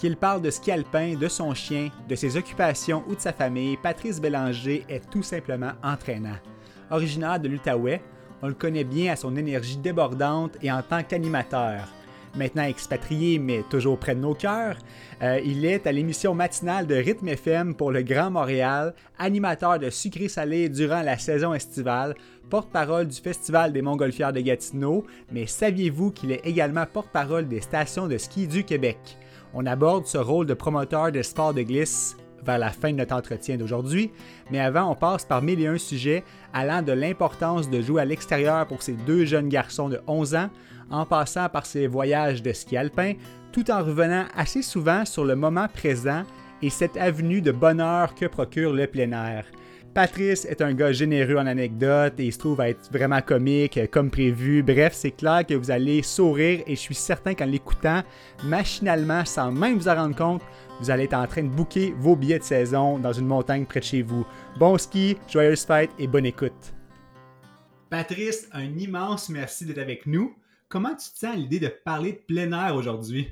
Qu'il 0.00 0.16
parle 0.16 0.40
de 0.40 0.48
ski 0.48 0.72
alpin, 0.72 1.14
de 1.14 1.28
son 1.28 1.52
chien, 1.52 1.90
de 2.08 2.14
ses 2.14 2.38
occupations 2.38 3.04
ou 3.06 3.14
de 3.14 3.20
sa 3.20 3.34
famille, 3.34 3.76
Patrice 3.76 4.18
Bélanger 4.18 4.82
est 4.88 5.10
tout 5.10 5.22
simplement 5.22 5.72
entraînant. 5.82 6.38
Originaire 6.90 7.38
de 7.38 7.48
l'Outaouais, 7.48 8.00
on 8.40 8.48
le 8.48 8.54
connaît 8.54 8.84
bien 8.84 9.12
à 9.12 9.16
son 9.16 9.36
énergie 9.36 9.76
débordante 9.76 10.56
et 10.62 10.72
en 10.72 10.80
tant 10.80 11.02
qu'animateur. 11.02 11.86
Maintenant 12.34 12.62
expatrié, 12.62 13.38
mais 13.38 13.62
toujours 13.68 13.98
près 13.98 14.14
de 14.14 14.20
nos 14.20 14.32
cœurs, 14.32 14.78
euh, 15.20 15.38
il 15.44 15.66
est 15.66 15.86
à 15.86 15.92
l'émission 15.92 16.32
matinale 16.32 16.86
de 16.86 16.94
Rythme 16.94 17.28
FM 17.28 17.74
pour 17.74 17.90
le 17.90 18.00
Grand 18.00 18.30
Montréal, 18.30 18.94
animateur 19.18 19.78
de 19.78 19.90
sucré-salé 19.90 20.70
durant 20.70 21.02
la 21.02 21.18
saison 21.18 21.52
estivale, 21.52 22.14
porte-parole 22.48 23.06
du 23.06 23.20
Festival 23.20 23.74
des 23.74 23.82
Montgolfières 23.82 24.32
de 24.32 24.40
Gatineau, 24.40 25.04
mais 25.30 25.46
saviez-vous 25.46 26.10
qu'il 26.10 26.32
est 26.32 26.46
également 26.46 26.86
porte-parole 26.86 27.48
des 27.48 27.60
stations 27.60 28.08
de 28.08 28.16
ski 28.16 28.46
du 28.46 28.64
Québec? 28.64 29.18
On 29.54 29.66
aborde 29.66 30.06
ce 30.06 30.18
rôle 30.18 30.46
de 30.46 30.54
promoteur 30.54 31.10
de 31.10 31.22
sport 31.22 31.54
de 31.54 31.62
glisse 31.62 32.16
vers 32.44 32.58
la 32.58 32.70
fin 32.70 32.92
de 32.92 32.96
notre 32.96 33.14
entretien 33.14 33.56
d'aujourd'hui, 33.56 34.10
mais 34.50 34.60
avant, 34.60 34.90
on 34.90 34.94
passe 34.94 35.24
par 35.24 35.42
mille 35.42 35.60
et 35.60 35.66
un 35.66 35.78
sujets 35.78 36.24
allant 36.52 36.82
de 36.82 36.92
l'importance 36.92 37.68
de 37.68 37.80
jouer 37.82 38.02
à 38.02 38.04
l'extérieur 38.04 38.66
pour 38.66 38.82
ces 38.82 38.92
deux 38.94 39.24
jeunes 39.24 39.48
garçons 39.48 39.88
de 39.88 40.00
11 40.06 40.34
ans, 40.36 40.50
en 40.90 41.04
passant 41.04 41.48
par 41.48 41.66
ses 41.66 41.86
voyages 41.86 42.42
de 42.42 42.52
ski 42.52 42.76
alpin, 42.76 43.14
tout 43.52 43.70
en 43.70 43.82
revenant 43.82 44.24
assez 44.36 44.62
souvent 44.62 45.04
sur 45.04 45.24
le 45.24 45.36
moment 45.36 45.68
présent 45.68 46.24
et 46.62 46.70
cette 46.70 46.96
avenue 46.96 47.42
de 47.42 47.52
bonheur 47.52 48.14
que 48.14 48.26
procure 48.26 48.72
le 48.72 48.86
plein 48.86 49.12
air. 49.12 49.44
Patrice 49.94 50.44
est 50.44 50.62
un 50.62 50.72
gars 50.72 50.92
généreux 50.92 51.36
en 51.36 51.46
anecdotes 51.46 52.20
et 52.20 52.26
il 52.26 52.32
se 52.32 52.38
trouve 52.38 52.60
à 52.60 52.68
être 52.68 52.92
vraiment 52.92 53.20
comique 53.20 53.76
euh, 53.76 53.88
comme 53.88 54.08
prévu. 54.08 54.62
Bref, 54.62 54.92
c'est 54.94 55.10
clair 55.10 55.44
que 55.44 55.54
vous 55.54 55.72
allez 55.72 56.02
sourire 56.02 56.62
et 56.68 56.76
je 56.76 56.80
suis 56.80 56.94
certain 56.94 57.34
qu'en 57.34 57.46
l'écoutant 57.46 58.02
machinalement, 58.44 59.24
sans 59.24 59.50
même 59.50 59.78
vous 59.78 59.88
en 59.88 59.96
rendre 59.96 60.14
compte, 60.14 60.42
vous 60.80 60.90
allez 60.90 61.04
être 61.04 61.14
en 61.14 61.26
train 61.26 61.42
de 61.42 61.48
booker 61.48 61.92
vos 61.98 62.14
billets 62.14 62.38
de 62.38 62.44
saison 62.44 63.00
dans 63.00 63.12
une 63.12 63.26
montagne 63.26 63.66
près 63.66 63.80
de 63.80 63.84
chez 63.84 64.02
vous. 64.02 64.24
Bon 64.60 64.78
ski, 64.78 65.16
joyeuse 65.28 65.64
fête 65.64 65.90
et 65.98 66.06
bonne 66.06 66.26
écoute. 66.26 66.72
Patrice, 67.90 68.48
un 68.52 68.78
immense 68.78 69.28
merci 69.28 69.66
d'être 69.66 69.78
avec 69.78 70.06
nous. 70.06 70.36
Comment 70.68 70.90
tu 70.90 71.10
te 71.10 71.18
sens 71.18 71.34
à 71.34 71.36
l'idée 71.36 71.58
de 71.58 71.66
parler 71.84 72.12
de 72.12 72.18
plein 72.18 72.52
air 72.52 72.76
aujourd'hui? 72.76 73.26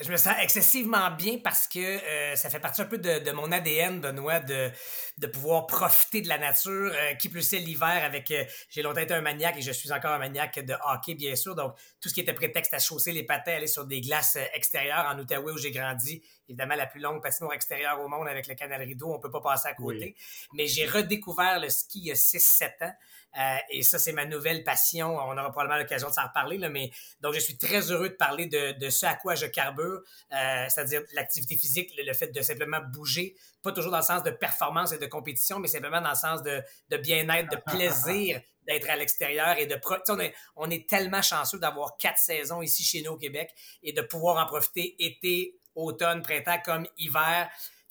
Je 0.00 0.10
me 0.10 0.16
sens 0.16 0.34
excessivement 0.40 1.10
bien 1.10 1.36
parce 1.44 1.68
que 1.68 1.78
euh, 1.78 2.34
ça 2.34 2.48
fait 2.48 2.60
partie 2.60 2.80
un 2.80 2.86
peu 2.86 2.96
de, 2.96 3.30
mon 3.32 3.52
ADN, 3.52 4.00
Benoît, 4.00 4.40
de, 4.40 4.70
de 5.18 5.26
pouvoir 5.26 5.66
profiter 5.66 6.22
de 6.22 6.28
la 6.28 6.38
nature. 6.38 6.90
Euh, 6.94 7.12
qui 7.16 7.28
plus 7.28 7.52
est 7.52 7.58
l'hiver 7.58 8.02
avec. 8.02 8.30
Euh, 8.30 8.44
j'ai 8.70 8.80
longtemps 8.80 9.02
été 9.02 9.12
un 9.12 9.20
maniaque 9.20 9.58
et 9.58 9.60
je 9.60 9.70
suis 9.70 9.92
encore 9.92 10.12
un 10.12 10.18
maniaque 10.18 10.60
de 10.64 10.74
hockey, 10.86 11.14
bien 11.14 11.36
sûr. 11.36 11.54
Donc, 11.54 11.74
tout 12.00 12.08
ce 12.08 12.14
qui 12.14 12.20
était 12.20 12.32
prétexte 12.32 12.72
à 12.72 12.78
chausser 12.78 13.12
les 13.12 13.24
patins, 13.24 13.52
aller 13.52 13.66
sur 13.66 13.84
des 13.84 14.00
glaces 14.00 14.38
extérieures 14.54 15.12
en 15.12 15.18
Outaouais 15.18 15.52
où 15.52 15.58
j'ai 15.58 15.72
grandi. 15.72 16.22
Évidemment, 16.48 16.74
la 16.74 16.86
plus 16.86 17.00
longue 17.00 17.22
patinoire 17.22 17.54
extérieure 17.54 18.00
au 18.00 18.08
monde 18.08 18.28
avec 18.28 18.46
le 18.46 18.54
canal 18.54 18.82
rideau, 18.82 19.14
on 19.14 19.20
peut 19.20 19.30
pas 19.30 19.40
passer 19.40 19.68
à 19.68 19.74
côté. 19.74 20.16
Mais 20.52 20.66
j'ai 20.66 20.86
redécouvert 20.86 21.60
le 21.60 21.68
ski 21.68 22.00
il 22.00 22.06
y 22.06 22.10
a 22.10 22.14
6-7 22.14 22.84
ans. 22.84 22.92
Euh, 23.38 23.56
et 23.70 23.82
ça, 23.82 23.98
c'est 23.98 24.12
ma 24.12 24.26
nouvelle 24.26 24.62
passion. 24.62 25.16
On 25.16 25.32
aura 25.32 25.50
probablement 25.50 25.78
l'occasion 25.78 26.08
de 26.08 26.12
s'en 26.12 26.24
reparler, 26.24 26.58
là, 26.58 26.68
mais 26.68 26.90
donc 27.20 27.34
je 27.34 27.40
suis 27.40 27.56
très 27.56 27.90
heureux 27.90 28.10
de 28.10 28.14
parler 28.14 28.46
de, 28.46 28.72
de 28.72 28.90
ce 28.90 29.06
à 29.06 29.14
quoi 29.14 29.34
je 29.34 29.46
carbure, 29.46 30.02
euh, 30.32 30.66
c'est-à-dire 30.68 31.02
l'activité 31.14 31.56
physique, 31.56 31.92
le, 31.96 32.12
fait 32.12 32.28
de 32.28 32.42
simplement 32.42 32.80
bouger, 32.92 33.34
pas 33.62 33.72
toujours 33.72 33.90
dans 33.90 33.98
le 33.98 34.04
sens 34.04 34.22
de 34.22 34.30
performance 34.30 34.92
et 34.92 34.98
de 34.98 35.06
compétition, 35.06 35.58
mais 35.60 35.68
simplement 35.68 36.00
dans 36.00 36.10
le 36.10 36.16
sens 36.16 36.42
de, 36.42 36.62
de 36.90 36.96
bien-être, 36.98 37.50
de 37.50 37.56
plaisir 37.56 38.40
d'être 38.66 38.88
à 38.90 38.96
l'extérieur 38.96 39.58
et 39.58 39.66
de 39.66 39.78
on 40.08 40.20
est, 40.20 40.34
on 40.56 40.70
est 40.70 40.88
tellement 40.88 41.22
chanceux 41.22 41.58
d'avoir 41.58 41.96
quatre 41.96 42.18
saisons 42.18 42.62
ici 42.62 42.84
chez 42.84 43.02
nous 43.02 43.12
au 43.12 43.16
Québec 43.16 43.52
et 43.82 43.92
de 43.92 44.02
pouvoir 44.02 44.44
en 44.44 44.46
profiter 44.46 44.94
été, 45.04 45.56
automne, 45.74 46.22
printemps 46.22 46.60
comme 46.64 46.86
hiver 46.98 47.50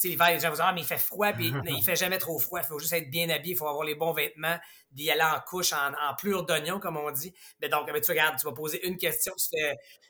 l'hiver, 0.09 0.31
les 0.31 0.39
gens 0.39 0.49
vous 0.49 0.55
disent, 0.55 0.65
ah, 0.65 0.73
mais 0.73 0.81
il 0.81 0.87
fait 0.87 0.97
froid, 0.97 1.31
puis 1.33 1.53
il 1.65 1.83
fait 1.83 1.95
jamais 1.95 2.17
trop 2.17 2.39
froid. 2.39 2.59
Il 2.61 2.65
faut 2.65 2.79
juste 2.79 2.93
être 2.93 3.09
bien 3.09 3.29
habillé, 3.29 3.53
il 3.53 3.57
faut 3.57 3.67
avoir 3.67 3.83
les 3.85 3.95
bons 3.95 4.13
vêtements, 4.13 4.57
d'y 4.91 5.09
aller 5.09 5.21
en 5.21 5.39
couche, 5.39 5.73
en, 5.73 5.91
en 5.93 6.15
plure 6.15 6.45
d'oignon, 6.45 6.79
comme 6.79 6.97
on 6.97 7.11
dit. 7.11 7.33
Mais 7.61 7.69
donc, 7.69 7.87
tu 8.01 8.11
regardes, 8.11 8.37
tu 8.39 8.45
vas 8.45 8.53
poser 8.53 8.85
une 8.87 8.97
question, 8.97 9.33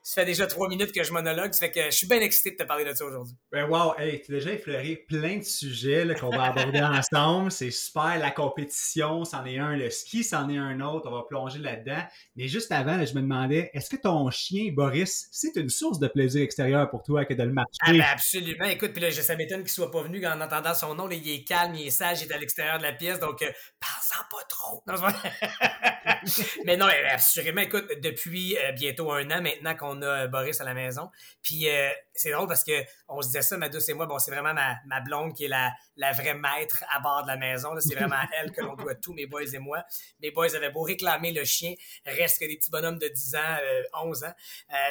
ça 0.04 0.22
fait 0.22 0.26
déjà 0.26 0.48
trois 0.48 0.68
minutes 0.68 0.92
que 0.92 1.04
je 1.04 1.14
monologue, 1.14 1.54
ça 1.54 1.60
fait 1.60 1.72
que 1.72 1.86
je 1.86 1.96
suis 1.96 2.08
bien 2.08 2.20
excité 2.22 2.52
de 2.52 2.56
te 2.56 2.64
parler 2.64 2.86
de 2.86 2.94
ça 2.94 3.06
aujourd'hui. 3.06 3.36
Ben 3.52 3.70
wow, 3.70 3.94
hey, 4.00 4.22
tu 4.22 4.32
as 4.34 4.40
déjà 4.40 4.54
effleuré 4.54 4.96
plein 5.08 5.38
de 5.38 5.44
sujets 5.44 6.08
qu'on 6.20 6.30
va 6.30 6.46
aborder 6.46 6.82
ensemble. 6.82 7.52
C'est 7.52 7.70
super, 7.72 8.18
la 8.18 8.32
compétition, 8.32 9.24
c'en 9.26 9.46
est 9.46 9.60
un, 9.60 9.76
le 9.76 9.90
ski, 9.90 10.24
c'en 10.24 10.50
est 10.50 10.58
un 10.58 10.82
autre, 10.82 11.08
on 11.08 11.16
va 11.16 11.24
plonger 11.28 11.60
là-dedans. 11.60 12.02
Mais 12.36 12.48
juste 12.48 12.72
avant, 12.72 13.06
je 13.06 13.14
me 13.14 13.22
demandais, 13.22 13.70
est-ce 13.74 13.90
que 13.90 13.96
ton 13.96 14.30
chien, 14.32 14.72
Boris, 14.74 15.28
c'est 15.32 15.56
une 15.56 15.70
source 15.70 16.00
de 16.00 16.08
plaisir 16.08 16.42
extérieur 16.42 16.90
pour 16.90 17.04
toi 17.04 17.26
que 17.26 17.34
de 17.34 17.44
le 17.44 17.54
marcher? 17.54 17.70
Ah 17.82 17.92
ben 17.92 18.02
absolument, 18.02 18.66
écoute, 18.66 18.94
puis 18.94 19.02
là, 19.02 19.12
ça 19.12 19.36
m'étonne 19.36 19.62
qu'il 19.62 19.70
soit 19.70 19.92
pas 19.92 20.02
venu 20.02 20.26
en 20.26 20.42
entendant 20.42 20.74
son 20.74 20.96
nom, 20.96 21.10
il 21.10 21.30
est 21.30 21.44
calme, 21.44 21.76
il 21.76 21.88
est 21.88 21.92
sage, 21.92 22.22
il 22.22 22.32
est 22.32 22.34
à 22.34 22.38
l'extérieur 22.38 22.80
de 22.80 22.84
la 22.84 22.94
pièce, 22.94 23.20
donc 23.20 23.42
euh, 23.42 23.52
parle-en 23.80 24.24
pas 24.30 24.44
trop. 24.48 24.71
mais 26.66 26.78
non, 26.78 26.88
assurément, 27.10 27.62
écoute, 27.62 27.86
depuis 28.02 28.58
euh, 28.58 28.72
bientôt 28.72 29.12
un 29.12 29.30
an 29.32 29.42
maintenant 29.42 29.76
qu'on 29.76 30.02
a 30.02 30.28
Boris 30.28 30.60
à 30.62 30.64
la 30.64 30.74
maison. 30.74 31.10
Puis 31.42 31.70
euh, 31.70 31.90
c'est 32.14 32.32
drôle 32.32 32.48
parce 32.48 32.64
que 32.64 32.84
on 33.08 33.22
se 33.22 33.28
disait 33.28 33.42
ça, 33.42 33.58
ma 33.58 33.70
douce 33.70 33.90
et 33.90 33.94
moi, 33.94 34.06
bon, 34.06 34.20
c'est 34.20 34.32
vraiment 34.32 34.54
ma, 34.54 34.78
ma, 34.86 35.00
blonde 35.02 35.34
qui 35.34 35.46
est 35.46 35.50
la, 35.50 35.72
la 35.96 36.12
vraie 36.12 36.36
maître 36.36 36.84
à 36.90 37.00
bord 37.00 37.24
de 37.24 37.28
la 37.28 37.38
maison. 37.38 37.70
C'est 37.80 37.96
vraiment 38.00 38.16
à 38.16 38.28
elle 38.40 38.52
que 38.52 38.62
l'on 38.62 38.76
doit 38.76 38.96
tout, 38.96 39.14
mes 39.14 39.26
boys 39.26 39.54
et 39.54 39.60
moi. 39.60 39.84
Mes 40.22 40.32
boys 40.32 40.56
avaient 40.56 40.72
beau 40.72 40.84
réclamer 40.84 41.32
le 41.32 41.44
chien, 41.44 41.74
reste 42.06 42.40
que 42.40 42.46
des 42.46 42.58
petits 42.58 42.72
bonhommes 42.72 43.00
de 43.00 43.08
10 43.08 43.36
ans, 43.36 43.58
11 44.04 44.24
euh, 44.24 44.28
ans. 44.28 44.34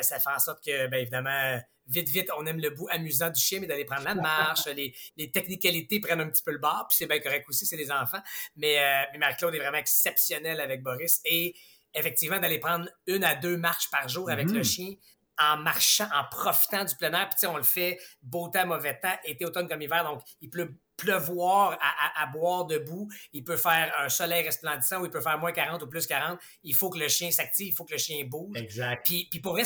ça 0.02 0.18
fait 0.18 0.30
en 0.30 0.38
sorte 0.38 0.64
que, 0.64 0.86
bien 0.88 1.00
évidemment, 1.00 1.60
vite, 1.90 2.08
vite, 2.08 2.30
on 2.38 2.46
aime 2.46 2.60
le 2.60 2.70
bout 2.70 2.88
amusant 2.90 3.30
du 3.30 3.40
chien, 3.40 3.60
mais 3.60 3.66
d'aller 3.66 3.84
prendre 3.84 4.04
la 4.04 4.14
marche, 4.14 4.66
les, 4.66 4.94
les 5.16 5.30
technicalités 5.30 6.00
prennent 6.00 6.20
un 6.20 6.30
petit 6.30 6.42
peu 6.42 6.52
le 6.52 6.58
bord, 6.58 6.86
puis 6.88 6.96
c'est 6.96 7.06
bien 7.06 7.20
correct 7.20 7.46
aussi, 7.48 7.66
c'est 7.66 7.76
des 7.76 7.90
enfants. 7.90 8.22
Mais, 8.56 8.78
mais 9.12 9.18
Marie-Claude 9.18 9.54
est 9.54 9.58
vraiment 9.58 9.78
exceptionnelle 9.78 10.60
avec 10.60 10.82
Boris. 10.82 11.20
Et 11.24 11.54
effectivement, 11.94 12.38
d'aller 12.38 12.58
prendre 12.58 12.88
une 13.06 13.24
à 13.24 13.34
deux 13.34 13.56
marches 13.56 13.90
par 13.90 14.08
jour 14.08 14.30
avec 14.30 14.50
le 14.50 14.60
mm-hmm. 14.60 14.64
chien, 14.64 14.94
en 15.40 15.56
marchant, 15.56 16.08
en 16.12 16.24
profitant 16.24 16.84
du 16.84 16.94
plein 16.96 17.12
air. 17.12 17.28
Puis, 17.30 17.46
on 17.46 17.56
le 17.56 17.62
fait 17.62 17.98
beau 18.22 18.48
temps, 18.48 18.66
mauvais 18.66 18.98
temps, 19.00 19.16
été, 19.24 19.44
automne 19.44 19.68
comme 19.68 19.80
hiver. 19.82 20.04
Donc, 20.04 20.22
il 20.40 20.50
peut 20.50 20.74
pleuvoir 20.96 21.78
à, 21.80 22.26
boire 22.26 22.66
debout. 22.66 23.08
Il 23.32 23.42
peut 23.42 23.56
faire 23.56 23.90
un 23.98 24.10
soleil 24.10 24.44
resplendissant 24.44 25.00
ou 25.00 25.06
il 25.06 25.10
peut 25.10 25.22
faire 25.22 25.38
moins 25.38 25.52
40 25.52 25.82
ou 25.82 25.86
plus 25.86 26.06
40. 26.06 26.38
Il 26.62 26.74
faut 26.74 26.90
que 26.90 26.98
le 26.98 27.08
chien 27.08 27.30
s'active, 27.30 27.68
il 27.68 27.74
faut 27.74 27.84
que 27.86 27.92
le 27.92 27.98
chien 27.98 28.22
bouge. 28.26 28.58
Exact. 28.58 29.06
Puis, 29.06 29.26
puis 29.30 29.40
pour 29.40 29.52
vrai, 29.52 29.62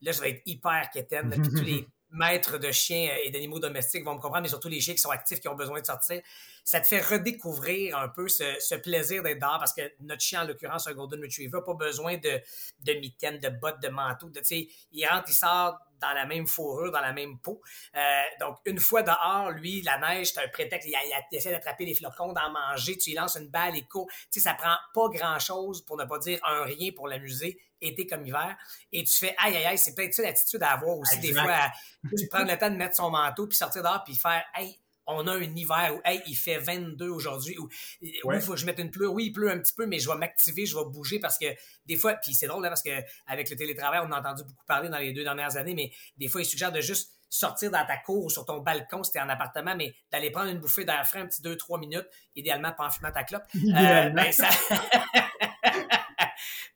là, 0.00 0.12
je 0.12 0.20
vais 0.20 0.30
être 0.30 0.42
hyper 0.46 0.90
quétaine. 0.90 1.30
Puis 1.30 1.50
tous 1.50 1.64
les 1.64 1.86
maîtres 2.10 2.58
de 2.58 2.70
chiens 2.72 3.10
et 3.22 3.30
d'animaux 3.30 3.58
domestiques 3.58 4.04
vont 4.04 4.14
me 4.14 4.20
comprendre, 4.20 4.42
mais 4.42 4.48
surtout 4.48 4.68
les 4.68 4.80
chiens 4.80 4.94
qui 4.94 5.00
sont 5.00 5.10
actifs, 5.10 5.40
qui 5.40 5.48
ont 5.48 5.54
besoin 5.54 5.80
de 5.80 5.86
sortir 5.86 6.20
ça 6.68 6.80
te 6.80 6.86
fait 6.86 7.00
redécouvrir 7.00 7.96
un 7.96 8.08
peu 8.08 8.28
ce, 8.28 8.74
plaisir 8.74 9.22
d'être 9.22 9.38
dehors 9.38 9.58
parce 9.58 9.72
que 9.72 9.80
notre 10.00 10.20
chien, 10.20 10.42
en 10.42 10.46
l'occurrence, 10.46 10.86
un 10.86 10.92
Golden 10.92 11.22
Retriever, 11.22 11.58
n'a 11.58 11.62
pas 11.62 11.72
besoin 11.72 12.18
de, 12.18 12.42
de 12.80 12.92
mitaines, 13.00 13.38
de 13.38 13.48
bottes, 13.48 13.80
de 13.80 13.88
manteau. 13.88 14.28
De, 14.28 14.42
il 14.50 15.06
rentre, 15.06 15.24
il 15.28 15.34
sort 15.34 15.78
dans 15.98 16.12
la 16.12 16.26
même 16.26 16.46
fourrure, 16.46 16.92
dans 16.92 17.00
la 17.00 17.14
même 17.14 17.38
peau. 17.38 17.62
Euh, 17.96 18.22
donc, 18.38 18.58
une 18.66 18.78
fois 18.78 19.02
dehors, 19.02 19.50
lui, 19.50 19.80
la 19.80 19.98
neige, 19.98 20.32
c'est 20.34 20.44
un 20.44 20.48
prétexte. 20.48 20.86
Il, 20.86 21.36
essaie 21.36 21.50
d'attraper 21.50 21.86
les 21.86 21.94
flocons, 21.94 22.34
d'en 22.34 22.50
manger. 22.50 22.98
Tu 22.98 23.10
lui 23.10 23.16
lances 23.16 23.36
une 23.36 23.48
balle, 23.48 23.72
court. 23.88 24.06
Tu 24.10 24.26
sais, 24.32 24.40
ça 24.40 24.52
prend 24.52 24.76
pas 24.92 25.08
grand-chose, 25.08 25.82
pour 25.86 25.96
ne 25.96 26.04
pas 26.04 26.18
dire 26.18 26.38
un 26.44 26.64
rien 26.64 26.90
pour 26.94 27.08
l'amuser, 27.08 27.58
été 27.80 28.06
comme 28.06 28.26
hiver. 28.26 28.58
Et 28.92 29.04
tu 29.04 29.16
fais, 29.16 29.34
aïe, 29.38 29.56
aïe, 29.56 29.64
aïe, 29.64 29.78
c'est 29.78 29.94
peut-être 29.94 30.12
ça 30.12 30.22
l'attitude 30.22 30.62
à 30.62 30.72
avoir 30.72 30.98
aussi, 30.98 31.18
des 31.18 31.32
fois. 31.32 31.72
tu 32.14 32.28
prends 32.28 32.44
le 32.44 32.58
temps 32.58 32.70
de 32.70 32.76
mettre 32.76 32.96
son 32.96 33.08
manteau, 33.08 33.46
puis 33.46 33.56
sortir 33.56 33.82
dehors, 33.82 34.04
puis 34.04 34.14
faire, 34.14 34.44
hey, 34.54 34.78
on 35.08 35.26
a 35.26 35.34
un 35.34 35.56
hiver 35.56 35.94
où, 35.96 36.00
hey, 36.04 36.22
il 36.26 36.36
fait 36.36 36.58
22 36.58 37.08
aujourd'hui, 37.08 37.58
ou 37.58 37.68
il 38.02 38.40
faut 38.40 38.52
que 38.52 38.58
je 38.58 38.66
mette 38.66 38.78
une 38.78 38.90
pleure. 38.90 39.12
Oui, 39.12 39.26
il 39.26 39.32
pleut 39.32 39.50
un 39.50 39.58
petit 39.58 39.72
peu, 39.72 39.86
mais 39.86 39.98
je 39.98 40.08
vais 40.08 40.16
m'activer, 40.16 40.66
je 40.66 40.76
vais 40.76 40.84
bouger 40.84 41.18
parce 41.18 41.38
que 41.38 41.46
des 41.86 41.96
fois, 41.96 42.14
puis 42.14 42.34
c'est 42.34 42.46
drôle, 42.46 42.62
là, 42.62 42.68
parce 42.68 42.82
qu'avec 42.82 43.50
le 43.50 43.56
télétravail, 43.56 44.00
on 44.04 44.12
a 44.12 44.20
entendu 44.20 44.44
beaucoup 44.44 44.64
parler 44.66 44.88
dans 44.88 44.98
les 44.98 45.12
deux 45.12 45.24
dernières 45.24 45.56
années, 45.56 45.74
mais 45.74 45.90
des 46.18 46.28
fois, 46.28 46.42
il 46.42 46.44
suggère 46.44 46.72
de 46.72 46.80
juste 46.80 47.18
sortir 47.30 47.70
dans 47.70 47.84
ta 47.84 47.96
cour 47.96 48.24
ou 48.24 48.30
sur 48.30 48.44
ton 48.44 48.58
balcon 48.58 49.02
si 49.02 49.12
t'es 49.12 49.20
en 49.20 49.28
appartement, 49.28 49.74
mais 49.76 49.94
d'aller 50.10 50.30
prendre 50.30 50.50
une 50.50 50.58
bouffée 50.58 50.84
d'air 50.84 51.06
frais 51.06 51.20
un 51.20 51.26
petit 51.26 51.42
2-3 51.42 51.80
minutes, 51.80 52.06
idéalement 52.36 52.72
pas 52.72 52.86
en 52.86 52.90
fumant 52.90 53.12
ta 53.12 53.24
clope. 53.24 53.44
Euh, 53.54 54.10
ben, 54.10 54.32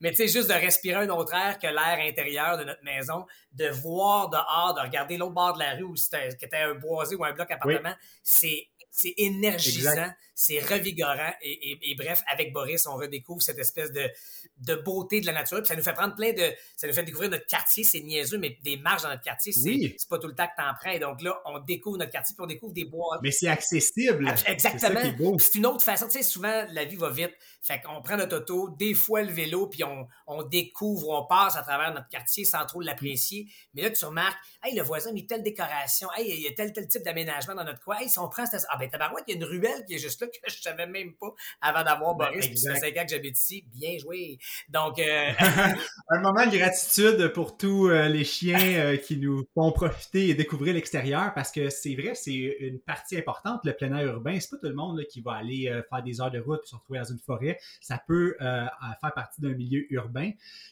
mais 0.03 0.11
tu 0.11 0.17
sais, 0.17 0.29
juste 0.29 0.49
de 0.49 0.55
respirer 0.55 0.97
un 0.97 1.09
autre 1.11 1.33
air 1.33 1.59
que 1.59 1.69
l'air 1.69 1.99
intérieur 2.01 2.59
de 2.59 2.65
notre 2.65 2.83
maison, 2.83 3.25
de 3.53 3.69
voir 3.69 4.29
dehors, 4.29 4.75
de 4.75 4.81
regarder 4.81 5.17
l'autre 5.17 5.33
bord 5.33 5.55
de 5.55 5.61
la 5.61 5.75
rue 5.75 5.85
où 5.85 5.97
c'était 5.97 6.37
un 6.55 6.75
boisé 6.75 7.15
ou 7.15 7.25
un 7.25 7.33
bloc 7.33 7.51
appartement, 7.51 7.95
c'est 8.23 8.67
c'est 8.91 9.15
énergisant, 9.17 10.13
c'est 10.35 10.61
revigorant. 10.61 11.33
Et, 11.43 11.95
bref, 11.97 12.23
avec 12.31 12.53
Boris, 12.53 12.87
on 12.87 12.97
redécouvre 12.97 13.43
cette 13.43 13.59
espèce 13.59 13.93
de, 13.93 14.09
de 14.59 14.75
beauté 14.75 15.21
de 15.21 15.27
la 15.27 15.33
nature. 15.33 15.59
Puis 15.59 15.69
ça 15.69 15.77
nous 15.77 15.83
fait 15.83 15.93
prendre 15.93 16.15
plein 16.15 16.33
de. 16.33 16.53
Ça 16.77 16.87
nous 16.87 16.93
fait 16.93 17.03
découvrir 17.03 17.31
notre 17.31 17.47
quartier, 17.47 17.85
c'est 17.85 18.01
niaiseux, 18.01 18.39
mais 18.39 18.59
des 18.63 18.77
marches 18.77 19.03
dans 19.03 19.11
notre 19.11 19.23
quartier, 19.23 19.53
c'est 19.53 20.09
pas 20.09 20.19
tout 20.19 20.29
le 20.29 20.35
temps 20.35 20.47
que 20.47 20.63
t'en 20.63 20.73
prends. 20.81 20.91
Et 20.91 20.99
donc 20.99 21.23
là, 21.23 21.41
on 21.45 21.59
découvre 21.59 21.99
notre 21.99 22.11
quartier, 22.11 22.35
puis 22.35 22.43
on 22.43 22.47
découvre 22.47 22.73
des 22.73 22.85
bois. 22.85 23.19
Mais 23.23 23.31
c'est 23.31 23.49
accessible. 23.49 24.33
Exactement. 24.47 25.01
C'est 25.39 25.57
une 25.57 25.67
autre 25.67 25.83
façon. 25.83 26.07
Tu 26.07 26.19
sais, 26.19 26.23
souvent, 26.23 26.67
la 26.71 26.85
vie 26.85 26.97
va 26.97 27.11
vite. 27.11 27.33
Fait 27.61 27.81
qu'on 27.81 28.03
prend 28.03 28.17
notre 28.17 28.39
auto, 28.39 28.71
des 28.71 28.95
fois 28.95 29.23
le 29.23 29.31
vélo, 29.31 29.69
puis 29.69 29.85
on, 29.85 30.09
on 30.27 30.43
découvre, 30.43 31.11
on 31.11 31.27
passe 31.27 31.57
à 31.57 31.63
travers 31.63 31.95
notre 31.95 32.09
quartier 32.09 32.45
sans 32.45 32.67
trop 32.67 32.81
l'apprécier. 32.81 33.47
Mais 33.75 33.83
là, 33.83 33.91
tu 33.91 34.05
remarques, 34.05 34.39
hey, 34.65 34.75
le 34.75 34.83
voisin 34.83 35.11
a 35.11 35.13
mis 35.13 35.27
telle 35.27 35.45
décoration, 35.45 36.09
hey, 36.17 36.29
il 36.29 36.41
y 36.41 36.49
a 36.49 36.53
tel, 36.53 36.73
tel 36.73 36.89
type 36.89 37.03
d'aménagement 37.03 37.55
dans 37.55 37.65
notre 37.65 37.81
coin. 37.81 37.99
Hey, 37.99 38.09
si 38.09 38.19
on 38.19 38.29
prend 38.29 38.47
cette... 38.47 38.65
Ah 38.69 38.77
ben 38.79 38.91
tabarouette, 38.91 39.25
il 39.29 39.35
y 39.35 39.35
a 39.35 39.37
une 39.37 39.45
ruelle 39.45 39.85
qui 39.87 39.95
est 39.95 39.99
juste 39.99 40.22
là 40.23 40.29
que 40.29 40.51
je 40.51 40.61
savais 40.61 40.87
même 40.87 41.15
pas 41.15 41.35
avant 41.61 41.85
d'avoir 41.85 42.15
ben, 42.15 42.29
Boris. 42.29 42.47
Puis 42.47 42.59
ça 42.59 42.75
fait 42.75 42.93
5 42.93 42.97
ans 42.97 43.05
que 43.05 43.11
j'habite 43.11 43.39
ici. 43.39 43.65
Bien 43.75 43.99
joué. 43.99 44.39
Donc... 44.69 44.99
Euh... 44.99 45.33
Un 46.09 46.21
moment 46.21 46.47
de 46.47 46.57
gratitude 46.57 47.29
pour 47.29 47.57
tous 47.57 47.89
euh, 47.89 48.09
les 48.09 48.25
chiens 48.25 48.59
euh, 48.59 48.97
qui 48.97 49.17
nous 49.17 49.45
font 49.55 49.73
profiter 49.73 50.29
et 50.29 50.35
découvrir 50.35 50.75
l'extérieur 50.75 51.33
parce 51.35 51.51
que 51.51 51.71
c'est 51.71 51.95
vrai, 51.95 52.15
c'est 52.15 52.33
une 52.33 52.81
partie 52.81 53.17
importante, 53.17 53.61
le 53.65 53.73
plein 53.73 53.97
air 53.97 54.07
urbain. 54.07 54.39
C'est 54.41 54.51
pas 54.51 54.59
tout 54.59 54.69
le 54.69 54.75
monde 54.75 55.01
qui 55.11 55.21
va 55.21 55.33
aller 55.33 55.83
faire 55.89 56.03
des 56.03 56.21
heures 56.21 56.31
de 56.31 56.41
route 56.41 56.61
pour 56.61 56.69
se 56.69 56.75
retrouver 56.75 56.99
dans 56.99 57.05
une 57.05 57.19
forêt 57.19 57.59
ça 57.81 58.01
peut 58.07 58.37
euh, 58.41 58.67
faire 59.01 59.15
partie 59.15 59.41
d'un 59.41 59.55
milieu 59.55 59.85
urbain. 59.93 60.31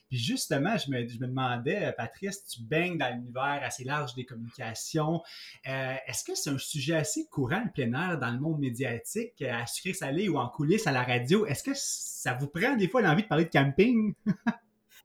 Puis 0.08 0.18
justement, 0.18 0.76
je 0.76 0.90
me, 0.90 1.04
demandais, 1.18 1.92
Patrice, 1.96 2.44
tu 2.46 2.62
baignes 2.62 2.98
dans 2.98 3.12
l'univers 3.14 3.60
assez 3.62 3.84
large 3.84 4.14
des 4.14 4.24
communications. 4.24 5.22
Euh, 5.66 5.94
est-ce 6.06 6.24
que 6.24 6.34
c'est 6.34 6.50
un 6.50 6.58
sujet 6.58 6.96
assez 6.96 7.26
courant, 7.28 7.62
le 7.64 7.70
plein 7.70 7.92
air, 7.92 8.18
dans 8.18 8.30
le 8.30 8.38
monde 8.38 8.60
médiatique, 8.60 9.39
à 9.48 9.66
sucré 9.66 9.92
salé 9.92 10.28
ou 10.28 10.38
en 10.38 10.48
coulisses 10.48 10.86
à 10.86 10.92
la 10.92 11.02
radio? 11.02 11.46
Est-ce 11.46 11.62
que 11.62 11.72
ça 11.74 12.34
vous 12.34 12.48
prend 12.48 12.76
des 12.76 12.88
fois 12.88 13.02
l'envie 13.02 13.22
de 13.22 13.28
parler 13.28 13.44
de 13.44 13.50
camping? 13.50 14.14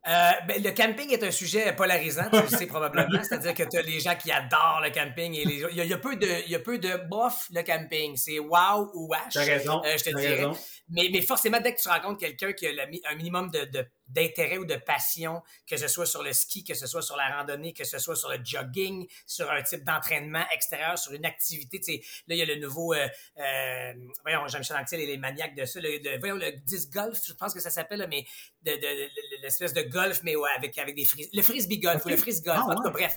Euh, 0.07 0.31
ben, 0.47 0.61
le 0.61 0.69
camping 0.69 1.09
est 1.11 1.23
un 1.23 1.31
sujet 1.31 1.75
polarisant, 1.75 2.29
tu 2.31 2.39
le 2.39 2.47
sais 2.47 2.67
probablement. 2.67 3.23
C'est-à-dire 3.23 3.55
que 3.55 3.63
tu 3.63 3.77
as 3.77 3.81
les 3.81 3.99
gens 3.99 4.15
qui 4.15 4.31
adorent 4.31 4.81
le 4.83 4.91
camping 4.91 5.33
et 5.33 5.45
les... 5.45 5.63
il, 5.71 5.77
y 5.77 5.93
a, 5.93 5.97
peu 5.97 6.15
de, 6.15 6.27
il 6.45 6.51
y 6.51 6.55
a 6.55 6.59
peu 6.59 6.77
de 6.77 6.95
bof 7.09 7.47
le 7.51 7.63
camping. 7.63 8.15
C'est 8.15 8.37
wow 8.37 8.91
ou 8.93 9.07
wash. 9.07 9.33
T'as 9.33 9.43
raison. 9.43 9.81
Euh, 9.83 9.97
je 9.97 10.03
te 10.03 10.15
dirais. 10.15 10.45
Mais, 10.89 11.09
mais 11.11 11.21
forcément, 11.21 11.59
dès 11.59 11.73
que 11.73 11.81
tu 11.81 11.89
rencontres 11.89 12.19
quelqu'un 12.19 12.53
qui 12.53 12.67
a 12.67 12.71
un 13.09 13.15
minimum 13.15 13.49
de, 13.49 13.65
de 13.65 13.87
d'intérêt 14.07 14.57
ou 14.57 14.65
de 14.65 14.75
passion, 14.75 15.41
que 15.67 15.77
ce 15.77 15.87
soit 15.87 16.05
sur 16.05 16.23
le 16.23 16.33
ski, 16.33 16.63
que 16.63 16.73
ce 16.73 16.87
soit 16.87 17.01
sur 17.01 17.15
la 17.15 17.37
randonnée, 17.37 17.73
que 17.73 17.83
ce 17.83 17.97
soit 17.97 18.15
sur 18.15 18.29
le 18.29 18.39
jogging, 18.43 19.07
sur 19.25 19.49
un 19.51 19.61
type 19.61 19.83
d'entraînement 19.83 20.45
extérieur, 20.53 20.97
sur 20.97 21.13
une 21.13 21.25
activité. 21.25 21.79
Tu 21.79 21.93
sais, 21.93 22.01
là, 22.27 22.35
il 22.35 22.37
y 22.37 22.41
a 22.41 22.45
le 22.45 22.55
nouveau, 22.55 22.93
euh, 22.93 23.07
euh, 23.37 23.93
voyons, 24.23 24.47
Jean-Michel 24.47 24.77
Anctil 24.77 24.99
et 24.99 25.05
les 25.05 25.17
maniaques 25.17 25.55
de 25.55 25.65
ça, 25.65 25.79
le, 25.81 26.19
voyons, 26.19 26.35
le 26.35 26.51
disc 26.51 26.91
golf, 26.91 27.19
je 27.25 27.33
pense 27.33 27.53
que 27.53 27.59
ça 27.59 27.69
s'appelle, 27.69 28.05
mais 28.09 28.25
de, 28.63 28.71
de, 28.71 29.09
l'espèce 29.41 29.73
de 29.73 29.81
golf, 29.81 30.21
mais 30.23 30.35
ouais, 30.35 30.49
avec, 30.57 30.77
avec 30.77 30.95
des 30.95 31.05
frisbees. 31.05 31.35
Le 31.35 31.41
frisbee 31.41 31.79
golf 31.79 32.05
ou 32.05 32.09
le 32.09 32.17
frisbee 32.17 32.45
golf. 32.45 32.59
Ah, 32.61 32.71
en 32.71 32.75
tout 32.75 32.83
cas, 32.83 32.89
bref 32.89 33.15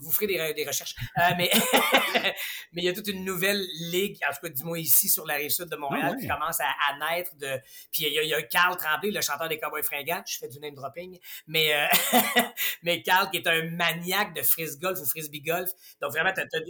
vous 0.00 0.10
ferez 0.10 0.26
des, 0.26 0.54
des 0.54 0.64
recherches. 0.64 0.94
Euh, 1.18 1.30
mais 1.36 1.50
mais 2.72 2.82
il 2.82 2.84
y 2.84 2.88
a 2.88 2.92
toute 2.92 3.08
une 3.08 3.24
nouvelle 3.24 3.64
ligue, 3.90 4.18
en 4.28 4.32
tout 4.32 4.40
cas 4.42 4.48
du 4.48 4.64
moins 4.64 4.78
ici 4.78 5.08
sur 5.08 5.26
la 5.26 5.34
rive 5.34 5.50
sud 5.50 5.68
de 5.68 5.76
Montréal, 5.76 6.14
ah 6.14 6.20
qui 6.20 6.28
commence 6.28 6.58
à, 6.60 6.98
naître. 6.98 7.34
De... 7.36 7.60
Puis 7.92 8.04
il 8.04 8.12
y, 8.12 8.18
a, 8.18 8.22
il 8.22 8.28
y 8.28 8.34
a 8.34 8.42
Carl 8.42 8.76
Tremblay, 8.76 9.10
le 9.10 9.20
chanteur 9.20 9.48
des 9.48 9.58
Cowboys 9.58 9.82
fringants. 9.82 10.22
Je 10.26 10.38
fais 10.38 10.48
du 10.48 10.58
name 10.60 10.74
dropping. 10.74 11.18
Mais, 11.46 11.74
euh, 11.74 11.86
mais 12.82 13.02
Carl, 13.02 13.30
qui 13.30 13.38
est 13.38 13.46
un 13.46 13.70
maniaque 13.70 14.34
de 14.34 14.42
frisbee 14.42 14.80
golf 14.80 15.00
ou 15.00 15.06
frisbee 15.06 15.40
golf. 15.40 15.70
Donc 16.00 16.12
vraiment, 16.12 16.32
tu 16.32 16.40
as, 16.40 16.60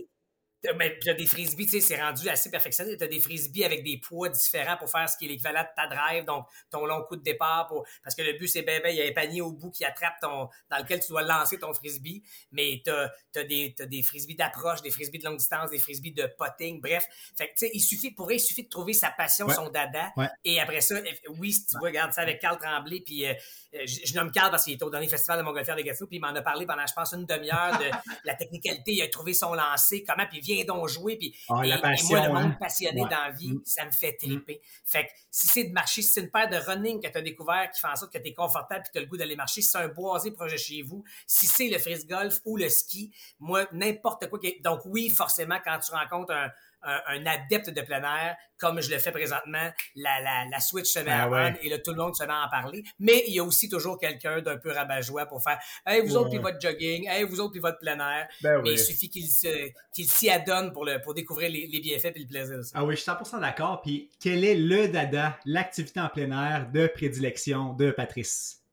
mais 0.77 0.99
puis 0.99 1.15
des 1.15 1.27
frisbees, 1.27 1.67
tu 1.67 1.73
sais, 1.73 1.81
c'est 1.81 2.01
rendu 2.01 2.29
assez 2.29 2.51
perfectionné. 2.51 2.97
Tu 2.97 3.05
as 3.05 3.09
des 3.09 3.21
frisbees 3.21 3.65
avec 3.65 3.85
des 3.85 3.99
poids 3.99 4.29
différents 4.29 4.77
pour 4.77 4.91
faire 4.91 5.09
ce 5.09 5.17
qui 5.17 5.27
est 5.27 5.29
l'équivalent 5.29 5.63
de 5.63 5.69
ta 5.77 5.87
drive, 5.87 6.25
donc 6.25 6.47
ton 6.71 6.87
long 6.87 7.03
coup 7.03 7.17
de 7.17 7.23
départ. 7.23 7.67
Pour... 7.67 7.87
Parce 8.03 8.15
que 8.15 8.23
le 8.23 8.33
but, 8.35 8.49
c'est 8.49 8.63
ben, 8.63 8.81
ben, 8.83 8.91
il 8.91 8.97
y 8.97 9.03
a 9.03 9.07
un 9.07 9.13
panier 9.13 9.41
au 9.41 9.53
bout 9.53 9.71
qui 9.71 9.85
attrape 9.85 10.15
ton. 10.21 10.49
dans 10.71 10.79
lequel 10.79 11.01
tu 11.01 11.09
dois 11.09 11.23
lancer 11.23 11.59
ton 11.59 11.73
frisbee. 11.75 12.23
Mais 12.53 12.83
tu 12.85 12.91
as, 12.91 13.45
des, 13.45 13.75
as 13.79 13.87
des 13.87 14.03
frisbees 14.03 14.37
d'approche, 14.37 14.83
des 14.83 14.91
frisbees 14.91 15.19
de 15.19 15.25
longue 15.25 15.39
distance, 15.39 15.71
des 15.71 15.79
frisbees 15.79 16.13
de 16.13 16.27
potting, 16.39 16.81
bref. 16.81 17.05
Fait 17.37 17.49
que, 17.49 17.53
tu 17.53 17.67
sais, 17.67 17.71
il 17.75 17.81
suffit, 17.81 18.11
pour 18.11 18.31
il 18.33 18.41
suffit 18.41 18.65
de 18.65 18.69
trouver 18.69 18.93
sa 18.93 19.11
passion, 19.11 19.49
son 19.49 19.69
dada. 19.69 20.13
Et 20.45 20.61
après 20.61 20.81
ça, 20.81 20.97
oui, 21.39 21.53
si 21.53 21.67
tu 21.67 21.77
regardes 21.79 22.13
ça 22.13 22.23
avec 22.23 22.41
Carl 22.41 22.59
Tremblay, 22.59 23.01
puis 23.01 23.27
euh, 23.27 23.35
je, 23.85 24.15
nomme 24.15 24.31
Carl 24.31 24.51
parce 24.51 24.65
qu'il 24.65 24.75
était 24.75 24.85
au 24.85 24.91
dernier 24.91 25.09
festival 25.09 25.39
de 25.39 25.45
Montgolfière 25.45 25.77
des 25.77 25.85
Gâteaux, 25.85 26.07
puis 26.07 26.17
il 26.17 26.21
m'en 26.21 26.35
a 26.35 26.43
parlé 26.43 26.67
pendant, 26.67 26.87
je 26.87 26.93
pense, 26.93 27.13
une 27.13 27.27
demi-heure 27.27 27.79
de 27.79 27.91
la 28.25 28.35
technicalité. 28.35 28.93
Il 28.93 29.03
a 29.03 29.09
trouvé 29.09 29.35
son 29.35 29.55
lancer, 29.55 30.05
comment, 30.07 30.27
puis 30.27 30.41
viens 30.55 30.65
donc 30.65 30.89
jouer. 30.89 31.17
Puis, 31.17 31.35
ah, 31.49 31.63
et, 31.65 31.69
moi, 31.81 32.27
le 32.27 32.33
monde 32.33 32.43
hein. 32.45 32.57
passionné 32.59 33.03
dans 33.03 33.09
la 33.09 33.31
vie, 33.31 33.53
mm. 33.53 33.63
ça 33.65 33.85
me 33.85 33.91
fait 33.91 34.13
mm. 34.13 34.27
triper. 34.27 34.61
Fait 34.85 35.05
que 35.05 35.11
si 35.31 35.47
c'est 35.47 35.65
de 35.65 35.73
marcher, 35.73 36.03
si 36.03 36.09
c'est 36.09 36.21
une 36.21 36.31
paire 36.31 36.49
de 36.49 36.57
running 36.57 37.01
que 37.01 37.09
tu 37.09 37.19
as 37.19 37.23
découvert 37.23 37.71
qui 37.71 37.81
fait 37.81 37.89
en 37.89 37.97
sorte 37.97 38.13
que 38.13 38.19
tu 38.19 38.29
es 38.29 38.35
confortable 38.35 38.83
et 38.85 38.89
que 38.89 38.93
tu 38.93 38.99
as 38.99 39.03
le 39.03 39.07
goût 39.07 39.17
d'aller 39.17 39.37
marcher, 39.37 39.63
si 39.63 39.71
c'est 39.71 39.79
un 39.79 39.89
boisé 39.89 40.31
projet 40.31 40.59
chez 40.59 40.83
vous, 40.83 41.05
si 41.27 41.47
c'est 41.47 41.69
le 41.69 41.79
frisbee 41.79 42.15
golf 42.15 42.41
ou 42.45 42.57
le 42.57 42.69
ski, 42.69 43.13
moi, 43.39 43.67
n'importe 43.73 44.29
quoi. 44.29 44.39
Donc 44.63 44.81
oui, 44.85 45.09
forcément, 45.09 45.59
quand 45.65 45.79
tu 45.79 45.93
rencontres 45.93 46.33
un, 46.33 46.51
un, 46.85 47.27
adepte 47.27 47.71
de 47.71 47.81
plein 47.81 48.03
air, 48.03 48.37
comme 48.59 48.81
je 48.81 48.91
le 48.91 48.99
fais 48.99 49.13
présentement, 49.13 49.71
la, 49.97 50.21
la, 50.21 50.45
la 50.51 50.61
Switch 50.61 50.91
se 50.91 51.01
met 51.01 51.11
à 51.11 51.29
ben 51.29 51.55
et 51.63 51.69
là, 51.69 51.79
tout 51.79 51.93
le 51.93 51.99
monde 51.99 52.15
se 52.15 52.25
met 52.25 52.33
à 52.33 52.47
en 52.47 52.51
parler. 52.51 52.83
Mais 52.99 53.25
il 53.27 53.35
y 53.35 53.41
a 53.41 53.45
aussi 53.45 53.69
toujours 53.69 53.99
quelqu'un 53.99 54.41
d'un 54.41 54.57
peu 54.57 54.71
rabat-joie 54.71 55.27
pour 55.27 55.43
faire 55.43 55.59
Hey, 55.87 56.03
vous 56.07 56.17
autres, 56.17 56.31
puis 56.31 56.39
votre 56.39 56.61
jogging, 56.61 57.09
hey, 57.09 57.25
vous 57.25 57.41
autres, 57.41 57.53
puis 57.53 57.61
votre 57.61 57.79
plein 57.79 57.99
air. 57.99 58.29
Ben 58.43 58.61
Mais 58.63 58.73
il 58.73 58.79
suffit 58.79 59.09
qu'il 59.09 59.29
qu'il 59.93 60.09
s'y 60.09 60.31
adonne 60.31 60.73
pour, 60.73 60.85
le, 60.85 61.01
pour 61.01 61.15
découvrir 61.15 61.51
les, 61.51 61.67
les 61.67 61.81
bienfaits 61.81 62.13
et 62.15 62.21
le 62.21 62.27
plaisir. 62.27 62.61
Ah 62.75 62.85
oui, 62.85 62.97
je 62.97 63.01
suis 63.01 63.11
100% 63.11 63.41
d'accord. 63.41 63.83
Puis 63.83 64.11
quel 64.21 64.45
est 64.45 64.55
le 64.55 64.89
dada, 64.89 65.39
l'activité 65.45 66.01
en 66.01 66.09
plein 66.09 66.31
air 66.31 66.71
de 66.71 66.87
prédilection 66.87 67.73
de 67.75 67.91
Patrice? 67.91 68.64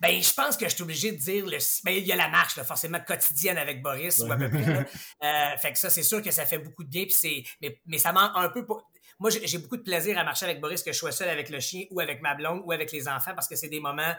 Ben, 0.00 0.22
je 0.22 0.32
pense 0.32 0.56
que 0.56 0.68
je 0.68 0.74
suis 0.74 0.82
obligé 0.82 1.12
de 1.12 1.16
dire 1.16 1.44
le. 1.46 1.58
Ben, 1.84 1.92
il 1.92 2.06
y 2.06 2.12
a 2.12 2.16
la 2.16 2.28
marche, 2.28 2.60
forcément 2.62 3.00
quotidienne 3.00 3.58
avec 3.58 3.82
Boris 3.82 4.18
ou 4.18 4.30
à 4.30 4.36
peu 4.36 4.48
près. 4.48 4.60
Euh, 5.22 5.56
fait 5.58 5.72
que 5.72 5.78
ça, 5.78 5.90
c'est 5.90 6.02
sûr 6.02 6.22
que 6.22 6.30
ça 6.30 6.46
fait 6.46 6.58
beaucoup 6.58 6.82
de 6.82 6.88
bien. 6.88 7.04
Puis 7.04 7.14
c'est, 7.14 7.44
mais, 7.60 7.80
mais 7.86 7.98
ça 7.98 8.12
manque 8.12 8.32
un 8.34 8.48
peu. 8.48 8.64
Pour... 8.64 8.90
Moi, 9.18 9.30
j'ai 9.30 9.58
beaucoup 9.58 9.76
de 9.76 9.82
plaisir 9.82 10.18
à 10.18 10.24
marcher 10.24 10.46
avec 10.46 10.60
Boris, 10.60 10.82
que 10.82 10.92
je 10.92 10.98
sois 10.98 11.12
seul 11.12 11.28
avec 11.28 11.50
le 11.50 11.60
chien 11.60 11.84
ou 11.90 12.00
avec 12.00 12.22
ma 12.22 12.34
blonde 12.34 12.62
ou 12.64 12.72
avec 12.72 12.90
les 12.90 13.06
enfants, 13.06 13.34
parce 13.34 13.48
que 13.48 13.56
c'est 13.56 13.68
des 13.68 13.80
moments 13.80 14.14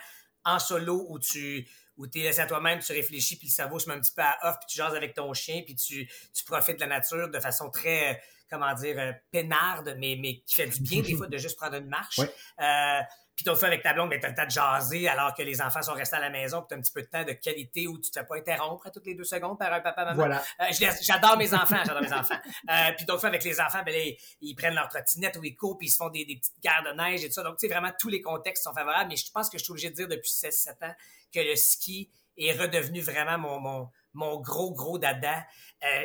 en 0.46 0.60
solo 0.60 1.06
où 1.10 1.20
tu 1.20 1.68
où 1.98 2.06
es 2.06 2.20
laissé 2.20 2.40
à 2.40 2.48
toi-même, 2.48 2.80
tu 2.80 2.94
réfléchis, 2.94 3.38
puis 3.38 3.48
le 3.48 3.54
cerveau 3.54 3.78
se 3.78 3.88
met 3.88 3.96
un 3.96 4.00
petit 4.00 4.14
peu 4.14 4.22
à 4.24 4.38
off, 4.44 4.58
puis 4.60 4.68
tu 4.70 4.78
jases 4.78 4.96
avec 4.96 5.14
ton 5.14 5.34
chien, 5.34 5.62
puis 5.66 5.76
tu, 5.76 6.10
tu 6.34 6.44
profites 6.46 6.78
de 6.78 6.82
la 6.82 6.88
nature 6.88 7.30
de 7.30 7.40
façon 7.40 7.70
très, 7.70 8.22
comment 8.50 8.74
dire, 8.74 8.98
euh, 8.98 9.12
peinarde, 9.32 9.96
mais, 10.00 10.18
mais 10.20 10.40
qui 10.40 10.56
fait 10.56 10.68
du 10.68 10.82
bien 10.82 11.02
des 11.02 11.16
fois 11.16 11.28
de 11.28 11.38
juste 11.38 11.58
prendre 11.58 11.76
une 11.76 11.90
marche. 11.90 12.20
Euh, 12.20 13.02
puis 13.36 13.46
d'autres 13.46 13.60
fois, 13.60 13.70
avec 13.70 13.82
ta 13.82 13.94
blonde, 13.94 14.10
ben, 14.10 14.20
tu 14.20 14.26
as 14.26 14.30
le 14.30 14.36
temps 14.36 14.46
de 14.46 14.52
jaser 14.52 15.08
alors 15.08 15.34
que 15.34 15.42
les 15.42 15.62
enfants 15.62 15.82
sont 15.82 15.94
restés 15.94 16.18
à 16.18 16.20
la 16.20 16.30
maison, 16.30 16.62
puis 16.62 16.68
tu 16.70 16.74
as 16.74 16.78
un 16.78 16.82
petit 16.82 16.92
peu 16.92 17.02
de 17.02 17.08
temps 17.08 17.24
de 17.24 17.32
qualité 17.34 17.88
où 17.88 17.98
tu 17.98 18.10
ne 18.10 18.12
te 18.12 18.20
fais 18.20 18.26
pas 18.26 18.36
interrompre 18.38 18.88
à 18.88 18.92
toutes 18.92 19.06
les 19.06 19.16
deux 19.16 19.24
secondes 19.24 19.58
par 19.58 19.72
un 19.74 19.80
papa, 19.80 20.06
maman. 20.06 20.16
Voilà. 20.16 20.44
Euh, 20.60 20.66
j'adore 21.02 21.38
mes 21.38 21.54
enfants, 21.54 21.82
j'adore 21.86 22.02
mes 22.02 22.14
enfants. 22.14 22.40
Euh, 22.70 22.92
puis 22.96 23.06
d'autres 23.06 23.22
fois, 23.22 23.30
avec 23.30 23.44
les 23.44 23.60
enfants, 23.60 23.82
ben, 23.86 23.96
ils, 24.42 24.56
prennent 24.56 24.76
leur 24.76 24.88
trottinette 24.90 25.38
ou 25.38 25.44
ils 25.44 25.56
courent, 25.56 25.78
puis 25.78 25.88
ils 25.88 25.92
se 25.92 25.98
font 25.98 26.10
des, 26.10 26.26
petites 26.26 26.60
guerres 26.62 26.84
de 26.86 26.96
neige 26.96 27.24
et 27.24 27.28
tout 27.28 27.34
ça. 27.34 27.44
Donc, 27.44 27.58
tu 27.58 27.68
sais, 27.68 27.74
vraiment, 27.74 27.92
tous 28.00 28.10
les 28.10 28.22
contextes 28.22 28.64
sont 28.64 28.74
favorables. 28.74 29.10
Mais 29.10 29.16
je 29.16 29.32
pense 29.32 29.50
que 29.50 29.58
je 29.58 29.64
suis 29.64 29.72
obligé 29.72 29.90
de 29.90 29.96
dire 29.96 30.08
depuis 30.08 30.30
16-17 30.30 30.86
ans 30.86 30.96
que 31.34 31.40
le 31.40 31.56
ski 31.56 32.12
est 32.38 32.52
redevenu 32.54 33.02
vraiment 33.02 33.38
mon, 33.38 33.60
mon, 33.60 33.90
mon 34.14 34.40
gros, 34.40 34.72
gros 34.72 34.98
dada. 34.98 35.46
Euh, 35.84 36.04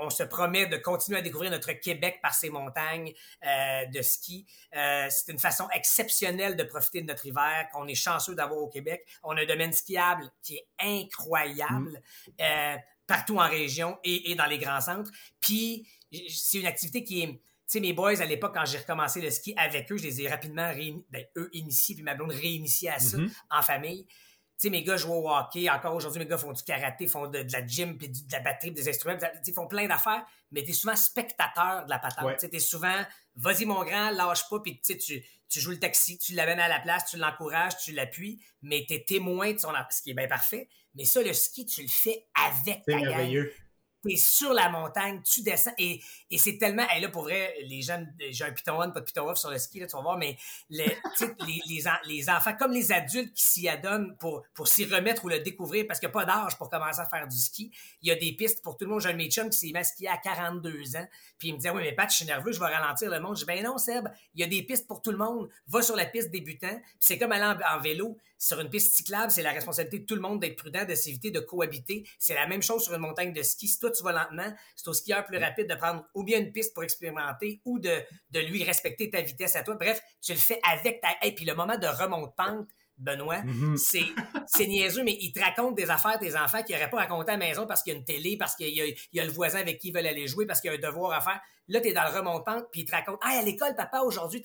on, 0.00 0.10
se 0.10 0.22
promet 0.22 0.66
de 0.66 0.76
continuer 0.76 1.18
à 1.18 1.22
découvrir 1.22 1.50
notre 1.50 1.72
Québec 1.72 2.18
par 2.22 2.34
ses 2.34 2.50
montagnes 2.50 3.14
euh, 3.44 3.86
de 3.86 4.02
ski. 4.02 4.46
Euh, 4.76 5.06
c'est 5.08 5.32
une 5.32 5.38
façon 5.38 5.66
exceptionnelle 5.72 6.56
de 6.56 6.64
profiter 6.64 7.00
de 7.00 7.06
notre 7.06 7.24
hiver 7.26 7.66
qu'on 7.72 7.86
est 7.86 7.94
chanceux 7.94 8.34
d'avoir 8.34 8.60
au 8.60 8.68
Québec. 8.68 9.06
On 9.22 9.36
a 9.36 9.42
un 9.42 9.46
domaine 9.46 9.72
skiable 9.72 10.30
qui 10.42 10.56
est 10.56 10.66
incroyable 10.78 12.02
mm. 12.38 12.78
partout 13.06 13.38
en 13.38 13.48
région 13.48 13.98
et, 14.04 14.34
dans 14.34 14.46
les 14.46 14.58
grands 14.58 14.80
centres. 14.80 15.10
Puis, 15.40 15.88
c'est 16.28 16.58
une 16.58 16.66
activité 16.66 17.02
qui 17.02 17.22
est... 17.22 17.26
Tu 17.66 17.78
sais, 17.78 17.80
mes 17.80 17.94
boys, 17.94 18.20
à 18.20 18.26
l'époque, 18.26 18.52
quand 18.54 18.66
j'ai 18.66 18.76
recommencé 18.76 19.22
le 19.22 19.30
ski 19.30 19.54
avec 19.56 19.90
eux, 19.90 19.96
je 19.96 20.02
les 20.02 20.20
ai 20.20 20.28
rapidement, 20.28 20.70
ben, 21.08 21.24
eux, 21.36 21.48
initiés, 21.54 21.94
puis 21.94 22.04
ma 22.04 22.14
blonde 22.14 22.32
réinitiée 22.32 22.90
à 22.90 22.98
ça, 22.98 23.16
mm-hmm. 23.16 23.30
en 23.50 23.62
famille 23.62 24.06
sais, 24.58 24.70
mes 24.70 24.82
gars 24.82 24.96
jouent 24.96 25.14
au 25.14 25.30
hockey. 25.30 25.68
Encore 25.68 25.94
aujourd'hui, 25.94 26.20
mes 26.20 26.26
gars 26.26 26.38
font 26.38 26.52
du 26.52 26.62
karaté, 26.62 27.06
font 27.06 27.26
de, 27.26 27.44
la 27.50 27.66
gym, 27.66 27.96
puis 27.96 28.08
de 28.08 28.32
la 28.32 28.40
batterie, 28.40 28.70
des 28.70 28.88
instruments. 28.88 29.18
Ils 29.46 29.52
font 29.52 29.66
plein 29.66 29.86
d'affaires, 29.86 30.24
mais 30.52 30.62
tu 30.62 30.70
es 30.70 30.72
souvent 30.74 30.96
spectateur 30.96 31.84
de 31.84 31.90
la 31.90 31.98
patente. 31.98 32.38
Tu 32.38 32.54
es 32.54 32.60
souvent, 32.60 33.04
vas-y 33.36 33.64
mon 33.64 33.84
grand, 33.84 34.10
lâche 34.10 34.48
pas, 34.48 34.60
puis 34.60 34.80
tu, 34.80 34.96
tu 35.48 35.60
joues 35.60 35.70
le 35.70 35.78
taxi, 35.78 36.18
tu 36.18 36.34
l'amènes 36.34 36.60
à 36.60 36.68
la 36.68 36.80
place, 36.80 37.06
tu 37.06 37.16
l'encourages, 37.16 37.76
tu 37.78 37.92
l'appuies, 37.92 38.40
mais 38.62 38.84
tu 38.86 38.94
es 38.94 39.04
témoin 39.04 39.52
de 39.52 39.58
son... 39.58 39.72
Ce 39.90 40.02
qui 40.02 40.10
est 40.10 40.14
bien 40.14 40.28
parfait. 40.28 40.68
Mais 40.94 41.04
ça, 41.04 41.22
le 41.22 41.32
ski, 41.32 41.66
tu 41.66 41.82
le 41.82 41.88
fais 41.88 42.26
avec 42.34 42.84
ta 42.84 42.96
merveilleux. 42.96 43.52
T'es 44.04 44.16
sur 44.16 44.52
la 44.52 44.68
montagne, 44.68 45.20
tu 45.22 45.42
descends 45.42 45.72
et, 45.78 46.00
et 46.30 46.38
c'est 46.38 46.58
tellement. 46.58 46.86
Et 46.96 47.00
là, 47.00 47.08
pour 47.08 47.22
vrai, 47.22 47.54
les 47.64 47.82
jeunes, 47.82 48.12
j'ai 48.30 48.44
un 48.44 48.52
piton 48.52 48.80
on, 48.80 48.90
pas 48.90 49.00
de 49.00 49.04
piton 49.04 49.28
off 49.28 49.38
sur 49.38 49.50
le 49.50 49.58
ski, 49.58 49.80
là, 49.80 49.86
tu 49.86 49.96
vas 49.96 50.02
voir, 50.02 50.18
mais 50.18 50.36
les, 50.70 50.96
les, 51.46 51.84
les, 52.06 52.30
enfants, 52.30 52.54
comme 52.58 52.72
les 52.72 52.92
adultes 52.92 53.32
qui 53.34 53.44
s'y 53.44 53.68
adonnent 53.68 54.16
pour, 54.18 54.42
pour 54.54 54.68
s'y 54.68 54.84
remettre 54.84 55.24
ou 55.24 55.28
le 55.28 55.40
découvrir 55.40 55.84
parce 55.86 56.00
qu'il 56.00 56.08
n'y 56.08 56.12
a 56.12 56.14
pas 56.14 56.24
d'âge 56.24 56.56
pour 56.56 56.68
commencer 56.68 57.00
à 57.00 57.08
faire 57.08 57.26
du 57.28 57.36
ski. 57.36 57.70
Il 58.02 58.08
y 58.08 58.12
a 58.12 58.16
des 58.16 58.32
pistes 58.32 58.62
pour 58.62 58.76
tout 58.76 58.84
le 58.84 58.90
monde. 58.90 59.00
J'ai 59.00 59.10
un 59.10 59.14
de 59.16 59.50
qui 59.50 59.58
s'est 59.58 59.66
mis 59.66 59.76
à 59.76 59.84
skier 59.84 60.08
à 60.08 60.16
42 60.16 60.96
ans. 60.96 61.06
Puis 61.38 61.48
il 61.48 61.52
me 61.52 61.58
disait, 61.58 61.70
oui, 61.70 61.82
mais 61.82 61.92
Pat, 61.92 62.10
je 62.10 62.16
suis 62.16 62.26
nerveux, 62.26 62.52
je 62.52 62.60
vais 62.60 62.66
ralentir 62.66 63.10
le 63.10 63.20
monde. 63.20 63.36
Je 63.36 63.40
dis, 63.40 63.46
ben 63.46 63.62
non, 63.62 63.78
Seb, 63.78 64.08
il 64.34 64.40
y 64.40 64.44
a 64.44 64.46
des 64.46 64.62
pistes 64.62 64.86
pour 64.86 65.02
tout 65.02 65.10
le 65.10 65.18
monde. 65.18 65.48
Va 65.66 65.82
sur 65.82 65.96
la 65.96 66.06
piste 66.06 66.30
débutant. 66.30 66.80
c'est 67.00 67.18
comme 67.18 67.32
aller 67.32 67.60
en, 67.70 67.80
vélo 67.80 68.18
sur 68.38 68.60
une 68.60 68.68
piste 68.68 68.94
cyclable, 68.94 69.30
c'est 69.30 69.42
la 69.42 69.52
responsabilité 69.52 70.00
de 70.00 70.04
tout 70.06 70.14
le 70.14 70.20
monde 70.20 70.40
d'être 70.40 70.56
prudent, 70.56 70.84
de 70.84 70.94
s'éviter 70.94 71.30
de 71.30 71.40
cohabiter. 71.40 72.04
C'est 72.18 72.34
la 72.34 72.46
même 72.46 72.62
chose 72.62 72.84
sur 72.84 72.92
une 72.94 73.00
montagne 73.00 73.32
de 73.32 73.42
ski. 73.42 73.68
Si 73.68 73.78
toi, 73.78 73.90
tu 73.94 74.02
vas 74.02 74.12
lentement, 74.12 74.52
c'est 74.76 74.88
au 74.88 74.92
skieur 74.92 75.24
plus 75.24 75.38
rapide 75.38 75.68
de 75.68 75.74
prendre 75.74 76.04
ou 76.14 76.24
bien 76.24 76.38
une 76.38 76.52
piste 76.52 76.74
pour 76.74 76.84
expérimenter 76.84 77.60
ou 77.64 77.78
de, 77.78 78.02
de 78.30 78.40
lui 78.40 78.64
respecter 78.64 79.10
ta 79.10 79.20
vitesse 79.20 79.56
à 79.56 79.62
toi. 79.62 79.76
Bref, 79.76 80.00
tu 80.20 80.32
le 80.32 80.38
fais 80.38 80.60
avec 80.70 81.00
ta... 81.00 81.08
Et 81.22 81.34
puis 81.34 81.44
le 81.44 81.54
moment 81.54 81.78
de 81.78 81.86
remonte-pente, 81.86 82.68
Benoît, 82.96 83.40
mm-hmm. 83.40 83.76
c'est, 83.76 84.04
c'est 84.46 84.66
niaiseux, 84.66 85.02
mais 85.02 85.16
il 85.20 85.32
te 85.32 85.40
raconte 85.40 85.74
des 85.74 85.90
affaires 85.90 86.18
tes 86.18 86.36
enfants 86.36 86.62
qui 86.62 86.72
n'auraient 86.72 86.90
pas 86.90 86.98
raconté 86.98 87.30
à 87.32 87.36
la 87.36 87.44
maison 87.44 87.66
parce 87.66 87.82
qu'il 87.82 87.92
y 87.92 87.96
a 87.96 87.98
une 87.98 88.04
télé, 88.04 88.36
parce 88.36 88.54
qu'il 88.54 88.68
y 88.68 88.80
a, 88.80 88.86
il 88.86 88.96
y 89.12 89.20
a 89.20 89.24
le 89.24 89.32
voisin 89.32 89.58
avec 89.58 89.80
qui 89.80 89.88
ils 89.88 89.94
veulent 89.94 90.06
aller 90.06 90.28
jouer, 90.28 90.46
parce 90.46 90.60
qu'il 90.60 90.70
y 90.70 90.74
a 90.74 90.76
un 90.76 90.80
devoir 90.80 91.12
à 91.12 91.20
faire. 91.20 91.40
Là, 91.66 91.80
tu 91.80 91.88
es 91.88 91.92
dans 91.92 92.04
le 92.04 92.16
remontant, 92.16 92.62
puis 92.70 92.82
il 92.82 92.84
te 92.84 92.92
raconte 92.92 93.18
Ah, 93.22 93.38
à 93.38 93.42
l'école, 93.42 93.74
papa, 93.74 94.00
aujourd'hui, 94.00 94.42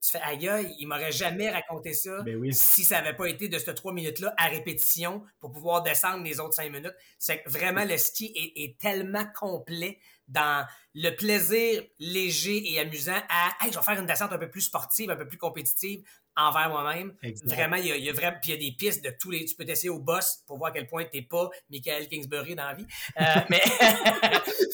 tu 0.00 0.10
fais 0.12 0.20
aïe, 0.22 0.74
il 0.78 0.86
m'aurait 0.86 1.12
jamais 1.12 1.50
raconté 1.50 1.92
ça 1.92 2.22
ben 2.22 2.40
si 2.52 2.84
ça 2.84 3.02
n'avait 3.02 3.16
pas 3.16 3.26
été 3.26 3.48
de 3.48 3.58
ces 3.58 3.74
trois 3.74 3.92
minutes-là 3.92 4.34
à 4.38 4.46
répétition 4.46 5.22
pour 5.40 5.52
pouvoir 5.52 5.82
descendre 5.82 6.24
les 6.24 6.40
autres 6.40 6.54
cinq 6.54 6.72
minutes. 6.72 6.94
C'est 7.18 7.42
vraiment 7.46 7.84
le 7.84 7.96
ski 7.98 8.32
est, 8.34 8.62
est, 8.64 8.78
tellement 8.78 9.24
complet 9.38 9.98
dans 10.26 10.66
le 10.94 11.10
plaisir 11.10 11.82
léger 11.98 12.72
et 12.72 12.78
amusant 12.78 13.20
à 13.28 13.64
hey, 13.64 13.72
je 13.72 13.78
vais 13.78 13.84
faire 13.84 13.98
une 13.98 14.06
descente 14.06 14.32
un 14.32 14.38
peu 14.38 14.48
plus 14.48 14.62
sportive, 14.62 15.10
un 15.10 15.16
peu 15.16 15.26
plus 15.26 15.38
compétitive, 15.38 16.02
envers 16.36 16.68
moi-même. 16.70 17.14
Vraiment, 17.44 17.76
il 17.76 17.86
y, 17.86 18.08
a, 18.08 18.12
vraiment, 18.12 18.36
puis 18.40 18.52
il 18.52 18.54
y 18.54 18.66
a 18.66 18.70
des 18.70 18.76
pistes 18.76 19.04
de 19.04 19.10
tous 19.10 19.30
les. 19.30 19.44
Tu 19.44 19.54
peux 19.54 19.64
t'essayer 19.64 19.90
au 19.90 19.98
boss 19.98 20.42
pour 20.46 20.58
voir 20.58 20.70
à 20.70 20.72
quel 20.72 20.86
point 20.86 21.04
tu 21.04 21.18
n'es 21.18 21.22
pas 21.22 21.50
Michael 21.70 22.08
Kingsbury 22.08 22.54
dans 22.54 22.66
la 22.66 22.74
vie. 22.74 22.86
Euh, 23.20 23.24
mais 23.48 23.60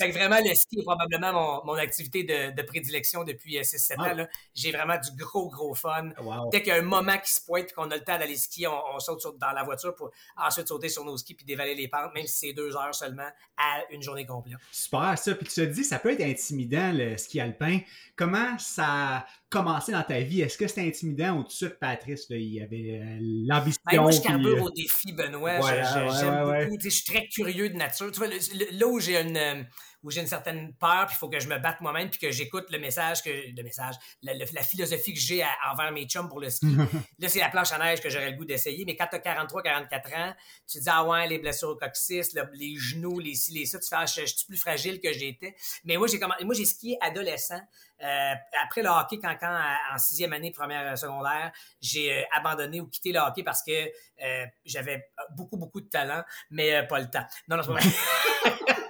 fait 0.07 0.13
que 0.13 0.19
vraiment, 0.19 0.39
le 0.45 0.55
ski 0.55 0.81
est 0.81 0.83
probablement 0.83 1.33
mon, 1.33 1.65
mon 1.65 1.79
activité 1.79 2.25
de, 2.25 2.55
de, 2.55 2.63
prédilection 2.63 3.25
depuis 3.25 3.59
6-7 3.59 3.93
euh, 3.93 4.25
ans. 4.25 4.29
J'ai 4.55 4.73
vraiment 4.73 4.97
du 4.99 5.11
gros, 5.17 5.49
gros 5.49 5.75
fun. 5.75 6.11
Dès 6.51 6.63
qu'il 6.63 6.69
y 6.69 6.77
a 6.77 6.79
un 6.79 6.83
moment 6.83 7.19
qui 7.19 7.33
se 7.33 7.41
pointe 7.45 7.71
et 7.71 7.73
qu'on 7.73 7.91
a 7.91 7.97
le 7.97 8.05
temps 8.05 8.19
d'aller 8.19 8.37
skier, 8.37 8.69
on, 8.69 8.99
saute 8.99 9.39
dans 9.39 9.53
la 9.53 9.63
voiture 9.63 9.95
pour 9.95 10.11
ensuite 10.37 10.69
sauter 10.69 10.89
sur 10.89 11.05
nos 11.05 11.17
skis 11.17 11.35
puis 11.35 11.45
dévaler 11.45 11.75
les 11.75 11.89
pentes, 11.89 12.15
même 12.15 12.27
si 12.27 12.49
c'est 12.49 12.53
deux 12.53 12.77
heures 12.77 12.95
seulement 12.95 13.29
à 13.57 13.83
une 13.91 14.03
journée 14.03 14.27
complète. 14.27 14.57
Super, 14.71 15.17
ça. 15.19 15.35
Puis 15.35 15.47
tu 15.47 15.55
te 15.55 15.61
dis, 15.63 15.85
ça 15.85 15.99
peut 15.99 16.13
être 16.13 16.23
intimidant, 16.23 16.93
le 16.93 17.17
ski 17.17 17.41
alpin. 17.41 17.81
Comment 18.17 18.59
ça 18.59 19.27
commencé 19.51 19.93
dans 19.93 20.03
ta 20.03 20.21
vie? 20.21 20.41
Est-ce 20.41 20.59
que 20.59 20.67
c'était 20.67 20.87
intimidant 20.87 21.39
ou 21.39 21.43
tout 21.43 21.49
de 21.49 21.53
suite, 21.53 21.79
Patrice, 21.79 22.27
il 22.31 22.55
y 22.55 22.63
avait 22.63 23.01
euh, 23.01 23.19
l'ambition? 23.21 23.81
Ben, 23.91 24.01
moi, 24.01 24.11
je 24.11 24.21
carbure 24.21 24.57
euh, 24.57 24.67
au 24.67 24.71
défi, 24.71 25.13
Benoît. 25.13 25.61
J'aime 25.61 26.45
beaucoup. 26.45 26.79
Je 26.83 26.89
suis 26.89 27.05
très 27.05 27.27
curieux 27.29 27.69
de 27.71 27.75
nature. 27.75 28.11
Tu 28.11 28.19
vois, 28.19 28.29
là 28.29 28.87
où 28.87 29.01
j'ai 29.01 29.21
une 29.21 29.67
où 30.07 30.11
j'ai 30.13 30.21
une 30.21 30.29
certaine 30.29 30.73
peur, 30.75 31.07
puis 31.07 31.17
il 31.17 31.19
faut 31.19 31.29
que 31.29 31.41
je 31.41 31.49
me 31.49 31.59
batte 31.59 31.81
moi-même, 31.81 32.09
puis 32.09 32.21
que 32.21 32.31
j'écoute 32.31 32.71
le 32.71 32.79
message, 32.79 33.25
que 33.25 33.29
le 33.29 33.63
message, 33.65 33.97
la, 34.23 34.63
philosophie 34.63 35.13
que 35.13 35.19
j'ai 35.19 35.45
envers 35.69 35.91
mes 35.91 36.05
chums 36.05 36.29
pour 36.29 36.39
le 36.39 36.49
ski. 36.49 36.77
là, 37.19 37.29
c'est 37.29 37.41
la 37.41 37.49
planche 37.49 37.73
à 37.73 37.79
neige 37.79 38.01
que 38.01 38.09
j'aurais 38.09 38.31
le 38.31 38.37
goût 38.37 38.45
d'essayer, 38.45 38.85
mais 38.85 38.95
quand 38.95 39.09
tu 39.09 39.17
as 39.17 39.19
43, 39.19 39.65
44 39.65 40.15
ans, 40.15 40.33
tu 40.71 40.79
te 40.79 40.85
dis, 40.85 40.89
ah 40.89 41.05
ouais, 41.05 41.27
les 41.27 41.41
blessures 41.41 41.71
au 41.71 41.77
coccyx, 41.77 42.37
les 42.55 42.77
genoux, 42.77 43.19
les 43.19 43.35
ci, 43.35 43.53
les 43.53 43.67
ça, 43.67 43.81
tu 43.81 43.89
fais, 43.89 43.97
ah, 43.99 44.07
je, 44.07 44.25
suis 44.25 44.47
plus 44.47 44.57
fragile 44.57 45.01
que 45.01 45.13
j'étais. 45.13 45.57
Mais 45.85 45.97
moi, 45.97 46.07
j'ai 46.07 46.21
moi, 46.21 46.55
j'ai 46.55 46.65
skié 46.65 46.99
adolescent. 47.01 47.61
Euh, 48.03 48.35
après 48.63 48.83
le 48.83 48.91
hockey, 48.91 49.19
quand, 49.19 49.35
quand 49.41 49.59
en 49.93 49.99
sixième 49.99 50.33
année 50.33 50.51
première 50.51 50.97
secondaire, 50.99 51.51
j'ai 51.81 52.13
euh, 52.13 52.23
abandonné 52.37 52.81
ou 52.81 52.87
quitté 52.87 53.11
le 53.11 53.21
hockey 53.21 53.43
parce 53.43 53.63
que 53.63 53.73
euh, 53.73 54.47
j'avais 54.65 55.09
beaucoup, 55.31 55.57
beaucoup 55.57 55.81
de 55.81 55.89
talent, 55.89 56.23
mais 56.51 56.87
pas 56.87 57.01
le 57.01 57.11
temps. 57.11 57.25
Non, 57.49 57.57
non, 57.57 57.63
c'est 57.63 57.73
pas 57.73 58.77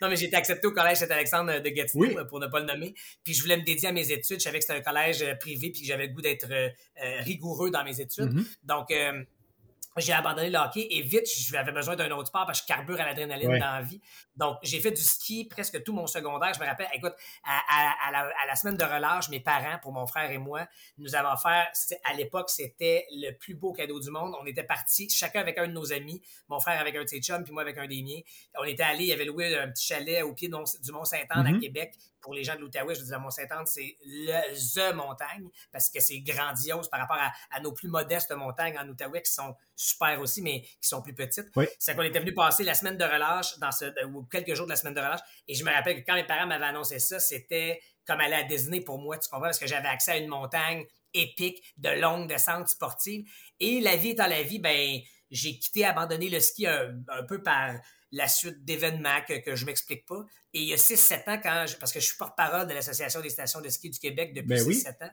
non, 0.00 0.08
mais 0.08 0.16
j'ai 0.16 0.26
été 0.26 0.36
accepté 0.36 0.66
au 0.66 0.72
collège 0.72 0.98
Saint-Alexandre 0.98 1.60
de 1.60 1.68
Gatineau, 1.70 2.24
pour 2.26 2.40
ne 2.40 2.46
pas 2.46 2.60
le 2.60 2.66
nommer. 2.66 2.94
Puis 3.24 3.34
je 3.34 3.42
voulais 3.42 3.56
me 3.56 3.64
dédier 3.64 3.88
à 3.88 3.92
mes 3.92 4.10
études. 4.10 4.38
Je 4.38 4.44
savais 4.44 4.58
que 4.58 4.64
c'était 4.64 4.78
un 4.78 4.82
collège 4.82 5.24
privé 5.40 5.70
puis 5.70 5.84
j'avais 5.84 6.06
le 6.06 6.12
goût 6.12 6.22
d'être 6.22 6.48
rigoureux 7.20 7.70
dans 7.70 7.84
mes 7.84 8.00
études. 8.00 8.32
Mm-hmm. 8.32 8.56
Donc, 8.64 8.92
j'ai 9.98 10.12
abandonné 10.12 10.50
le 10.50 10.58
hockey 10.58 10.86
et 10.90 11.02
vite, 11.02 11.26
j'avais 11.26 11.72
besoin 11.72 11.96
d'un 11.96 12.10
autre 12.10 12.28
sport 12.28 12.46
parce 12.46 12.60
que 12.60 12.66
je 12.68 12.74
carbure 12.74 13.00
à 13.00 13.04
l'adrénaline 13.04 13.58
dans 13.58 13.72
la 13.74 13.82
vie. 13.82 14.00
Donc, 14.36 14.58
j'ai 14.62 14.80
fait 14.80 14.90
du 14.90 15.02
ski 15.02 15.44
presque 15.44 15.82
tout 15.82 15.92
mon 15.92 16.06
secondaire. 16.06 16.54
Je 16.54 16.60
me 16.60 16.66
rappelle, 16.66 16.88
écoute, 16.94 17.14
à, 17.44 18.10
la, 18.46 18.56
semaine 18.56 18.76
de 18.76 18.84
relâche, 18.84 19.28
mes 19.28 19.40
parents, 19.40 19.78
pour 19.82 19.92
mon 19.92 20.06
frère 20.06 20.30
et 20.30 20.38
moi, 20.38 20.66
nous 20.98 21.14
avons 21.14 21.36
fait, 21.36 21.98
à 22.04 22.14
l'époque, 22.14 22.50
c'était 22.50 23.06
le 23.10 23.32
plus 23.32 23.54
beau 23.54 23.72
cadeau 23.72 24.00
du 24.00 24.10
monde. 24.10 24.34
On 24.40 24.46
était 24.46 24.64
partis, 24.64 25.08
chacun 25.10 25.40
avec 25.40 25.58
un 25.58 25.66
de 25.66 25.72
nos 25.72 25.92
amis, 25.92 26.22
mon 26.48 26.60
frère 26.60 26.80
avec 26.80 26.96
un 26.96 27.04
de 27.04 27.08
ses 27.08 27.20
chums, 27.20 27.42
puis 27.42 27.52
moi 27.52 27.62
avec 27.62 27.78
un 27.78 27.86
des 27.86 28.02
miens. 28.02 28.20
On 28.58 28.64
était 28.64 28.82
allés, 28.82 29.04
il 29.04 29.08
y 29.08 29.12
avait 29.12 29.24
loué 29.24 29.56
un 29.56 29.68
petit 29.68 29.86
chalet 29.86 30.22
au 30.22 30.34
pied 30.34 30.48
du 30.48 30.92
Mont-Saint-Anne 30.92 31.46
à 31.46 31.50
mm-hmm. 31.50 31.60
Québec 31.60 31.94
pour 32.20 32.34
les 32.34 32.44
gens 32.44 32.54
de 32.54 32.60
l'Outaouais, 32.60 32.94
je 32.94 33.00
veux 33.00 33.06
dire, 33.06 33.20
Mont-Saint-Anne, 33.20 33.66
c'est 33.66 33.96
le 34.04 34.32
the 34.74 34.94
montagne 34.94 35.48
parce 35.72 35.90
que 35.90 36.00
c'est 36.00 36.20
grandiose 36.20 36.88
par 36.88 37.00
rapport 37.00 37.18
à, 37.18 37.60
nos 37.60 37.72
plus 37.72 37.88
modestes 37.88 38.32
montagnes 38.32 38.78
en 38.78 38.88
Outaouais 38.88 39.22
qui 39.22 39.32
sont 39.32 39.54
super 39.74 40.20
aussi, 40.20 40.42
mais 40.42 40.62
qui 40.62 40.88
sont 40.88 41.02
plus 41.02 41.14
petites. 41.14 41.48
C'est 41.78 41.94
qu'on 41.94 42.02
était 42.02 42.20
venu 42.20 42.34
passer 42.34 42.64
la 42.64 42.74
semaine 42.74 42.96
de 42.96 43.04
relâche 43.04 43.58
dans 43.58 43.72
ce, 43.72 43.86
ou 44.06 44.24
quelques 44.24 44.54
jours 44.54 44.66
de 44.66 44.70
la 44.70 44.76
semaine 44.76 44.94
de 44.94 45.00
relâche. 45.00 45.20
Et 45.46 45.54
je 45.54 45.64
me 45.64 45.72
rappelle 45.72 46.02
que 46.02 46.06
quand 46.06 46.14
mes 46.14 46.26
parents 46.26 46.46
m'avaient 46.46 46.66
annoncé 46.66 46.98
ça, 46.98 47.18
c'était 47.20 47.80
comme 48.06 48.20
aller 48.20 48.34
à 48.34 48.44
Disney 48.44 48.80
pour 48.80 48.98
moi, 48.98 49.18
tu 49.18 49.28
comprends? 49.28 49.46
Parce 49.46 49.58
que 49.58 49.66
j'avais 49.66 49.88
accès 49.88 50.12
à 50.12 50.16
une 50.16 50.28
montagne 50.28 50.84
épique, 51.14 51.62
de 51.76 51.90
longues 52.00 52.28
descentes 52.28 52.68
sportives. 52.68 53.24
Et 53.60 53.80
la 53.80 53.96
vie 53.96 54.10
étant 54.10 54.26
la 54.26 54.42
vie, 54.42 54.58
ben, 54.58 55.00
j'ai 55.30 55.58
quitté, 55.58 55.84
abandonné 55.84 56.30
le 56.30 56.40
ski 56.40 56.66
un 56.66 57.22
peu 57.28 57.42
par 57.42 57.74
la 58.12 58.28
suite 58.28 58.64
d'événements 58.64 59.20
que, 59.26 59.38
que 59.38 59.54
je 59.54 59.66
m'explique 59.66 60.06
pas. 60.06 60.24
Et 60.54 60.60
il 60.62 60.68
y 60.68 60.72
a 60.72 60.76
6-7 60.76 61.30
ans, 61.30 61.40
quand 61.42 61.66
parce 61.78 61.92
que 61.92 62.00
je 62.00 62.06
suis 62.06 62.16
porte-parole 62.16 62.66
de 62.66 62.74
l'Association 62.74 63.20
des 63.20 63.30
stations 63.30 63.60
de 63.60 63.68
ski 63.68 63.90
du 63.90 63.98
Québec 63.98 64.32
depuis 64.34 64.54
6-7 64.54 64.96
ben 64.98 65.06
ans, 65.06 65.10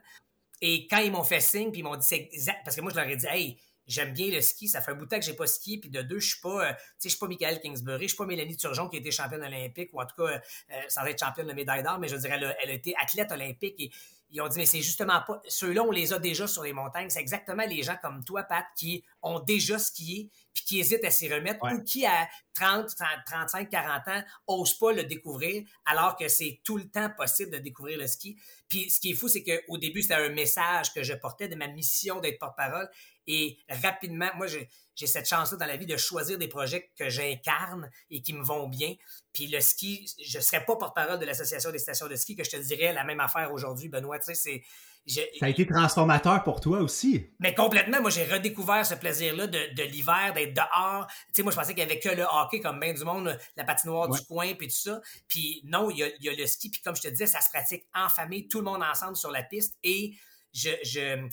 et 0.62 0.88
quand 0.88 1.00
ils 1.00 1.12
m'ont 1.12 1.24
fait 1.24 1.42
signe, 1.42 1.72
puis 1.72 1.82
ils 1.82 1.84
m'ont 1.84 1.96
dit, 1.96 2.06
c'est 2.08 2.30
exact, 2.32 2.62
parce 2.64 2.76
que 2.76 2.82
moi, 2.82 2.92
je 2.92 2.96
leur 2.96 3.08
ai 3.08 3.16
dit, 3.16 3.28
hey, 3.30 3.60
j'aime 3.88 4.14
bien 4.14 4.32
le 4.32 4.42
ski, 4.42 4.68
ça 4.68 4.82
fait 4.82 4.92
un 4.92 4.96
bout 4.96 5.06
de 5.06 5.10
temps 5.10 5.20
que 5.20 5.26
j'ai 5.26 5.34
pas 5.34 5.48
skié, 5.48 5.78
puis 5.80 5.90
de 5.90 6.02
deux, 6.02 6.20
je 6.20 6.30
suis 6.30 6.42
pas, 6.42 6.70
euh, 6.70 6.74
tu 6.74 6.80
sais, 6.80 6.84
je 7.04 7.10
suis 7.10 7.20
pas 7.20 7.28
Michael 7.28 7.60
Kingsbury, 7.62 8.04
je 8.04 8.08
suis 8.08 8.18
pas 8.18 8.26
Mélanie 8.26 8.58
Turgeon 8.58 8.90
qui 8.90 8.98
a 8.98 9.00
été 9.00 9.12
championne 9.12 9.44
olympique, 9.44 9.90
ou 9.94 10.02
en 10.02 10.06
tout 10.06 10.16
cas, 10.16 10.32
euh, 10.32 10.40
euh, 10.72 10.82
sans 10.88 11.06
être 11.06 11.20
championne 11.20 11.48
de 11.48 11.54
médaille 11.54 11.84
d'or, 11.84 12.00
mais 12.00 12.08
je 12.08 12.16
dirais, 12.16 12.36
elle 12.38 12.46
a, 12.46 12.56
elle 12.64 12.70
a 12.70 12.74
été 12.74 12.96
athlète 13.00 13.32
olympique, 13.32 13.76
et 13.78 13.92
ils 14.30 14.42
ont 14.42 14.48
dit, 14.48 14.58
mais 14.58 14.66
c'est 14.66 14.82
justement 14.82 15.22
pas. 15.26 15.42
Ceux-là, 15.48 15.84
on 15.84 15.92
les 15.92 16.14
a 16.14 16.20
déjà 16.20 16.48
sur 16.48 16.64
les 16.64 16.74
montagnes. 16.74 17.10
C'est 17.10 17.20
exactement 17.20 17.66
les 17.66 17.84
gens 17.84 17.96
comme 18.02 18.24
toi, 18.24 18.44
Pat, 18.44 18.66
qui 18.76 19.04
ont 19.22 19.40
déjà 19.40 19.80
skié 19.80 20.30
puis 20.54 20.64
qui 20.64 20.80
hésitent 20.80 21.04
à 21.04 21.12
s'y 21.12 21.32
remettre 21.32 21.60
ou 21.64 21.84
qui, 21.84 22.06
à 22.06 22.28
30, 22.56 22.90
35, 23.26 23.70
40 23.70 24.08
ans, 24.08 24.24
n'osent 24.48 24.78
pas 24.78 24.94
le 24.94 25.04
découvrir 25.04 25.64
alors 25.86 26.16
que 26.16 26.28
c'est 26.28 26.62
tout 26.64 26.78
le 26.78 26.90
temps 26.90 27.10
possible 27.18 27.52
de 27.52 27.58
découvrir 27.58 28.00
le 28.00 28.08
ski. 28.08 28.38
Puis 28.68 28.90
ce 28.90 29.00
qui 29.00 29.12
est 29.12 29.14
fou, 29.14 29.28
c'est 29.28 29.44
qu'au 29.44 29.78
début, 29.78 30.02
c'était 30.02 30.16
un 30.16 30.30
message 30.30 30.94
que 30.94 31.04
je 31.04 31.14
portais 31.14 31.48
de 31.48 31.56
ma 31.56 31.68
mission 31.68 32.20
d'être 32.20 32.40
porte-parole. 32.40 32.90
Et 33.28 33.58
rapidement, 33.70 34.30
moi, 34.36 34.48
j'ai 34.48 34.70
cette 34.96 35.28
chance-là 35.28 35.58
dans 35.58 35.66
la 35.66 35.78
vie 35.78 35.86
de 35.86 35.98
choisir 35.98 36.38
des 36.38 36.48
projets 36.48 36.92
que 36.98 37.10
j'incarne 37.10 37.90
et 38.10 38.22
qui 38.22 38.34
me 38.34 38.44
vont 38.44 38.68
bien. 38.68 38.96
Puis 39.34 39.48
le 39.48 39.60
ski, 39.60 40.10
je 40.24 40.38
ne 40.38 40.44
serais 40.44 40.64
pas 40.66 40.76
porte-parole 40.76 41.20
de 41.20 41.26
l'Association 41.26 41.72
des 41.72 41.80
stations 41.80 42.08
de 42.08 42.16
ski 42.16 42.36
que 42.36 42.44
je 42.44 42.52
te 42.52 42.58
dirais 42.58 42.94
la 42.94 43.04
même 43.04 43.20
affaire 43.20 43.52
aujourd'hui, 43.52 43.90
Benoît. 43.90 44.20
Tu 44.20 44.34
sais, 44.34 44.36
c'est 44.36 44.64
ça 45.08 45.22
a 45.46 45.50
été 45.50 45.68
transformateur 45.68 46.44
pour 46.44 46.60
toi 46.60 46.80
aussi. 46.80 47.30
Mais 47.40 47.54
complètement. 47.54 48.02
Moi, 48.02 48.10
j'ai 48.10 48.26
redécouvert 48.26 48.84
ce 48.86 48.96
plaisir-là 48.96 49.46
de, 49.46 49.84
l'hiver, 49.84 50.34
d'être 50.34 50.56
dehors. 50.56 51.06
Tu 51.28 51.34
sais, 51.34 51.44
moi, 51.44 51.52
je 51.52 51.58
pensais 51.58 51.76
qu'il 51.76 51.86
n'y 51.86 51.92
avait 51.92 52.00
que 52.00 52.10
le 52.10 52.24
hockey, 52.24 52.60
comme 52.60 52.80
bien 52.80 52.94
du 52.94 53.04
monde, 53.04 53.38
la 53.56 53.64
patinoire 53.64 54.10
du 54.10 54.20
coin, 54.22 54.54
puis 54.56 54.68
tout 54.68 54.74
ça. 54.74 55.02
Puis 55.28 55.62
non, 55.66 55.92
il 55.92 55.98
y 56.20 56.30
a, 56.30 56.34
le 56.34 56.48
ski. 56.48 56.72
Puis 56.72 56.82
comme 56.82 56.96
je 56.96 57.04
te 57.04 57.08
disais, 57.10 57.28
ça 57.28 57.42
se 57.42 57.50
pratique 57.50 57.84
en 57.94 58.10
famille, 58.10 58.48
tout 58.48 58.60
le 58.60 58.66
monde 58.66 58.82
ensemble 58.82 59.16
sur 59.16 59.30
la 59.30 59.44
piste. 59.44 59.78
Et 59.84 60.16
je, 60.54 60.72
je 60.84 61.28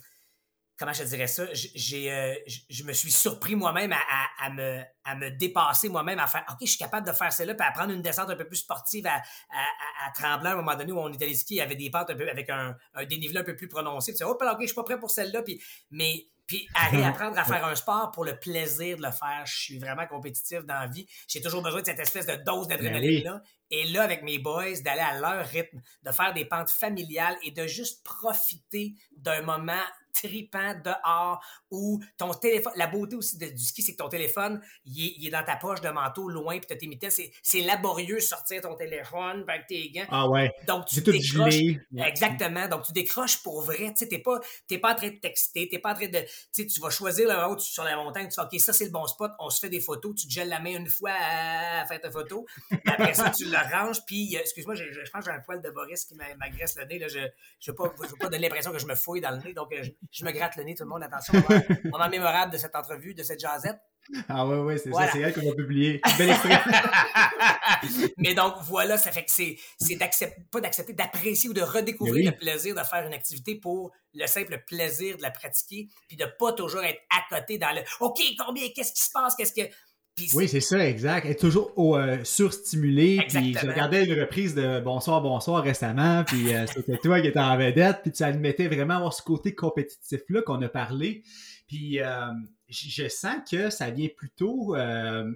comment 0.82 0.92
je 0.92 1.04
dirais 1.04 1.28
ça, 1.28 1.44
j'ai, 1.52 2.12
euh, 2.12 2.34
je 2.68 2.82
me 2.82 2.92
suis 2.92 3.12
surpris 3.12 3.54
moi-même 3.54 3.92
à, 3.92 4.50
me, 4.50 4.80
à 5.04 5.14
me 5.14 5.30
dépasser 5.30 5.88
moi-même, 5.88 6.18
à 6.18 6.26
faire, 6.26 6.44
OK, 6.50 6.56
je 6.60 6.66
suis 6.66 6.78
capable 6.78 7.06
de 7.06 7.12
faire 7.12 7.32
cela, 7.32 7.54
puis 7.54 7.64
à 7.64 7.70
prendre 7.70 7.92
une 7.92 8.02
descente 8.02 8.28
un 8.30 8.34
peu 8.34 8.48
plus 8.48 8.56
sportive 8.56 9.06
à, 9.06 9.14
à, 9.14 10.10
Tremblant, 10.12 10.50
à 10.50 10.52
un 10.54 10.56
moment 10.56 10.74
donné 10.74 10.90
où 10.90 10.98
on 10.98 11.12
était 11.12 11.24
allé 11.24 11.34
skier, 11.34 11.58
il 11.58 11.60
y 11.60 11.62
avait 11.62 11.76
des 11.76 11.88
pentes 11.88 12.10
un 12.10 12.16
peu, 12.16 12.28
avec 12.28 12.50
un, 12.50 12.76
un 12.94 13.04
dénivelé 13.04 13.38
un 13.38 13.44
peu 13.44 13.54
plus 13.54 13.68
prononcé, 13.68 14.10
tu 14.10 14.18
sais, 14.18 14.24
oh, 14.24 14.32
OK, 14.32 14.56
je 14.60 14.66
suis 14.66 14.74
pas 14.74 14.82
prêt 14.82 14.98
pour 14.98 15.12
celle-là, 15.12 15.42
puis, 15.42 15.62
mais 15.92 16.26
puis 16.48 16.66
à 16.74 16.88
réapprendre 16.90 17.38
à 17.38 17.44
faire 17.44 17.64
un 17.64 17.76
sport 17.76 18.10
pour 18.10 18.24
le 18.24 18.36
plaisir 18.36 18.96
de 18.96 19.02
le 19.02 19.12
faire. 19.12 19.44
Je 19.46 19.54
suis 19.54 19.78
vraiment 19.78 20.06
compétitif 20.08 20.64
dans 20.64 20.80
la 20.80 20.88
vie. 20.88 21.06
J'ai 21.28 21.40
toujours 21.40 21.62
besoin 21.62 21.82
de 21.82 21.86
cette 21.86 22.00
espèce 22.00 22.26
de 22.26 22.34
dose 22.44 22.66
ben 22.66 22.76
d'adrénaline-là. 22.76 23.40
Et 23.70 23.84
là, 23.84 24.02
avec 24.02 24.24
mes 24.24 24.38
boys, 24.38 24.80
d'aller 24.84 25.00
à 25.00 25.18
leur 25.20 25.46
rythme, 25.46 25.80
de 26.02 26.10
faire 26.10 26.34
des 26.34 26.44
pentes 26.44 26.70
familiales 26.70 27.36
et 27.44 27.52
de 27.52 27.68
juste 27.68 28.04
profiter 28.04 28.94
d'un 29.16 29.42
moment 29.42 29.84
tripant 30.22 30.74
dehors 30.84 31.44
ou 31.70 32.02
ton 32.16 32.32
téléphone. 32.32 32.72
La 32.76 32.86
beauté 32.86 33.16
aussi 33.16 33.38
du 33.38 33.58
ski, 33.58 33.82
c'est 33.82 33.92
que 33.92 33.98
ton 33.98 34.08
téléphone, 34.08 34.60
il 34.84 35.26
est, 35.26 35.30
dans 35.30 35.44
ta 35.44 35.56
poche 35.56 35.80
de 35.80 35.88
manteau, 35.88 36.28
loin, 36.28 36.58
puis 36.58 36.66
tu 36.66 36.74
as 36.74 36.76
tes 36.76 36.86
mitaines. 36.86 37.10
C'est 37.42 37.60
laborieux 37.60 38.20
sortir 38.20 38.62
ton 38.62 38.74
téléphone 38.74 39.44
avec 39.48 39.66
tes 39.66 39.90
gants. 39.90 40.06
Ah 40.10 40.28
ouais. 40.28 40.52
Donc, 40.66 40.86
tu 40.86 41.00
décroches. 41.00 41.54
Exactement. 41.96 42.68
Donc, 42.68 42.84
tu 42.84 42.92
décroches 42.92 43.42
pour 43.42 43.62
vrai. 43.62 43.92
Tu 43.92 43.96
sais, 43.96 44.08
t'es 44.08 44.18
pas, 44.18 44.40
pas 44.80 44.92
en 44.92 44.94
train 44.94 45.08
de 45.08 45.18
texter, 45.18 45.68
t'es 45.68 45.78
pas 45.78 45.92
en 45.92 45.94
train 45.94 46.08
de. 46.08 46.18
Tu 46.54 46.66
tu 46.66 46.80
vas 46.80 46.90
choisir 46.90 47.28
le 47.28 47.50
haut 47.50 47.58
sur 47.58 47.84
la 47.84 47.96
montagne, 47.96 48.28
tu 48.28 48.34
dis, 48.34 48.40
OK, 48.40 48.60
ça, 48.60 48.72
c'est 48.72 48.84
le 48.84 48.90
bon 48.90 49.06
spot, 49.06 49.32
on 49.38 49.50
se 49.50 49.60
fait 49.60 49.68
des 49.68 49.80
photos, 49.80 50.14
tu 50.14 50.26
te 50.26 50.32
gèles 50.32 50.48
la 50.48 50.60
main 50.60 50.78
une 50.78 50.88
fois 50.88 51.12
à, 51.12 51.84
faire 51.86 52.00
ta 52.00 52.10
photo. 52.10 52.46
Après 52.86 53.14
ça, 53.14 53.30
tu 53.30 53.44
le 53.44 53.56
ranges, 53.72 54.04
puis, 54.06 54.34
excuse-moi, 54.36 54.74
je, 54.74 54.84
pense 55.12 55.24
que 55.24 55.30
j'ai 55.30 55.36
un 55.36 55.40
poil 55.40 55.60
de 55.60 55.70
Boris 55.70 56.04
qui 56.04 56.14
m'agresse 56.14 56.76
le 56.76 56.84
nez. 56.84 56.98
Là. 56.98 57.08
Je 57.08 57.18
ne 57.18 57.24
veux, 57.66 57.74
pas, 57.74 57.88
pas 57.88 58.28
donner 58.28 58.38
l'impression 58.38 58.72
que 58.72 58.78
je 58.78 58.86
me 58.86 58.94
fouille 58.94 59.20
dans 59.20 59.30
le 59.30 59.38
nez, 59.38 59.52
donc 59.52 59.72
euh, 59.72 59.84
je, 60.12 60.24
me 60.24 60.30
gratte 60.30 60.56
le 60.56 60.64
nez, 60.64 60.74
tout 60.74 60.84
le 60.84 60.90
monde. 60.90 61.02
Attention, 61.02 61.34
moment 61.84 62.08
mémorable 62.08 62.52
de 62.52 62.58
cette 62.58 62.76
entrevue, 62.76 63.14
de 63.14 63.22
cette 63.22 63.40
jasette. 63.40 63.80
Ah 64.28 64.46
ouais, 64.46 64.58
ouais, 64.58 64.78
c'est 64.78 64.92
ça, 64.92 65.08
c'est 65.12 65.20
elle 65.20 65.32
qu'on 65.32 65.48
va 65.48 65.54
publier. 65.54 66.00
Mais 68.18 68.34
donc, 68.34 68.54
voilà, 68.62 68.98
ça 68.98 69.12
fait 69.12 69.24
que 69.24 69.30
c'est, 69.30 69.56
d'accepter, 69.96 70.42
pas 70.50 70.60
d'accepter, 70.60 70.92
d'apprécier 70.92 71.50
ou 71.50 71.52
de 71.52 71.62
redécouvrir 71.62 72.30
le 72.30 72.36
plaisir 72.36 72.74
de 72.74 72.80
faire 72.80 73.06
une 73.06 73.14
activité 73.14 73.54
pour 73.54 73.92
le 74.14 74.26
simple 74.26 74.60
plaisir 74.66 75.16
de 75.16 75.22
la 75.22 75.30
pratiquer, 75.30 75.88
puis 76.08 76.16
de 76.16 76.26
pas 76.38 76.52
toujours 76.52 76.82
être 76.82 77.00
à 77.10 77.22
côté 77.34 77.58
dans 77.58 77.72
le 77.72 77.82
OK, 78.00 78.20
combien, 78.44 78.68
qu'est-ce 78.74 78.92
qui 78.92 79.02
se 79.02 79.10
passe, 79.12 79.36
qu'est-ce 79.36 79.54
que 79.54 79.72
oui, 80.34 80.48
c'est 80.48 80.60
ça, 80.60 80.86
exact. 80.86 81.26
Être 81.26 81.40
toujours 81.40 81.72
au, 81.76 81.96
euh, 81.96 82.18
surstimulé. 82.22 83.20
Puis 83.28 83.54
je 83.54 83.66
regardais 83.66 84.04
une 84.04 84.20
reprise 84.20 84.54
de 84.54 84.80
Bonsoir, 84.80 85.22
bonsoir 85.22 85.62
récemment, 85.62 86.24
puis 86.24 86.54
euh, 86.54 86.66
c'était 86.66 86.98
toi 86.98 87.20
qui 87.20 87.28
étais 87.28 87.38
en 87.38 87.56
vedette, 87.56 88.00
puis 88.02 88.12
tu 88.12 88.22
admettais 88.22 88.68
vraiment 88.68 88.96
avoir 88.96 89.14
ce 89.14 89.22
côté 89.22 89.54
compétitif-là 89.54 90.42
qu'on 90.42 90.60
a 90.62 90.68
parlé. 90.68 91.22
Puis 91.66 92.00
euh, 92.00 92.26
je 92.68 93.08
sens 93.08 93.36
que 93.50 93.70
ça 93.70 93.90
vient 93.90 94.08
plutôt 94.14 94.74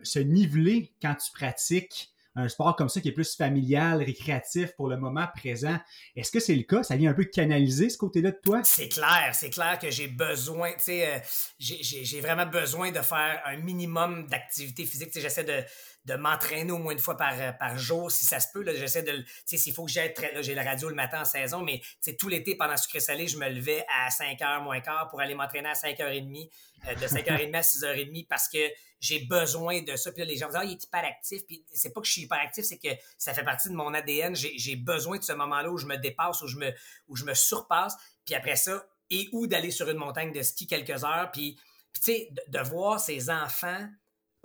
se 0.02 0.18
niveler 0.18 0.92
quand 1.00 1.14
tu 1.14 1.32
pratiques 1.32 2.10
un 2.36 2.48
sport 2.48 2.76
comme 2.76 2.88
ça 2.88 3.00
qui 3.00 3.08
est 3.08 3.12
plus 3.12 3.34
familial, 3.34 4.02
récréatif 4.02 4.76
pour 4.76 4.88
le 4.88 4.98
moment 4.98 5.26
présent. 5.34 5.76
Est-ce 6.14 6.30
que 6.30 6.38
c'est 6.38 6.54
le 6.54 6.62
cas? 6.62 6.82
Ça 6.82 6.96
vient 6.96 7.10
un 7.10 7.14
peu 7.14 7.24
canaliser 7.24 7.88
ce 7.88 7.96
côté-là 7.98 8.30
de 8.30 8.40
toi? 8.42 8.60
C'est 8.62 8.88
clair, 8.88 9.30
c'est 9.32 9.50
clair 9.50 9.78
que 9.78 9.90
j'ai 9.90 10.06
besoin, 10.06 10.72
tu 10.72 10.80
sais, 10.80 11.08
euh, 11.08 11.18
j'ai 11.58 12.20
vraiment 12.20 12.46
besoin 12.46 12.92
de 12.92 13.00
faire 13.00 13.40
un 13.46 13.56
minimum 13.56 14.26
d'activité 14.28 14.84
physique. 14.84 15.10
J'essaie 15.14 15.44
de, 15.44 15.62
de 16.06 16.14
m'entraîner 16.14 16.70
au 16.70 16.78
moins 16.78 16.92
une 16.92 17.00
fois 17.00 17.16
par, 17.16 17.34
euh, 17.40 17.52
par 17.52 17.76
jour, 17.76 18.10
si 18.10 18.24
ça 18.24 18.38
se 18.38 18.48
peut. 18.52 18.64
J'essaie 18.76 19.02
de. 19.02 19.24
S'il 19.44 19.72
faut 19.72 19.84
que 19.84 19.90
j'aille. 19.90 20.14
J'ai 20.40 20.54
la 20.54 20.62
radio 20.62 20.88
le 20.88 20.94
matin 20.94 21.22
en 21.22 21.24
saison, 21.24 21.62
mais 21.62 21.80
tout 22.18 22.28
l'été, 22.28 22.54
pendant 22.54 22.76
sucré 22.76 23.00
salé, 23.00 23.26
je 23.26 23.36
me 23.36 23.48
levais 23.48 23.84
à 23.92 24.08
5h 24.08 24.62
moins 24.62 24.80
quart 24.80 25.08
pour 25.08 25.20
aller 25.20 25.34
m'entraîner 25.34 25.68
à 25.68 25.72
5h30, 25.72 26.48
euh, 26.86 26.94
de 26.94 27.06
5h30 27.06 27.54
à 27.54 27.60
6h30 27.60 28.26
parce 28.28 28.48
que 28.48 28.58
j'ai 29.00 29.20
besoin 29.20 29.82
de 29.82 29.96
ça. 29.96 30.12
Puis 30.12 30.20
là, 30.20 30.26
les 30.26 30.36
gens 30.36 30.46
me 30.46 30.52
disent, 30.52 30.60
ah, 30.60 30.64
il 30.64 30.72
est 30.72 30.84
hyper 30.84 31.04
actif. 31.04 31.44
Puis 31.44 31.64
c'est 31.72 31.92
pas 31.92 32.00
que 32.00 32.06
je 32.06 32.12
suis 32.12 32.22
hyper 32.22 32.38
actif, 32.38 32.64
c'est 32.64 32.78
que 32.78 32.88
ça 33.18 33.34
fait 33.34 33.44
partie 33.44 33.68
de 33.68 33.74
mon 33.74 33.92
ADN. 33.92 34.34
J'ai 34.36 34.76
besoin 34.76 35.18
de 35.18 35.24
ce 35.24 35.32
moment-là 35.32 35.70
où 35.70 35.76
je 35.76 35.86
me 35.86 35.96
dépasse, 35.96 36.40
où 36.40 36.46
je 36.46 36.56
me, 36.56 36.72
où 37.08 37.16
je 37.16 37.24
me 37.24 37.34
surpasse. 37.34 37.96
Puis 38.24 38.36
après 38.36 38.56
ça, 38.56 38.86
et 39.10 39.28
où 39.32 39.46
d'aller 39.48 39.72
sur 39.72 39.88
une 39.88 39.98
montagne 39.98 40.32
de 40.32 40.42
ski 40.42 40.66
quelques 40.66 41.04
heures. 41.04 41.30
Puis, 41.32 41.58
tu 41.94 42.00
sais, 42.00 42.28
de, 42.30 42.58
de 42.58 42.64
voir 42.64 43.00
ces 43.00 43.30
enfants 43.30 43.88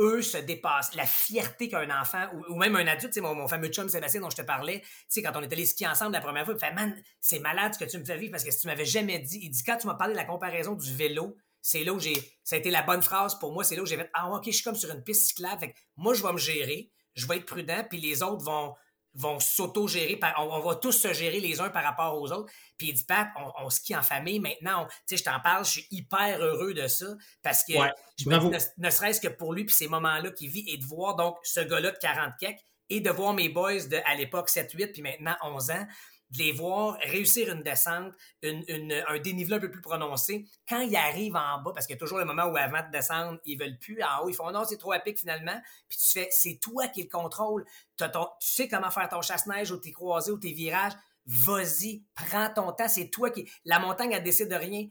eux 0.01 0.21
se 0.21 0.37
dépassent. 0.37 0.93
La 0.95 1.05
fierté 1.05 1.69
qu'un 1.69 1.89
enfant, 2.01 2.25
ou, 2.49 2.55
même 2.55 2.75
un 2.75 2.87
adulte, 2.87 3.17
mon, 3.19 3.35
mon 3.35 3.47
fameux 3.47 3.69
chum 3.69 3.87
Sébastien 3.87 4.19
dont 4.19 4.29
je 4.29 4.35
te 4.35 4.41
parlais, 4.41 4.83
quand 5.15 5.31
on 5.35 5.41
est 5.41 5.53
allé 5.53 5.65
skier 5.65 5.87
ensemble 5.87 6.13
la 6.13 6.21
première 6.21 6.43
fois, 6.43 6.55
il 6.55 6.59
fait 6.59 6.73
Man, 6.73 6.95
c'est 7.19 7.39
malade 7.39 7.73
ce 7.73 7.79
que 7.79 7.89
tu 7.89 7.97
me 7.99 8.03
fais 8.03 8.17
vivre 8.17 8.31
parce 8.31 8.43
que 8.43 8.51
si 8.51 8.59
tu 8.59 8.67
m'avais 8.67 8.85
jamais 8.85 9.19
dit, 9.19 9.39
il 9.43 9.49
dit 9.49 9.63
quand 9.63 9.77
tu 9.77 9.87
m'as 9.87 9.93
parlé 9.93 10.13
de 10.13 10.17
la 10.17 10.25
comparaison 10.25 10.73
du 10.73 10.93
vélo, 10.93 11.37
c'est 11.61 11.83
là 11.83 11.93
où 11.93 11.99
j'ai. 11.99 12.15
Ça 12.43 12.55
a 12.55 12.59
été 12.59 12.71
la 12.71 12.81
bonne 12.81 13.03
phrase 13.03 13.37
pour 13.37 13.53
moi, 13.53 13.63
c'est 13.63 13.75
là 13.75 13.83
où 13.83 13.85
j'ai 13.85 13.97
fait 13.97 14.09
Ah, 14.13 14.29
ok, 14.31 14.45
je 14.45 14.51
suis 14.51 14.63
comme 14.63 14.75
sur 14.75 14.91
une 14.91 15.03
piste 15.03 15.27
cyclable. 15.27 15.71
moi, 15.95 16.13
je 16.13 16.23
vais 16.23 16.33
me 16.33 16.37
gérer, 16.37 16.91
je 17.13 17.27
vais 17.27 17.37
être 17.37 17.45
prudent, 17.45 17.85
puis 17.87 17.99
les 17.99 18.23
autres 18.23 18.43
vont 18.43 18.73
vont 19.13 19.39
s'auto-gérer, 19.39 20.19
on, 20.37 20.59
va 20.59 20.75
tous 20.75 20.93
se 20.93 21.13
gérer 21.13 21.39
les 21.39 21.59
uns 21.59 21.69
par 21.69 21.83
rapport 21.83 22.19
aux 22.19 22.31
autres. 22.31 22.51
Puis 22.77 22.89
il 22.89 22.93
dit, 22.93 23.03
Pat, 23.03 23.29
on, 23.57 23.69
skie 23.69 23.95
en 23.95 24.01
famille 24.01 24.39
maintenant. 24.39 24.85
Tu 24.85 24.93
sais, 25.05 25.17
je 25.17 25.23
t'en 25.23 25.39
parle, 25.39 25.65
je 25.65 25.71
suis 25.71 25.87
hyper 25.91 26.39
heureux 26.39 26.73
de 26.73 26.87
ça 26.87 27.07
parce 27.43 27.63
que 27.63 27.73
ne, 28.25 28.89
serait-ce 28.89 29.19
que 29.19 29.27
pour 29.27 29.53
lui, 29.53 29.65
puis 29.65 29.75
ces 29.75 29.87
moments-là 29.87 30.31
qu'il 30.31 30.49
vit 30.49 30.65
et 30.67 30.77
de 30.77 30.85
voir 30.85 31.15
donc 31.15 31.37
ce 31.43 31.59
gars-là 31.59 31.91
de 31.91 31.97
40 31.97 32.33
kek 32.39 32.57
et 32.89 32.99
de 32.99 33.09
voir 33.09 33.33
mes 33.33 33.49
boys 33.49 33.85
de, 33.87 33.97
à 34.05 34.15
l'époque 34.15 34.49
7-8, 34.49 34.91
puis 34.91 35.01
maintenant 35.01 35.35
11 35.43 35.71
ans, 35.71 35.87
de 36.31 36.37
les 36.37 36.51
voir 36.51 36.97
réussir 37.01 37.51
une 37.53 37.61
descente, 37.61 38.13
un 38.43 39.19
dénivelé 39.19 39.57
un 39.57 39.59
peu 39.59 39.71
plus 39.71 39.81
prononcé. 39.81 40.45
Quand 40.67 40.79
ils 40.79 40.95
arrivent 40.95 41.35
en 41.35 41.61
bas, 41.61 41.71
parce 41.73 41.85
qu'il 41.85 41.95
y 41.95 41.97
a 41.97 41.99
toujours 41.99 42.19
le 42.19 42.25
moment 42.25 42.45
où 42.45 42.57
avant 42.57 42.85
de 42.85 42.91
descendre, 42.91 43.39
ils 43.45 43.57
veulent 43.57 43.77
plus. 43.77 44.01
En 44.01 44.23
haut, 44.23 44.29
ils 44.29 44.35
font 44.35 44.51
non, 44.51 44.63
c'est 44.65 44.77
trop 44.77 44.93
à 44.93 44.99
pic 44.99 45.19
finalement. 45.19 45.59
Puis 45.89 45.97
tu 45.97 46.19
fais, 46.19 46.29
c'est 46.31 46.59
toi 46.61 46.87
qui 46.87 47.03
le 47.03 47.09
contrôle. 47.09 47.65
tu 47.97 48.07
sais 48.39 48.67
comment 48.67 48.91
faire 48.91 49.09
ton 49.09 49.21
chasse-neige 49.21 49.71
ou 49.71 49.77
tes 49.77 49.91
croisés 49.91 50.31
ou 50.31 50.37
tes 50.37 50.53
virages. 50.53 50.93
Vas-y, 51.25 52.03
prends 52.15 52.49
ton 52.51 52.71
temps, 52.71 52.87
c'est 52.87 53.09
toi 53.09 53.29
qui. 53.29 53.49
La 53.65 53.79
montagne, 53.79 54.11
elle 54.11 54.23
décide 54.23 54.49
de 54.49 54.55
rien. 54.55 54.87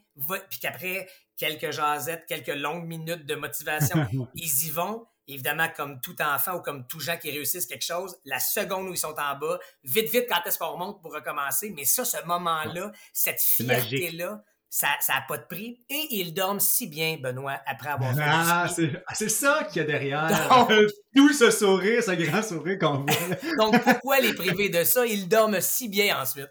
Puis 0.48 0.60
qu'après 0.60 1.08
quelques 1.36 1.72
jasettes, 1.72 2.24
quelques 2.28 2.54
longues 2.54 2.86
minutes 2.86 3.26
de 3.26 3.34
motivation, 3.34 4.06
ils 4.34 4.66
y 4.66 4.70
vont 4.70 5.06
évidemment, 5.34 5.68
comme 5.76 6.00
tout 6.00 6.16
enfant 6.20 6.56
ou 6.56 6.60
comme 6.60 6.86
tout 6.86 7.00
gens 7.00 7.16
qui 7.16 7.30
réussissent 7.30 7.66
quelque 7.66 7.84
chose, 7.84 8.16
la 8.24 8.38
seconde 8.38 8.88
où 8.88 8.92
ils 8.92 8.98
sont 8.98 9.14
en 9.18 9.38
bas, 9.38 9.58
vite, 9.84 10.10
vite, 10.10 10.26
quand 10.28 10.40
est-ce 10.46 10.58
qu'on 10.58 10.72
remonte 10.72 11.00
pour 11.00 11.12
recommencer? 11.12 11.72
Mais 11.74 11.84
ça, 11.84 12.04
ce 12.04 12.16
moment-là, 12.26 12.92
cette 13.12 13.40
fierté-là, 13.40 14.42
ça 14.70 14.86
n'a 15.08 15.24
pas 15.26 15.36
de 15.36 15.44
prix. 15.44 15.80
Et 15.88 16.06
ils 16.10 16.32
dorment 16.32 16.60
si 16.60 16.86
bien, 16.86 17.16
Benoît, 17.20 17.60
après 17.66 17.90
avoir 17.90 18.14
fait 18.14 18.22
ah, 18.24 18.66
ah, 18.66 19.14
c'est 19.14 19.28
ça 19.28 19.64
qu'il 19.64 19.82
y 19.82 19.84
a 19.84 19.86
derrière. 19.86 20.28
Tout 21.16 21.32
ce 21.32 21.50
sourire, 21.50 22.02
ce 22.02 22.12
grand 22.12 22.42
sourire 22.42 22.78
qu'on 22.78 22.98
voit. 22.98 23.36
Donc, 23.58 23.82
pourquoi 23.82 24.20
les 24.20 24.32
priver 24.32 24.68
de 24.68 24.84
ça? 24.84 25.04
Ils 25.06 25.28
dorment 25.28 25.60
si 25.60 25.88
bien 25.88 26.20
ensuite. 26.20 26.50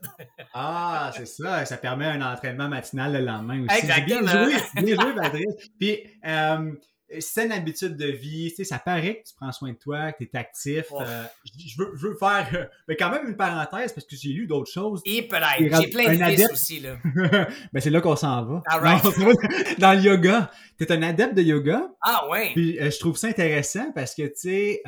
ah, 0.53 1.11
c'est 1.15 1.27
ça. 1.27 1.65
Ça 1.65 1.77
permet 1.77 2.07
un 2.07 2.21
entraînement 2.21 2.67
matinal 2.67 3.13
le 3.13 3.19
lendemain 3.19 3.63
aussi. 3.63 3.79
Exactement. 3.79 4.21
Bien 4.21 4.43
joué, 4.43 4.83
bien 4.83 4.95
joué, 5.01 5.15
Patrice. 5.15 5.69
Puis, 5.79 6.03
euh, 6.25 6.71
c'est 7.19 7.45
une 7.45 7.51
habitude 7.51 7.95
de 7.95 8.05
vie, 8.05 8.49
tu 8.49 8.57
sais, 8.57 8.63
ça 8.63 8.77
paraît 8.77 9.21
que 9.21 9.29
tu 9.29 9.35
prends 9.35 9.51
soin 9.51 9.71
de 9.71 9.77
toi, 9.77 10.11
que 10.11 10.23
tu 10.23 10.29
es 10.31 10.37
actif. 10.37 10.85
Euh, 10.91 11.23
je, 11.43 11.77
veux, 11.77 11.91
je, 11.95 12.07
veux, 12.07 12.15
faire 12.15 12.47
euh, 12.53 12.65
mais 12.87 12.95
quand 12.95 13.09
même 13.09 13.27
une 13.27 13.35
parenthèse 13.35 13.93
parce 13.93 14.05
que 14.05 14.15
j'ai 14.15 14.29
lu 14.29 14.45
d'autres 14.45 14.71
choses. 14.71 15.01
Et 15.05 15.23
peut-être, 15.23 15.81
j'ai 15.81 15.89
plein 15.89 16.13
d'idées 16.13 16.45
aussi. 16.51 16.79
là. 16.79 16.97
ben, 17.73 17.79
c'est 17.79 17.89
là 17.89 18.01
qu'on 18.01 18.15
s'en 18.15 18.45
va. 18.45 18.61
dans 19.79 19.93
le 19.93 20.01
yoga, 20.01 20.51
tu 20.77 20.83
es 20.83 20.91
un 20.91 21.01
adepte 21.01 21.35
de 21.35 21.41
yoga. 21.41 21.89
Ah 22.01 22.27
ouais. 22.29 22.51
Puis 22.53 22.79
euh, 22.79 22.91
je 22.91 22.99
trouve 22.99 23.17
ça 23.17 23.27
intéressant 23.27 23.91
parce 23.93 24.13
que, 24.13 24.23
tu 24.23 24.33
sais, 24.35 24.81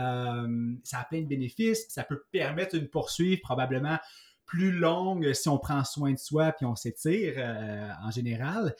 ça 0.83 0.99
a 0.99 1.03
plein 1.05 1.21
de 1.21 1.27
bénéfices, 1.27 1.85
ça 1.89 2.03
peut 2.03 2.23
permettre 2.31 2.75
une 2.75 2.87
poursuite 2.87 3.41
probablement 3.41 3.97
plus 4.45 4.71
longue 4.71 5.31
si 5.33 5.47
on 5.47 5.57
prend 5.57 5.83
soin 5.85 6.11
de 6.11 6.17
soi 6.19 6.51
puis 6.51 6.65
on 6.65 6.75
s'étire 6.75 7.35
en 8.03 8.11
général. 8.11 8.75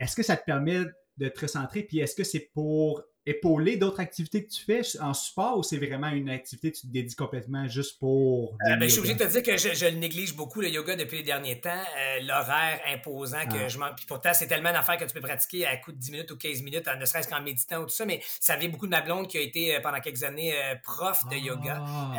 Est-ce 0.00 0.16
que 0.16 0.22
ça 0.22 0.36
te 0.36 0.44
permet 0.44 0.84
de 1.18 1.28
te 1.28 1.40
recentrer. 1.40 1.82
Puis 1.82 1.98
est-ce 1.98 2.14
que 2.14 2.24
c'est 2.24 2.50
pour 2.54 3.02
épauler 3.28 3.76
d'autres 3.76 4.00
activités 4.00 4.44
que 4.44 4.50
tu 4.50 4.64
fais 4.64 4.80
en 5.00 5.12
support 5.12 5.58
ou 5.58 5.62
c'est 5.62 5.76
vraiment 5.76 6.08
une 6.08 6.30
activité 6.30 6.72
que 6.72 6.76
tu 6.76 6.86
te 6.86 6.92
dédies 6.92 7.14
complètement 7.14 7.68
juste 7.68 7.98
pour. 7.98 8.56
Euh, 8.66 8.76
ben, 8.76 8.82
je 8.82 8.88
suis 8.88 8.98
obligé 8.98 9.14
de 9.14 9.24
te 9.24 9.28
dire 9.30 9.42
que 9.42 9.56
je, 9.56 9.84
le 9.84 9.98
néglige 9.98 10.34
beaucoup, 10.34 10.60
le 10.60 10.68
yoga, 10.68 10.96
depuis 10.96 11.18
les 11.18 11.22
derniers 11.22 11.60
temps. 11.60 11.70
Euh, 11.70 12.20
l'horaire 12.22 12.80
imposant 12.86 13.44
que 13.46 13.64
ah. 13.64 13.68
je 13.68 13.78
m'en. 13.78 13.94
Puis 13.94 14.06
pourtant, 14.06 14.32
c'est 14.32 14.46
tellement 14.46 14.72
d'affaires 14.72 14.96
que 14.96 15.04
tu 15.04 15.12
peux 15.12 15.20
pratiquer 15.20 15.66
à 15.66 15.76
coup 15.76 15.92
de 15.92 15.98
10 15.98 16.10
minutes 16.10 16.30
ou 16.30 16.36
15 16.36 16.62
minutes, 16.62 16.88
ne 16.98 17.04
serait-ce 17.04 17.28
qu'en 17.28 17.42
méditant 17.42 17.80
ou 17.80 17.84
tout 17.84 17.90
ça. 17.90 18.06
Mais 18.06 18.20
ça 18.40 18.56
vient 18.56 18.70
beaucoup 18.70 18.86
de 18.86 18.92
ma 18.92 19.02
blonde 19.02 19.28
qui 19.28 19.36
a 19.36 19.42
été 19.42 19.76
euh, 19.76 19.80
pendant 19.80 20.00
quelques 20.00 20.22
années 20.22 20.54
prof 20.82 21.20
de 21.30 21.36
yoga. 21.36 21.82
Ah. 21.86 22.14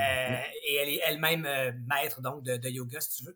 et 0.63 0.75
elle 0.75 0.89
est 0.89 1.01
elle-même 1.07 1.47
maître 1.87 2.21
donc 2.21 2.43
de, 2.43 2.69
yoga, 2.69 3.01
si 3.01 3.17
tu 3.17 3.23
veux. 3.25 3.35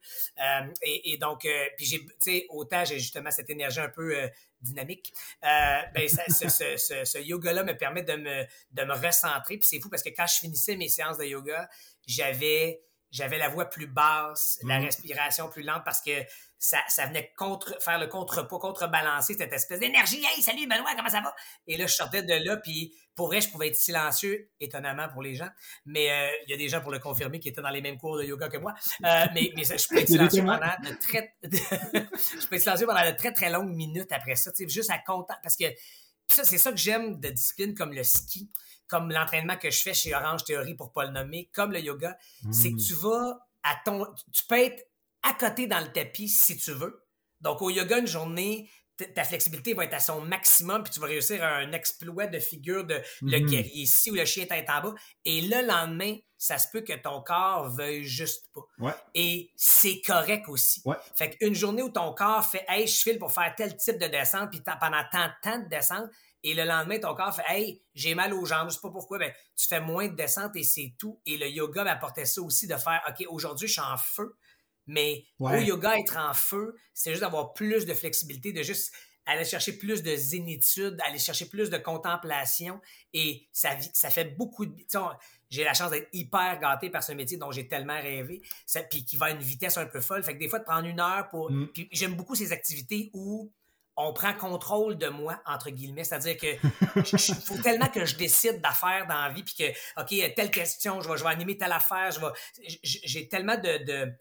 Et, 0.84 1.14
et, 1.14 1.18
donc, 1.18 1.48
puis 1.78 1.86
j'ai, 1.86 2.00
tu 2.00 2.14
sais, 2.20 2.46
autant 2.50 2.86
j'ai 2.86 3.00
justement 3.00 3.32
cette 3.32 3.50
énergie 3.50 3.80
un 3.80 3.90
peu 3.90 4.16
dynamique, 4.62 5.14
ben, 5.42 6.08
ce, 6.08 7.20
yoga-là 7.20 7.63
me 7.64 7.78
permet 7.78 8.04
de 8.04 8.16
me, 8.16 8.46
de 8.72 8.84
me 8.84 8.94
recentrer. 8.94 9.58
Puis 9.58 9.68
c'est 9.68 9.80
fou 9.80 9.90
parce 9.90 10.04
que 10.04 10.10
quand 10.10 10.28
je 10.28 10.40
finissais 10.40 10.76
mes 10.76 10.90
séances 10.90 11.18
de 11.18 11.26
yoga, 11.26 11.70
j'avais 12.08 12.82
j'avais 13.14 13.38
la 13.38 13.48
voix 13.48 13.66
plus 13.66 13.86
basse, 13.86 14.60
la 14.64 14.80
mm. 14.80 14.86
respiration 14.86 15.48
plus 15.48 15.62
lente 15.62 15.84
parce 15.86 16.02
que 16.02 16.12
ça, 16.58 16.80
ça 16.88 17.06
venait 17.06 17.32
contre, 17.38 17.80
faire 17.82 18.00
le 18.00 18.08
contrepoids, 18.08 18.58
contrebalancer 18.58 19.36
cette 19.36 19.54
espèce 19.54 19.80
d'énergie. 19.80 20.24
Hey, 20.26 20.42
salut 20.42 20.66
Benoît, 20.66 20.96
comment 20.96 21.10
ça 21.10 21.22
va? 21.22 21.36
Et 21.68 21.78
là, 21.78 21.86
je 21.86 21.94
sortais 21.94 22.24
de 22.24 22.34
là, 22.34 22.58
puis 22.58 22.96
pour 23.16 23.28
vrai, 23.28 23.42
je 23.42 23.50
pouvais 23.50 23.68
être 23.68 23.76
silencieux, 23.76 24.50
étonnamment 24.60 25.10
pour 25.10 25.22
les 25.22 25.36
gens. 25.36 25.50
Mais 25.86 26.10
euh, 26.10 26.32
il 26.48 26.52
y 26.52 26.54
a 26.54 26.58
des 26.58 26.70
gens 26.70 26.82
pour 26.82 26.92
le 26.92 26.98
confirmer 26.98 27.40
qui 27.40 27.50
étaient 27.50 27.62
dans 27.62 27.70
les 27.70 27.82
mêmes 27.82 27.98
cours 27.98 28.18
de 28.18 28.24
yoga 28.24 28.50
que 28.50 28.58
moi. 28.58 28.74
Euh, 29.06 29.26
mais, 29.34 29.52
mais 29.56 29.64
je 29.64 29.88
peux 29.88 29.98
être 29.98 30.08
silencieux 30.08 30.44
pendant 30.44 30.74
de 30.84 31.00
très, 31.00 31.36
je 31.44 32.56
être 32.56 32.62
silencieux 32.62 32.88
pendant 32.88 33.06
de 33.06 33.16
très, 33.16 33.32
très 33.32 33.52
longues 33.52 33.76
minutes 33.76 34.12
après 34.12 34.36
ça. 34.36 34.52
Juste 34.68 34.90
à 34.90 34.98
content. 34.98 35.36
Parce 35.44 35.56
que 35.56 35.66
ça, 36.34 36.44
c'est 36.44 36.58
ça 36.58 36.72
que 36.72 36.78
j'aime 36.78 37.20
de 37.20 37.30
disciplines 37.30 37.76
comme 37.76 37.94
le 37.94 38.04
ski 38.04 38.50
comme 38.94 39.12
l'entraînement 39.12 39.58
que 39.58 39.72
je 39.72 39.82
fais 39.82 39.96
chez 39.96 40.14
Orange 40.14 40.44
Théorie 40.44 40.76
pour 40.76 40.94
pas 40.94 41.06
le 41.06 41.12
nommer, 41.12 41.50
comme 41.52 41.72
le 41.72 41.80
yoga, 41.80 42.16
c'est 42.52 42.70
que 42.70 42.76
hmm. 42.76 42.86
tu 42.86 42.94
vas 42.94 43.40
à 43.64 43.76
ton. 43.84 44.06
Tu 44.32 44.44
peux 44.48 44.60
être 44.60 44.84
à 45.24 45.34
côté 45.34 45.66
dans 45.66 45.80
le 45.80 45.92
tapis 45.92 46.30
si 46.30 46.58
tu 46.58 46.74
veux. 46.74 47.04
Donc, 47.42 47.64
au 47.64 47.72
yoga, 47.72 47.98
une 47.98 48.08
journée, 48.08 48.70
ta 49.16 49.24
flexibilité 49.24 49.74
va 49.74 49.86
être 49.86 49.94
à 49.94 50.00
son 50.00 50.22
maximum, 50.22 50.84
puis 50.84 50.94
tu 50.94 51.00
vas 51.00 51.08
réussir 51.08 51.44
un 51.44 51.72
exploit 51.72 52.28
de 52.28 52.40
figure 52.40 52.86
de 52.86 53.02
le 53.22 53.40
mhm. 53.40 53.50
guerrier 53.50 53.82
ici 53.82 54.12
ou 54.12 54.16
le 54.16 54.26
chien 54.26 54.46
tête 54.46 54.70
en 54.70 54.82
bas. 54.82 54.94
Et 55.26 55.42
le 55.42 55.66
lendemain, 55.66 56.16
ça 56.38 56.58
se 56.58 56.68
peut 56.70 56.82
que 56.82 56.94
ton 56.94 57.22
corps 57.22 57.70
veuille 57.70 58.04
juste 58.04 58.50
pas. 58.54 58.96
Et 59.14 59.50
c'est 59.56 60.02
correct 60.02 60.48
aussi. 60.48 60.84
Fait 61.16 61.32
qu'une 61.32 61.56
journée 61.56 61.82
où 61.82 61.90
ton 61.90 62.14
corps 62.14 62.46
fait 62.46 62.66
Hey, 62.68 62.88
je 62.88 63.02
file 63.02 63.20
pour 63.20 63.32
faire 63.32 63.54
tel 63.56 63.76
type 63.78 63.98
de 63.98 64.08
descente, 64.08 64.52
puis 64.52 64.62
pendant 64.62 65.04
tant 65.12 65.28
de 65.28 65.34
temps 65.42 65.60
de 65.60 65.70
descente, 65.70 66.10
et 66.46 66.54
le 66.54 66.66
lendemain, 66.66 67.00
ton 67.00 67.16
corps 67.16 67.34
fait 67.34 67.46
Hey, 67.48 67.82
j'ai 67.96 68.16
mal 68.16 68.34
aux 68.34 68.46
jambes, 68.46 68.70
je 68.70 68.76
sais 68.76 68.82
pas 68.82 68.92
pourquoi, 68.92 69.18
ben, 69.18 69.32
tu 69.56 69.68
fais 69.68 69.80
moins 69.80 70.08
de 70.08 70.16
descente 70.16 70.56
et 70.56 70.64
c'est 70.64 70.94
tout. 71.00 71.20
Et 71.26 71.38
le 71.38 71.48
yoga 71.48 71.84
m'apportait 71.84 72.26
ça 72.26 72.42
aussi 72.42 72.68
de 72.68 72.76
faire 72.76 73.02
OK, 73.08 73.26
aujourd'hui, 73.30 73.68
je 73.68 73.74
suis 73.74 73.82
en 73.82 73.98
feu 73.98 74.36
mais 74.88 75.24
au 75.40 75.56
yoga, 75.56 75.98
être 75.98 76.18
en 76.18 76.34
feu, 76.34 76.76
c'est 76.94 77.12
juste 77.12 77.22
d'avoir 77.22 77.54
plus 77.54 77.86
de 77.86 77.94
flexibilité, 77.94 78.54
de 78.54 78.64
juste 78.64 78.94
aller 79.26 79.46
chercher 79.46 79.78
plus 79.78 80.04
de 80.04 80.16
zénitude, 80.16 81.00
aller 81.06 81.20
chercher 81.20 81.46
plus 81.46 81.70
de 81.70 81.78
contemplation. 81.78 82.82
Et 83.14 83.48
ça, 83.52 83.70
ça 83.94 84.10
fait 84.10 84.36
beaucoup 84.38 84.66
de. 84.66 84.74
J'ai 85.50 85.64
la 85.64 85.74
chance 85.74 85.92
d'être 85.92 86.10
hyper 86.14 86.60
gâté 86.60 86.90
par 86.90 87.04
ce 87.04 87.12
métier 87.12 87.38
dont 87.38 87.52
j'ai 87.52 87.68
tellement 87.68 88.00
rêvé, 88.02 88.42
puis 88.90 89.06
qui 89.06 89.18
va 89.18 89.28
à 89.28 89.30
une 89.32 89.40
vitesse 89.40 89.78
un 89.78 89.86
peu 89.86 90.02
folle. 90.02 90.24
Fait 90.24 90.34
que 90.34 90.40
des 90.40 90.50
fois, 90.50 90.60
de 90.60 90.66
prendre 90.66 90.88
une 90.88 91.00
heure 91.00 91.30
pour. 91.30 91.52
Mm. 91.52 91.68
Puis 91.74 91.88
j'aime 91.92 92.16
beaucoup 92.16 92.36
ces 92.36 92.52
activités 92.52 93.12
où 93.14 93.52
on 93.96 94.12
prend 94.12 94.34
contrôle 94.34 94.98
de 94.98 95.08
moi, 95.08 95.40
entre 95.46 95.70
guillemets. 95.70 96.04
C'est-à-dire 96.04 96.38
que 96.38 96.48
il 96.96 97.36
faut 97.36 97.62
tellement 97.62 97.88
que 97.90 98.06
je 98.06 98.16
décide 98.16 98.60
d'affaires 98.62 99.06
dans 99.08 99.22
la 99.22 99.30
vie, 99.30 99.44
puis 99.44 99.54
que, 99.54 100.02
OK, 100.02 100.34
telle 100.36 100.50
question, 100.50 101.00
je 101.02 101.10
vais, 101.10 101.18
je 101.18 101.24
vais 101.24 101.30
animer 101.30 101.58
telle 101.58 101.72
affaire, 101.72 102.12
je 102.12 102.20
vais. 102.20 102.80
J'ai 102.82 103.30
tellement 103.30 103.58
de 103.58 103.84
de 103.86 104.12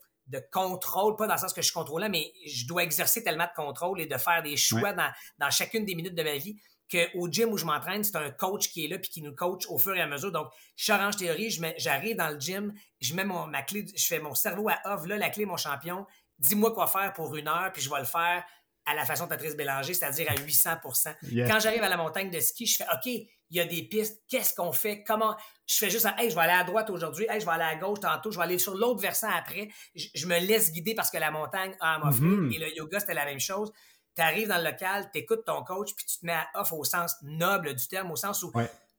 contrôle, 0.52 1.16
pas 1.16 1.26
dans 1.26 1.34
le 1.34 1.40
sens 1.40 1.52
que 1.52 1.60
je 1.60 1.66
suis 1.66 1.74
contrôlant, 1.74 2.08
mais 2.08 2.32
je 2.46 2.66
dois 2.66 2.82
exercer 2.82 3.22
tellement 3.22 3.46
de 3.46 3.54
contrôle 3.54 4.00
et 4.00 4.06
de 4.06 4.16
faire 4.16 4.42
des 4.42 4.56
choix 4.56 4.92
dans, 4.92 5.50
chacune 5.50 5.84
des 5.84 5.94
minutes 5.94 6.14
de 6.14 6.22
ma 6.22 6.36
vie 6.36 6.56
qu'au 6.90 7.28
gym 7.30 7.50
où 7.50 7.56
je 7.56 7.64
m'entraîne, 7.64 8.04
c'est 8.04 8.16
un 8.16 8.30
coach 8.30 8.68
qui 8.68 8.84
est 8.84 8.88
là 8.88 8.98
puis 8.98 9.08
qui 9.08 9.22
nous 9.22 9.34
coach 9.34 9.66
au 9.68 9.78
fur 9.78 9.96
et 9.96 10.00
à 10.00 10.06
mesure. 10.06 10.30
Donc, 10.30 10.48
je 10.76 10.84
change 10.84 11.16
théorie, 11.16 11.50
j'arrive 11.78 12.16
dans 12.16 12.28
le 12.28 12.38
gym, 12.38 12.72
je 13.00 13.14
mets 13.14 13.24
mon, 13.24 13.46
ma 13.46 13.62
clé, 13.62 13.86
je 13.96 14.06
fais 14.06 14.18
mon 14.18 14.34
cerveau 14.34 14.68
à 14.68 14.78
off, 14.84 15.06
là, 15.06 15.16
la 15.16 15.30
clé, 15.30 15.46
mon 15.46 15.56
champion, 15.56 16.06
dis-moi 16.38 16.72
quoi 16.72 16.86
faire 16.86 17.12
pour 17.14 17.34
une 17.34 17.48
heure, 17.48 17.70
puis 17.72 17.82
je 17.82 17.90
vais 17.90 17.98
le 17.98 18.04
faire 18.04 18.44
à 18.84 18.94
la 18.94 19.04
façon 19.04 19.24
de 19.24 19.28
Patrice 19.28 19.56
Bélanger, 19.56 19.94
c'est-à-dire 19.94 20.30
à 20.30 20.34
800% 20.34 21.14
Quand 21.46 21.60
j'arrive 21.60 21.82
à 21.82 21.88
la 21.88 21.96
montagne 21.96 22.30
de 22.30 22.40
ski, 22.40 22.66
je 22.66 22.76
fais 22.76 22.86
OK, 22.92 23.10
il 23.52 23.58
y 23.58 23.60
a 23.60 23.66
des 23.66 23.82
pistes, 23.82 24.22
qu'est-ce 24.28 24.54
qu'on 24.54 24.72
fait? 24.72 25.04
Comment? 25.04 25.36
Je 25.66 25.76
fais 25.76 25.90
juste, 25.90 26.06
hey, 26.18 26.30
je 26.30 26.34
vais 26.34 26.40
aller 26.40 26.52
à 26.52 26.64
droite 26.64 26.88
aujourd'hui, 26.88 27.26
hey, 27.28 27.38
je 27.38 27.44
vais 27.44 27.52
aller 27.52 27.64
à 27.64 27.76
gauche 27.76 28.00
tantôt, 28.00 28.30
je 28.30 28.38
vais 28.38 28.44
aller 28.44 28.58
sur 28.58 28.74
l'autre 28.74 29.00
versant 29.00 29.28
après. 29.30 29.68
Je, 29.94 30.26
me 30.26 30.38
laisse 30.38 30.72
guider 30.72 30.94
parce 30.94 31.10
que 31.10 31.18
la 31.18 31.30
montagne 31.30 31.76
a 31.78 31.96
à 31.96 31.98
m'offrir. 31.98 32.28
Mm-hmm. 32.28 32.54
Et 32.54 32.58
le 32.58 32.76
yoga, 32.76 32.98
c'était 32.98 33.14
la 33.14 33.26
même 33.26 33.40
chose. 33.40 33.70
Tu 34.16 34.22
arrives 34.22 34.48
dans 34.48 34.56
le 34.56 34.64
local, 34.64 35.10
tu 35.12 35.20
écoutes 35.20 35.44
ton 35.44 35.62
coach, 35.64 35.94
puis 35.94 36.06
tu 36.06 36.18
te 36.18 36.26
mets 36.26 36.32
à 36.32 36.48
off 36.54 36.72
au 36.72 36.82
sens 36.82 37.14
noble 37.22 37.74
du 37.74 37.86
terme, 37.88 38.10
au 38.10 38.16
sens 38.16 38.42
où 38.42 38.50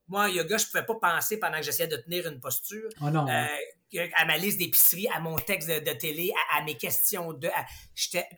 moi, 0.08 0.30
yoga, 0.30 0.58
je 0.58 0.68
pouvais 0.68 0.86
pas 0.86 0.96
penser 0.96 1.39
pendant 1.39 1.58
que 1.58 1.63
j'essayais 1.63 1.88
de 1.88 1.96
tenir 1.96 2.28
une 2.28 2.39
posture. 2.39 2.89
Oh 3.02 3.10
non. 3.10 3.28
Euh, 3.28 4.08
à 4.16 4.26
ma 4.26 4.38
liste 4.38 4.60
d'épicerie, 4.60 5.08
à 5.08 5.20
mon 5.20 5.38
texte 5.38 5.70
de, 5.70 5.94
télé, 5.94 6.32
à, 6.52 6.63
mes 6.63 6.76
questions 6.76 7.34
de. 7.34 7.50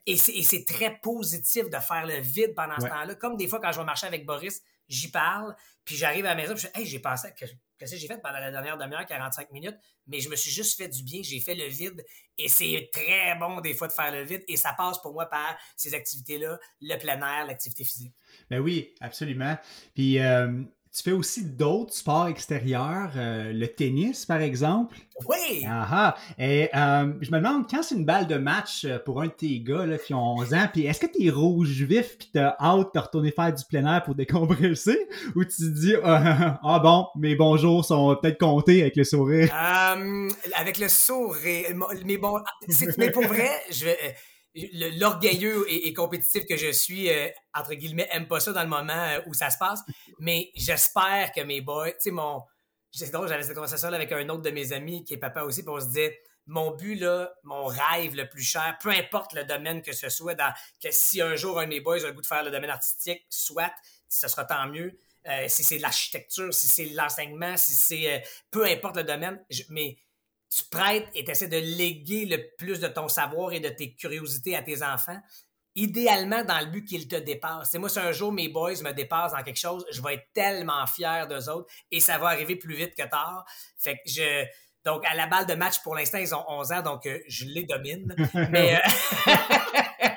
et 0.05 0.15
c'est 0.15 0.65
très 0.65 0.97
positif 0.99 1.69
de 1.69 1.77
faire 1.77 2.05
le 2.05 2.19
vide 2.19 2.53
pendant 2.55 2.75
ce 2.79 2.87
temps-là. 2.87 3.15
Comme 3.15 3.35
des 3.35 3.47
fois, 3.47 3.59
quand 3.59 3.71
je 3.71 3.79
vais 3.79 3.85
marcher 3.85 4.07
avec 4.07 4.25
Boris, 4.25 4.61
j'y 4.87 5.09
parle, 5.09 5.55
puis 5.85 5.95
j'arrive 5.95 6.25
à 6.25 6.29
la 6.29 6.35
maison, 6.35 6.53
puis 6.53 6.63
je 6.63 6.67
dis, 6.67 6.79
hey, 6.79 6.85
j'ai 6.85 6.99
pensé 6.99 7.29
que. 7.39 7.45
Qu'est-ce 7.77 7.91
que 7.91 7.97
j'ai 7.97 8.07
fait 8.07 8.21
pendant 8.21 8.39
la 8.39 8.51
dernière 8.51 8.77
demi-heure, 8.77 9.05
45 9.05 9.51
minutes? 9.51 9.75
Mais 10.07 10.21
je 10.21 10.29
me 10.29 10.37
suis 10.37 10.49
juste 10.49 10.77
fait 10.77 10.87
du 10.87 11.03
bien, 11.03 11.21
j'ai 11.21 11.41
fait 11.41 11.55
le 11.55 11.65
vide. 11.65 12.05
Et 12.37 12.47
c'est 12.47 12.89
très 12.93 13.35
bon, 13.37 13.59
des 13.59 13.73
fois, 13.73 13.89
de 13.89 13.93
faire 13.93 14.13
le 14.13 14.23
vide. 14.23 14.43
Et 14.47 14.55
ça 14.55 14.71
passe 14.71 15.01
pour 15.01 15.11
moi 15.11 15.25
par 15.25 15.57
ces 15.75 15.93
activités-là, 15.93 16.57
le 16.79 16.97
plein 16.97 17.17
air, 17.17 17.45
l'activité 17.45 17.83
physique. 17.83 18.13
Ben 18.49 18.59
oui, 18.59 18.95
absolument. 19.01 19.57
Puis, 19.93 20.19
euh, 20.19 20.63
tu 20.95 21.03
fais 21.03 21.11
aussi 21.11 21.43
d'autres 21.43 21.93
sports 21.93 22.29
extérieurs, 22.29 23.11
euh, 23.17 23.51
le 23.51 23.67
tennis 23.67 24.25
par 24.25 24.39
exemple. 24.39 24.95
Oui! 25.27 25.65
Ah, 25.67 26.15
Et 26.39 26.69
euh, 26.73 27.13
je 27.19 27.31
me 27.31 27.37
demande, 27.37 27.69
quand 27.69 27.83
c'est 27.83 27.95
une 27.95 28.05
balle 28.05 28.27
de 28.27 28.37
match 28.37 28.85
euh, 28.85 28.97
pour 28.99 29.21
un 29.21 29.27
de 29.27 29.31
tes 29.31 29.59
gars 29.59 29.85
là, 29.85 29.97
qui 29.97 30.13
ont 30.13 30.35
11 30.37 30.53
ans, 30.53 30.67
puis 30.71 30.85
est-ce 30.85 31.01
que 31.01 31.07
tu 31.07 31.25
es 31.25 31.29
rouge 31.29 31.69
vif 31.83 32.17
puis 32.17 32.29
t'as 32.33 32.55
hâte 32.61 32.93
de 32.93 32.99
retourner 32.99 33.31
faire 33.31 33.53
du 33.53 33.63
plein 33.65 33.85
air 33.93 34.03
pour 34.03 34.15
décompresser? 34.15 35.07
Ou 35.35 35.43
tu 35.43 35.57
te 35.57 35.63
dis, 35.65 35.95
ah, 36.01 36.59
ah 36.63 36.79
bon, 36.79 37.07
mes 37.17 37.35
bons 37.35 37.57
jours 37.57 37.83
sont 37.83 38.15
peut-être 38.21 38.39
comptés 38.39 38.81
avec 38.81 38.95
le 38.95 39.03
sourire? 39.03 39.53
avec 39.53 40.77
le 40.77 40.87
sourire, 40.87 41.75
mais 42.05 42.17
bon, 42.17 42.39
mais 42.97 43.11
pour 43.11 43.23
vrai, 43.23 43.49
je 43.69 43.85
vais 43.85 43.97
l'orgueilleux 44.55 45.65
et, 45.69 45.93
compétitif 45.93 46.45
que 46.45 46.55
je 46.57 46.71
suis, 46.71 47.09
euh, 47.09 47.27
entre 47.53 47.73
guillemets, 47.73 48.07
aime 48.11 48.27
pas 48.27 48.39
ça 48.39 48.53
dans 48.53 48.63
le 48.63 48.69
moment 48.69 48.93
euh, 48.93 49.19
où 49.27 49.33
ça 49.33 49.49
se 49.49 49.57
passe. 49.57 49.81
Mais 50.19 50.51
j'espère 50.55 51.31
que 51.33 51.41
mes 51.41 51.61
boys, 51.61 51.91
tu 51.91 51.97
sais, 51.99 52.11
mon. 52.11 52.43
C'est 52.91 53.11
drôle, 53.11 53.27
j'avais 53.27 53.43
cette 53.43 53.55
conversation 53.55 53.89
avec 53.89 54.11
un 54.13 54.29
autre 54.29 54.41
de 54.41 54.51
mes 54.51 54.71
amis 54.71 55.03
qui 55.03 55.15
est 55.15 55.17
papa 55.17 55.41
aussi, 55.41 55.63
puis 55.63 55.69
on 55.69 55.81
se 55.81 55.87
disait 55.87 56.17
mon 56.47 56.71
but, 56.71 56.95
là, 56.95 57.33
mon 57.43 57.65
rêve 57.65 58.15
le 58.15 58.29
plus 58.29 58.43
cher, 58.43 58.77
peu 58.81 58.89
importe 58.89 59.33
le 59.33 59.43
domaine 59.43 59.81
que 59.81 59.91
ce 59.91 60.09
soit, 60.09 60.35
que 60.81 60.89
si 60.91 61.21
un 61.21 61.35
jour 61.35 61.59
un 61.59 61.63
de 61.63 61.69
mes 61.69 61.81
boys 61.81 62.03
a 62.03 62.07
le 62.07 62.13
goût 62.13 62.21
de 62.21 62.25
faire 62.25 62.43
le 62.43 62.51
domaine 62.51 62.69
artistique, 62.69 63.25
soit, 63.29 63.73
ce 64.07 64.27
sera 64.27 64.45
tant 64.45 64.67
mieux. 64.67 64.97
Euh, 65.27 65.45
si 65.47 65.63
c'est 65.63 65.79
l'architecture, 65.79 66.53
si 66.53 66.67
c'est 66.67 66.85
l'enseignement, 66.85 67.57
si 67.57 67.73
c'est 67.73 68.23
peu 68.51 68.63
importe 68.65 68.95
le 68.97 69.03
domaine, 69.03 69.43
mais 69.69 69.97
tu 70.49 70.63
prêtes 70.69 71.07
et 71.13 71.23
tu 71.23 71.31
essaies 71.31 71.47
de 71.47 71.57
léguer 71.57 72.25
le 72.25 72.55
plus 72.57 72.79
de 72.79 72.87
ton 72.87 73.07
savoir 73.07 73.53
et 73.53 73.59
de 73.59 73.69
tes 73.69 73.93
curiosités 73.93 74.55
à 74.55 74.61
tes 74.61 74.83
enfants, 74.83 75.19
idéalement 75.75 76.43
dans 76.43 76.59
le 76.59 76.67
but 76.67 76.85
qu'ils 76.85 77.07
te 77.07 77.15
dépassent. 77.15 77.71
C'est 77.71 77.77
moi, 77.77 77.89
si 77.89 77.99
un 77.99 78.11
jour 78.11 78.31
mes 78.31 78.49
boys 78.49 78.81
me 78.83 78.91
dépassent 78.91 79.33
dans 79.33 79.43
quelque 79.43 79.59
chose, 79.59 79.85
je 79.91 80.01
vais 80.01 80.15
être 80.15 80.27
tellement 80.33 80.85
fier 80.87 81.27
d'eux 81.27 81.49
autres 81.49 81.71
et 81.91 81.99
ça 81.99 82.17
va 82.17 82.27
arriver 82.27 82.55
plus 82.55 82.75
vite 82.75 82.95
que 82.95 83.07
tard. 83.07 83.45
Fait 83.77 83.95
que 83.95 84.09
je. 84.09 84.45
Donc, 84.85 85.03
à 85.05 85.15
la 85.15 85.25
balle 85.25 85.47
de 85.47 85.55
match, 85.55 85.81
pour 85.81 85.95
l'instant, 85.95 86.19
ils 86.19 86.35
ont 86.35 86.45
11 86.47 86.71
ans, 86.73 86.81
donc 86.83 87.07
euh, 87.07 87.19
je 87.27 87.45
les 87.45 87.63
domine. 87.63 88.15
Mais, 88.51 88.75
euh, 88.75 89.29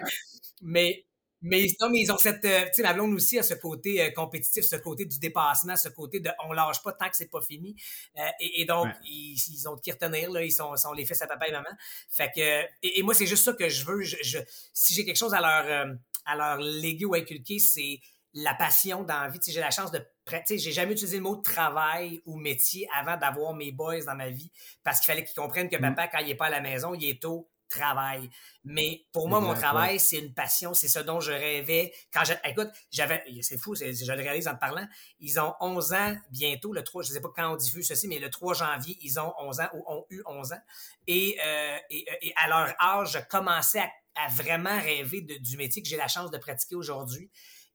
mais 0.60 1.07
mais, 1.40 1.66
non, 1.80 1.90
mais 1.90 2.00
ils 2.00 2.10
ont 2.10 2.18
cette. 2.18 2.44
Euh, 2.44 2.64
tu 2.66 2.74
sais, 2.74 2.82
la 2.82 2.92
blonde 2.92 3.14
aussi 3.14 3.38
a 3.38 3.42
ce 3.42 3.54
côté 3.54 4.02
euh, 4.02 4.10
compétitif, 4.10 4.64
ce 4.64 4.76
côté 4.76 5.04
du 5.04 5.18
dépassement, 5.18 5.76
ce 5.76 5.88
côté 5.88 6.18
de 6.18 6.30
on 6.44 6.52
lâche 6.52 6.82
pas 6.82 6.92
tant 6.92 7.08
que 7.08 7.16
c'est 7.16 7.30
pas 7.30 7.40
fini. 7.40 7.76
Euh, 8.18 8.28
et, 8.40 8.64
donc, 8.64 8.88
ils, 9.04 9.34
ils, 9.34 9.68
ont 9.68 9.76
de 9.76 9.80
qui 9.80 9.92
retenir, 9.92 10.30
là. 10.30 10.42
Ils 10.42 10.50
sont, 10.50 10.74
sont 10.76 10.92
les 10.92 11.06
fils 11.06 11.22
à 11.22 11.26
papa 11.28 11.46
et 11.46 11.52
maman. 11.52 11.68
Fait 12.08 12.30
que. 12.34 12.64
Et, 12.82 13.02
moi, 13.02 13.14
c'est 13.14 13.26
juste 13.26 13.44
ça 13.44 13.52
que 13.52 13.68
je 13.68 13.84
veux. 13.84 14.02
Je, 14.02 14.38
si 14.72 14.94
j'ai 14.94 15.04
quelque 15.04 15.16
chose 15.16 15.34
à 15.34 15.40
leur, 15.40 15.86
à 16.24 16.36
leur 16.36 16.58
léguer 16.58 17.04
ou 17.04 17.14
inculquer, 17.14 17.60
c'est 17.60 18.00
la 18.34 18.54
passion 18.54 19.04
dans 19.04 19.22
la 19.22 19.28
vie. 19.28 19.38
j'ai 19.46 19.60
la 19.60 19.70
chance 19.70 19.92
de. 19.92 19.98
Tu 20.26 20.36
sais, 20.44 20.58
j'ai 20.58 20.72
jamais 20.72 20.92
utilisé 20.92 21.18
le 21.18 21.22
mot 21.22 21.36
travail 21.36 22.20
ou 22.26 22.36
métier 22.36 22.88
avant 22.94 23.16
d'avoir 23.16 23.54
mes 23.54 23.72
boys 23.72 24.02
dans 24.04 24.14
ma 24.14 24.28
vie 24.28 24.50
parce 24.82 25.00
qu'il 25.00 25.06
fallait 25.06 25.24
qu'ils 25.24 25.36
comprennent 25.36 25.70
que 25.70 25.76
mm. 25.76 25.94
papa, 25.94 26.08
quand 26.08 26.18
il 26.18 26.30
est 26.30 26.34
pas 26.34 26.46
à 26.46 26.50
la 26.50 26.60
maison, 26.60 26.94
il 26.94 27.08
est 27.08 27.22
tôt 27.22 27.48
travail. 27.68 28.28
Mais 28.64 29.06
pour 29.12 29.28
moi, 29.28 29.40
mon 29.40 29.54
travail, 29.54 30.00
c'est 30.00 30.18
une 30.18 30.34
passion, 30.34 30.74
c'est 30.74 30.88
ce 30.88 30.98
dont 30.98 31.20
je 31.20 31.32
rêvais. 31.32 31.92
Quand 32.12 32.24
je, 32.24 32.32
écoute, 32.44 32.68
j'avais, 32.90 33.24
c'est 33.42 33.58
fou, 33.58 33.74
je 33.74 34.12
le 34.12 34.22
réalise 34.22 34.48
en 34.48 34.54
te 34.54 34.60
parlant, 34.60 34.86
ils 35.20 35.38
ont 35.40 35.54
11 35.60 35.92
ans 35.92 36.16
bientôt, 36.30 36.72
le 36.72 36.82
3, 36.82 37.02
je 37.02 37.12
sais 37.12 37.20
pas 37.20 37.30
quand 37.34 37.52
on 37.52 37.56
diffuse 37.56 37.86
ceci, 37.86 38.08
mais 38.08 38.18
le 38.18 38.30
3 38.30 38.54
janvier, 38.54 38.98
ils 39.02 39.18
ont 39.20 39.32
11 39.38 39.60
ans 39.60 39.68
ou 39.74 39.84
ont 39.86 40.06
eu 40.10 40.22
11 40.26 40.52
ans. 40.52 40.62
Et, 41.06 41.38
euh, 41.44 41.78
et, 41.90 42.06
et, 42.22 42.32
à 42.36 42.48
leur 42.48 42.74
âge, 42.82 43.12
je 43.12 43.18
commençais 43.28 43.88
à, 44.14 44.28
vraiment 44.30 44.76
rêver 44.80 45.20
de, 45.20 45.34
du 45.36 45.56
métier 45.56 45.82
que 45.82 45.88
j'ai 45.88 45.96
la 45.96 46.08
chance 46.08 46.30
de 46.30 46.38
pratiquer 46.38 46.74
aujourd'hui. 46.74 47.30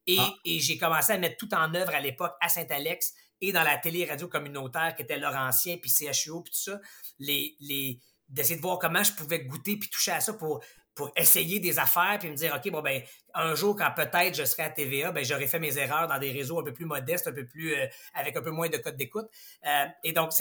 Et, 0.05 0.17
ah. 0.19 0.33
et 0.43 0.59
j'ai 0.59 0.77
commencé 0.77 1.13
à 1.13 1.17
mettre 1.17 1.37
tout 1.37 1.53
en 1.53 1.73
œuvre 1.73 1.95
à 1.95 2.01
l'époque 2.01 2.33
à 2.41 2.49
Saint-Alex 2.49 3.13
et 3.43 3.51
dans 3.51 3.63
la 3.63 3.77
télé-radio 3.77 4.27
communautaire 4.29 4.95
qui 4.95 5.01
était 5.01 5.17
Laurentien, 5.17 5.77
puis 5.77 5.89
CHUO, 5.89 6.41
puis 6.41 6.51
tout 6.51 6.59
ça. 6.71 6.79
Les, 7.19 7.57
les, 7.59 7.99
d'essayer 8.33 8.55
de 8.55 8.61
voir 8.61 8.79
comment 8.79 9.03
je 9.03 9.13
pouvais 9.13 9.45
goûter 9.45 9.77
puis 9.77 9.89
toucher 9.89 10.11
à 10.11 10.19
ça 10.19 10.33
pour, 10.33 10.63
pour 10.95 11.11
essayer 11.15 11.59
des 11.59 11.79
affaires 11.79 12.17
puis 12.19 12.29
me 12.29 12.35
dire, 12.35 12.53
OK, 12.55 12.71
bon, 12.71 12.81
ben, 12.81 13.01
un 13.33 13.55
jour, 13.55 13.75
quand 13.75 13.91
peut-être 13.95 14.35
je 14.35 14.43
serai 14.43 14.63
à 14.63 14.69
TVA, 14.69 15.11
ben, 15.11 15.23
j'aurais 15.23 15.47
fait 15.47 15.59
mes 15.59 15.77
erreurs 15.77 16.07
dans 16.07 16.19
des 16.19 16.31
réseaux 16.31 16.59
un 16.59 16.63
peu 16.63 16.73
plus 16.73 16.85
modestes, 16.85 17.27
un 17.27 17.31
peu 17.31 17.45
plus, 17.45 17.73
euh, 17.75 17.85
avec 18.13 18.35
un 18.35 18.41
peu 18.41 18.51
moins 18.51 18.69
de 18.69 18.77
code 18.77 18.97
d'écoute. 18.97 19.27
Euh, 19.65 19.85
et 20.03 20.13
donc, 20.13 20.31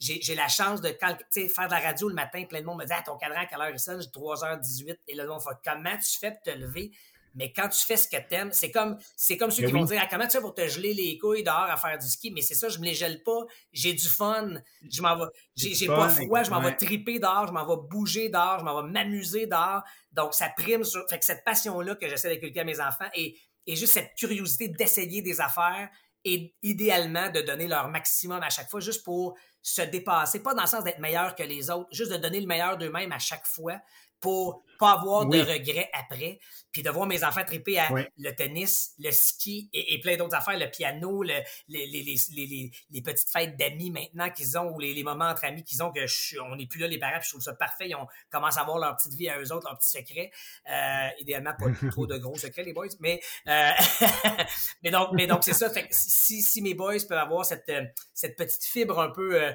j'ai 0.00 0.34
la 0.34 0.48
chance 0.48 0.80
de 0.80 0.88
quand, 0.88 1.16
faire 1.32 1.66
de 1.66 1.72
la 1.72 1.80
radio 1.80 2.08
le 2.08 2.14
matin, 2.14 2.44
plein 2.48 2.60
de 2.60 2.66
monde 2.66 2.78
me 2.78 2.84
dit, 2.84 2.92
ah, 2.94 3.02
ton 3.04 3.16
cadran, 3.16 3.40
à 3.40 3.46
quelle 3.46 3.60
heure 3.60 3.70
il 3.70 3.78
sonne? 3.78 4.00
3h18. 4.00 4.98
Et 5.08 5.14
là, 5.14 5.24
on 5.30 5.38
fait, 5.38 5.50
comment 5.64 5.96
tu 5.96 6.18
fais 6.18 6.32
pour 6.32 6.42
te 6.42 6.50
lever? 6.50 6.90
Mais 7.34 7.52
quand 7.52 7.68
tu 7.68 7.84
fais 7.84 7.96
ce 7.96 8.08
que 8.08 8.16
t'aimes, 8.28 8.52
c'est 8.52 8.70
comme, 8.70 8.98
c'est 9.16 9.36
comme 9.36 9.50
ceux 9.50 9.64
qui 9.64 9.72
vont 9.72 9.84
dire, 9.84 10.00
ah, 10.02 10.08
comment 10.10 10.26
tu 10.26 10.32
fais 10.32 10.40
pour 10.40 10.54
te 10.54 10.66
geler 10.66 10.94
les 10.94 11.18
couilles 11.18 11.44
dehors 11.44 11.68
à 11.70 11.76
faire 11.76 11.96
du 11.98 12.06
ski? 12.08 12.30
Mais 12.30 12.42
c'est 12.42 12.54
ça, 12.54 12.68
je 12.68 12.78
me 12.78 12.84
les 12.84 12.94
gèle 12.94 13.22
pas. 13.22 13.44
J'ai 13.72 13.94
du 13.94 14.08
fun. 14.08 14.48
Je 14.90 15.02
m'en 15.02 15.16
vais, 15.16 15.26
j'ai, 15.54 15.86
pas 15.86 16.08
froid, 16.08 16.42
je 16.42 16.50
m'en 16.50 16.60
vais 16.60 16.76
triper 16.76 17.18
dehors, 17.18 17.46
je 17.46 17.52
m'en 17.52 17.66
vais 17.66 17.82
bouger 17.88 18.28
dehors, 18.28 18.58
je 18.58 18.64
m'en 18.64 18.82
vais 18.82 18.88
m'amuser 18.88 19.46
dehors. 19.46 19.82
Donc, 20.12 20.34
ça 20.34 20.48
prime 20.56 20.84
sur, 20.84 21.06
fait 21.08 21.18
que 21.18 21.24
cette 21.24 21.44
passion-là 21.44 21.94
que 21.94 22.08
j'essaie 22.08 22.28
d'inculquer 22.34 22.60
à 22.60 22.64
mes 22.64 22.80
enfants 22.80 23.08
et, 23.14 23.38
et 23.66 23.76
juste 23.76 23.92
cette 23.92 24.14
curiosité 24.16 24.68
d'essayer 24.68 25.22
des 25.22 25.40
affaires 25.40 25.88
et 26.24 26.54
idéalement 26.62 27.30
de 27.30 27.40
donner 27.40 27.66
leur 27.66 27.88
maximum 27.88 28.42
à 28.42 28.50
chaque 28.50 28.68
fois 28.68 28.80
juste 28.80 29.04
pour 29.04 29.36
se 29.62 29.82
dépasser, 29.82 30.42
pas 30.42 30.54
dans 30.54 30.62
le 30.62 30.68
sens 30.68 30.84
d'être 30.84 30.98
meilleur 30.98 31.34
que 31.34 31.42
les 31.42 31.70
autres, 31.70 31.88
juste 31.92 32.12
de 32.12 32.16
donner 32.16 32.40
le 32.40 32.46
meilleur 32.46 32.78
d'eux-mêmes 32.78 33.12
à 33.12 33.18
chaque 33.18 33.46
fois 33.46 33.78
pour 34.20 34.64
pas 34.80 34.92
avoir 34.92 35.26
de 35.26 35.38
regrets 35.38 35.90
après, 35.92 36.40
puis 36.72 36.82
de 36.82 36.88
voir 36.88 37.06
mes 37.06 37.22
enfants 37.22 37.44
triper 37.44 37.78
à 37.78 37.90
le 38.16 38.30
tennis, 38.34 38.94
le 38.98 39.10
ski 39.10 39.68
et, 39.74 40.00
plein 40.00 40.16
d'autres 40.16 40.34
affaires, 40.34 40.58
le 40.58 40.70
piano, 40.70 41.22
le, 41.22 41.34
les, 41.68 41.86
les, 41.86 42.02
les, 42.02 42.70
les, 42.90 43.02
petites 43.02 43.28
fêtes 43.28 43.58
d'amis 43.58 43.90
maintenant 43.90 44.30
qu'ils 44.30 44.56
ont, 44.56 44.74
ou 44.74 44.78
les, 44.78 45.02
moments 45.02 45.26
entre 45.26 45.44
amis 45.44 45.64
qu'ils 45.64 45.82
ont, 45.82 45.92
que 45.92 46.06
je, 46.06 46.38
on 46.40 46.56
n'est 46.56 46.66
plus 46.66 46.80
là, 46.80 46.88
les 46.88 46.98
parents, 46.98 47.18
puis 47.18 47.26
je 47.26 47.30
trouve 47.30 47.42
ça 47.42 47.52
parfait, 47.52 47.90
ils 47.90 47.94
ont 47.94 48.06
commencé 48.30 48.58
à 48.58 48.62
avoir 48.62 48.78
leur 48.78 48.96
petite 48.96 49.12
vie 49.14 49.28
à 49.28 49.38
eux 49.38 49.52
autres, 49.52 49.66
leurs 49.68 49.78
petits 49.78 49.90
secrets. 49.90 50.30
Euh, 50.70 51.08
idéalement, 51.18 51.52
pas 51.58 51.66
trop 51.90 52.06
de 52.06 52.16
gros 52.16 52.38
secrets, 52.38 52.62
les 52.62 52.72
boys, 52.72 52.86
mais, 53.00 53.20
euh, 53.48 53.70
mais 54.82 54.90
donc, 54.90 55.10
mais 55.12 55.26
donc 55.26 55.44
c'est 55.44 55.52
ça. 55.52 55.68
Fait 55.68 55.88
si, 55.90 56.42
si 56.42 56.62
mes 56.62 56.72
boys 56.72 56.94
peuvent 57.06 57.18
avoir 57.18 57.44
cette, 57.44 57.70
cette 58.14 58.36
petite 58.36 58.64
fibre 58.64 58.98
un 58.98 59.10
peu 59.10 59.42
euh, 59.42 59.52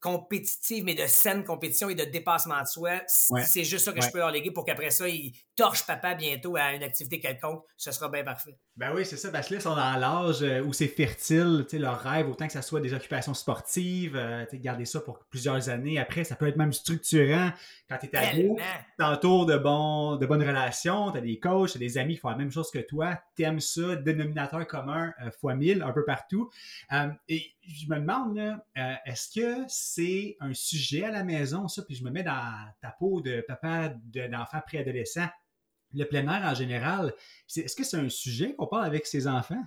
compétitive, 0.00 0.84
mais 0.84 0.94
de 0.94 1.06
saine 1.06 1.44
compétition 1.44 1.88
et 1.88 1.94
de 1.94 2.04
dépassement 2.04 2.62
de 2.62 2.66
soi. 2.66 3.00
C'est 3.06 3.64
juste 3.64 3.84
ça 3.84 3.92
que 3.92 4.00
je 4.00 4.10
peux 4.10 4.18
leur 4.18 4.30
léguer 4.30 4.50
pour 4.50 4.64
qu'après 4.64 4.90
ça, 4.90 5.08
ils 5.08 5.32
torchent 5.56 5.86
papa 5.86 6.14
bientôt 6.14 6.56
à 6.56 6.74
une 6.74 6.82
activité 6.82 7.18
quelconque. 7.18 7.64
Ce 7.76 7.90
sera 7.90 8.08
bien 8.08 8.22
parfait. 8.22 8.56
Ben 8.76 8.92
oui, 8.94 9.04
c'est 9.04 9.16
ça, 9.16 9.32
parce 9.32 9.48
que 9.48 9.54
là, 9.54 9.58
ils 9.58 9.62
sont 9.62 9.74
dans 9.74 9.96
l'âge 9.96 10.40
euh, 10.42 10.62
où 10.62 10.72
c'est 10.72 10.86
fertile, 10.86 11.66
leur 11.72 11.98
rêve, 11.98 12.28
autant 12.30 12.46
que 12.46 12.52
ça 12.52 12.62
soit 12.62 12.80
des 12.80 12.94
occupations 12.94 13.34
sportives, 13.34 14.14
euh, 14.14 14.44
garder 14.52 14.84
ça 14.84 15.00
pour 15.00 15.18
plusieurs 15.30 15.68
années. 15.68 15.98
Après, 15.98 16.22
ça 16.22 16.36
peut 16.36 16.46
être 16.46 16.56
même 16.56 16.72
structurant 16.72 17.50
quand 17.88 17.98
tu 17.98 18.06
es 18.06 18.16
ado. 18.16 18.56
T'entoures 18.96 19.46
de, 19.46 19.56
bon, 19.56 20.14
de 20.14 20.26
bonnes 20.26 20.44
relations, 20.44 21.10
tu 21.10 21.18
as 21.18 21.20
des 21.20 21.40
coachs, 21.40 21.72
tu 21.72 21.78
des 21.78 21.98
amis 21.98 22.14
qui 22.14 22.20
font 22.20 22.30
la 22.30 22.36
même 22.36 22.52
chose 22.52 22.70
que 22.70 22.78
toi, 22.78 23.20
t'aimes 23.34 23.58
ça, 23.58 23.96
dénominateur 23.96 24.64
commun 24.68 25.12
euh, 25.24 25.30
fois 25.40 25.56
mille, 25.56 25.82
un 25.82 25.92
peu 25.92 26.04
partout. 26.04 26.48
et 27.28 27.52
je 27.68 27.86
me 27.88 27.98
demande, 27.98 28.40
est-ce 29.04 29.28
que 29.38 29.64
c'est 29.68 30.36
un 30.40 30.54
sujet 30.54 31.04
à 31.04 31.10
la 31.10 31.24
maison, 31.24 31.68
ça, 31.68 31.82
puis 31.82 31.94
je 31.94 32.04
me 32.04 32.10
mets 32.10 32.22
dans 32.22 32.66
ta 32.80 32.90
peau 32.90 33.20
de 33.20 33.44
papa 33.46 33.90
d'enfant 34.04 34.60
préadolescent 34.66 35.28
le 35.94 36.04
plein 36.04 36.26
air 36.28 36.44
en 36.44 36.54
général, 36.54 37.14
est-ce 37.56 37.74
que 37.74 37.84
c'est 37.84 37.96
un 37.96 38.08
sujet 38.08 38.54
qu'on 38.54 38.66
parle 38.66 38.84
avec 38.84 39.06
ses 39.06 39.26
enfants? 39.26 39.62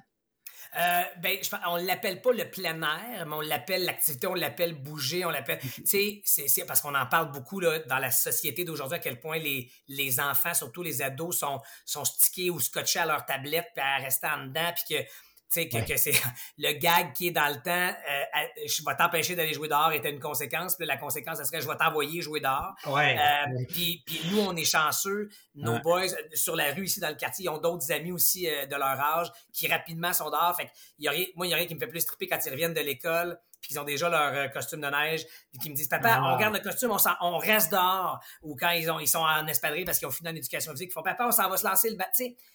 Euh, 0.78 1.02
ben, 1.18 1.38
on 1.68 1.76
l'appelle 1.76 2.22
pas 2.22 2.32
le 2.32 2.50
plein 2.50 2.82
air, 2.82 3.26
mais 3.26 3.36
on 3.36 3.42
l'appelle 3.42 3.84
l'activité, 3.84 4.28
on 4.28 4.36
l'appelle 4.36 4.74
bouger, 4.74 5.26
on 5.26 5.30
l'appelle. 5.30 5.60
Tu 5.60 5.86
sais, 5.86 6.22
c'est 6.24 6.66
parce 6.66 6.80
qu'on 6.80 6.96
en 6.96 7.06
parle 7.08 7.32
beaucoup 7.32 7.60
là, 7.60 7.80
dans 7.80 7.98
la 7.98 8.12
société 8.12 8.64
d'aujourd'hui, 8.64 8.96
à 8.96 9.00
quel 9.00 9.20
point 9.20 9.38
les, 9.38 9.70
les 9.90 10.20
enfants, 10.22 10.54
surtout 10.54 10.82
les 10.82 11.02
ados, 11.02 11.40
sont, 11.40 11.60
sont 11.86 12.06
stickés 12.06 12.50
ou 12.50 12.60
scotchés 12.62 13.00
à 13.00 13.06
leur 13.06 13.26
tablette, 13.26 13.68
puis 13.76 13.84
à 13.84 13.98
rester 13.98 14.28
en 14.28 14.46
dedans, 14.46 14.72
puis 14.74 14.96
que 14.96 15.04
sais, 15.52 15.70
que, 15.70 15.98
c'est 15.98 16.14
le 16.58 16.74
gag 16.74 17.14
qui 17.14 17.28
est 17.28 17.32
dans 17.32 17.48
le 17.48 17.62
temps, 17.62 17.72
euh, 18.10 18.64
je 18.66 18.84
vais 18.86 18.96
t'empêcher 18.96 19.36
d'aller 19.36 19.54
jouer 19.54 19.68
dehors 19.68 19.92
était 19.92 20.10
une 20.10 20.20
conséquence, 20.20 20.76
puis 20.76 20.86
la 20.86 20.98
conséquence, 20.98 21.38
ce 21.40 21.44
serait 21.44 21.62
je 21.62 21.68
vais 21.68 21.76
t'envoyer 21.76 22.22
jouer 22.22 22.40
dehors. 22.40 22.74
Ouais. 22.88 23.18
Euh, 23.18 23.66
puis, 23.70 24.04
puis, 24.06 24.22
nous, 24.32 24.40
on 24.40 24.56
est 24.56 24.66
chanceux. 24.66 25.30
Nos 25.56 25.80
boys 25.80 26.08
sur 26.34 26.56
la 26.56 26.74
rue 26.74 26.86
ici 26.86 27.00
dans 27.00 27.10
le 27.10 27.16
quartier, 27.16 27.46
ils 27.46 27.50
ont 27.50 27.58
d'autres 27.58 27.92
amis 27.92 28.12
aussi 28.12 28.50
euh, 28.50 28.66
de 28.66 28.76
leur 28.76 29.00
âge 29.00 29.32
qui 29.52 29.68
rapidement 29.68 30.14
sont 30.14 30.30
dehors. 30.30 30.56
Fait 30.56 30.70
y 31.00 31.08
a 31.08 31.12
rien, 31.12 31.26
moi, 31.36 31.48
il 31.48 31.50
y 31.50 31.54
a 31.54 31.58
rien 31.58 31.66
qui 31.66 31.76
me 31.76 31.80
fait 31.80 31.88
plus 31.88 32.06
triper 32.06 32.28
quand 32.28 32.40
ils 32.46 32.52
reviennent 32.52 32.74
de 32.74 32.82
l'école 32.82 33.38
puis 33.62 33.70
qu'ils 33.70 33.80
ont 33.80 33.84
déjà 33.84 34.10
leur 34.10 34.52
costume 34.52 34.82
de 34.82 34.88
neige, 34.88 35.24
puis 35.52 35.60
qu'ils 35.60 35.72
me 35.72 35.76
disent 35.76 35.88
Papa, 35.88 36.20
on 36.24 36.34
regarde 36.34 36.56
le 36.56 36.62
costume, 36.62 36.90
on, 36.90 36.98
on, 37.22 37.38
reste 37.38 37.72
dehors. 37.72 38.20
Ou 38.42 38.56
quand 38.56 38.72
ils, 38.72 38.90
ont, 38.90 39.00
ils 39.00 39.08
sont 39.08 39.20
en 39.20 39.46
espadrille 39.46 39.86
parce 39.86 40.00
qu'ils 40.00 40.08
ont 40.08 40.12
fini 40.12 40.30
en 40.30 40.36
éducation 40.36 40.72
physique, 40.72 40.90
ils 40.90 40.94
font 40.94 41.04
Papa, 41.04 41.28
on 41.28 41.32
s'en 41.32 41.48
va 41.48 41.58
se 41.58 41.68
lancer 41.68 41.92
le 41.92 41.98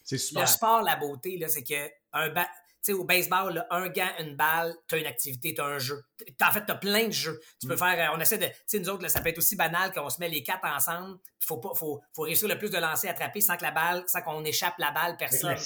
super. 0.04 0.42
Le 0.42 0.46
sport, 0.48 0.82
la 0.82 0.96
beauté, 0.96 1.38
là, 1.38 1.48
c'est 1.48 1.62
que 1.62 1.88
un 2.12 2.30
bat 2.30 2.48
sais, 2.86 2.92
au 2.92 3.04
baseball, 3.04 3.66
un 3.70 3.88
gant, 3.88 4.10
une 4.20 4.36
balle, 4.36 4.74
tu 4.88 4.94
as 4.94 4.98
une 4.98 5.06
activité, 5.06 5.54
tu 5.54 5.60
as 5.60 5.64
un 5.64 5.78
jeu. 5.78 6.02
En 6.42 6.52
fait, 6.52 6.64
tu 6.64 6.72
as 6.72 6.76
plein 6.76 7.06
de 7.06 7.12
jeux. 7.12 7.40
Tu 7.60 7.66
peux 7.66 7.74
mm. 7.74 7.78
faire, 7.78 8.10
euh, 8.10 8.16
on 8.16 8.20
essaie 8.20 8.38
de, 8.38 8.46
tu 8.46 8.52
sais, 8.66 8.78
nous 8.78 8.88
autres, 8.88 9.08
ça 9.08 9.20
peut 9.20 9.28
être 9.28 9.38
aussi 9.38 9.56
banal 9.56 9.92
qu'on 9.92 10.08
se 10.08 10.20
met 10.20 10.28
les 10.28 10.42
quatre 10.42 10.64
ensemble. 10.64 11.18
Il 11.40 11.46
faut, 11.46 11.60
faut, 11.74 12.00
faut 12.14 12.22
réussir 12.22 12.48
le 12.48 12.58
plus 12.58 12.70
de 12.70 12.78
lancer, 12.78 13.08
attraper 13.08 13.40
sans 13.40 13.56
que 13.56 13.62
la 13.62 13.70
balle, 13.70 14.04
sans 14.06 14.22
qu'on 14.22 14.44
échappe 14.44 14.78
la 14.78 14.90
balle, 14.90 15.16
personne. 15.16 15.56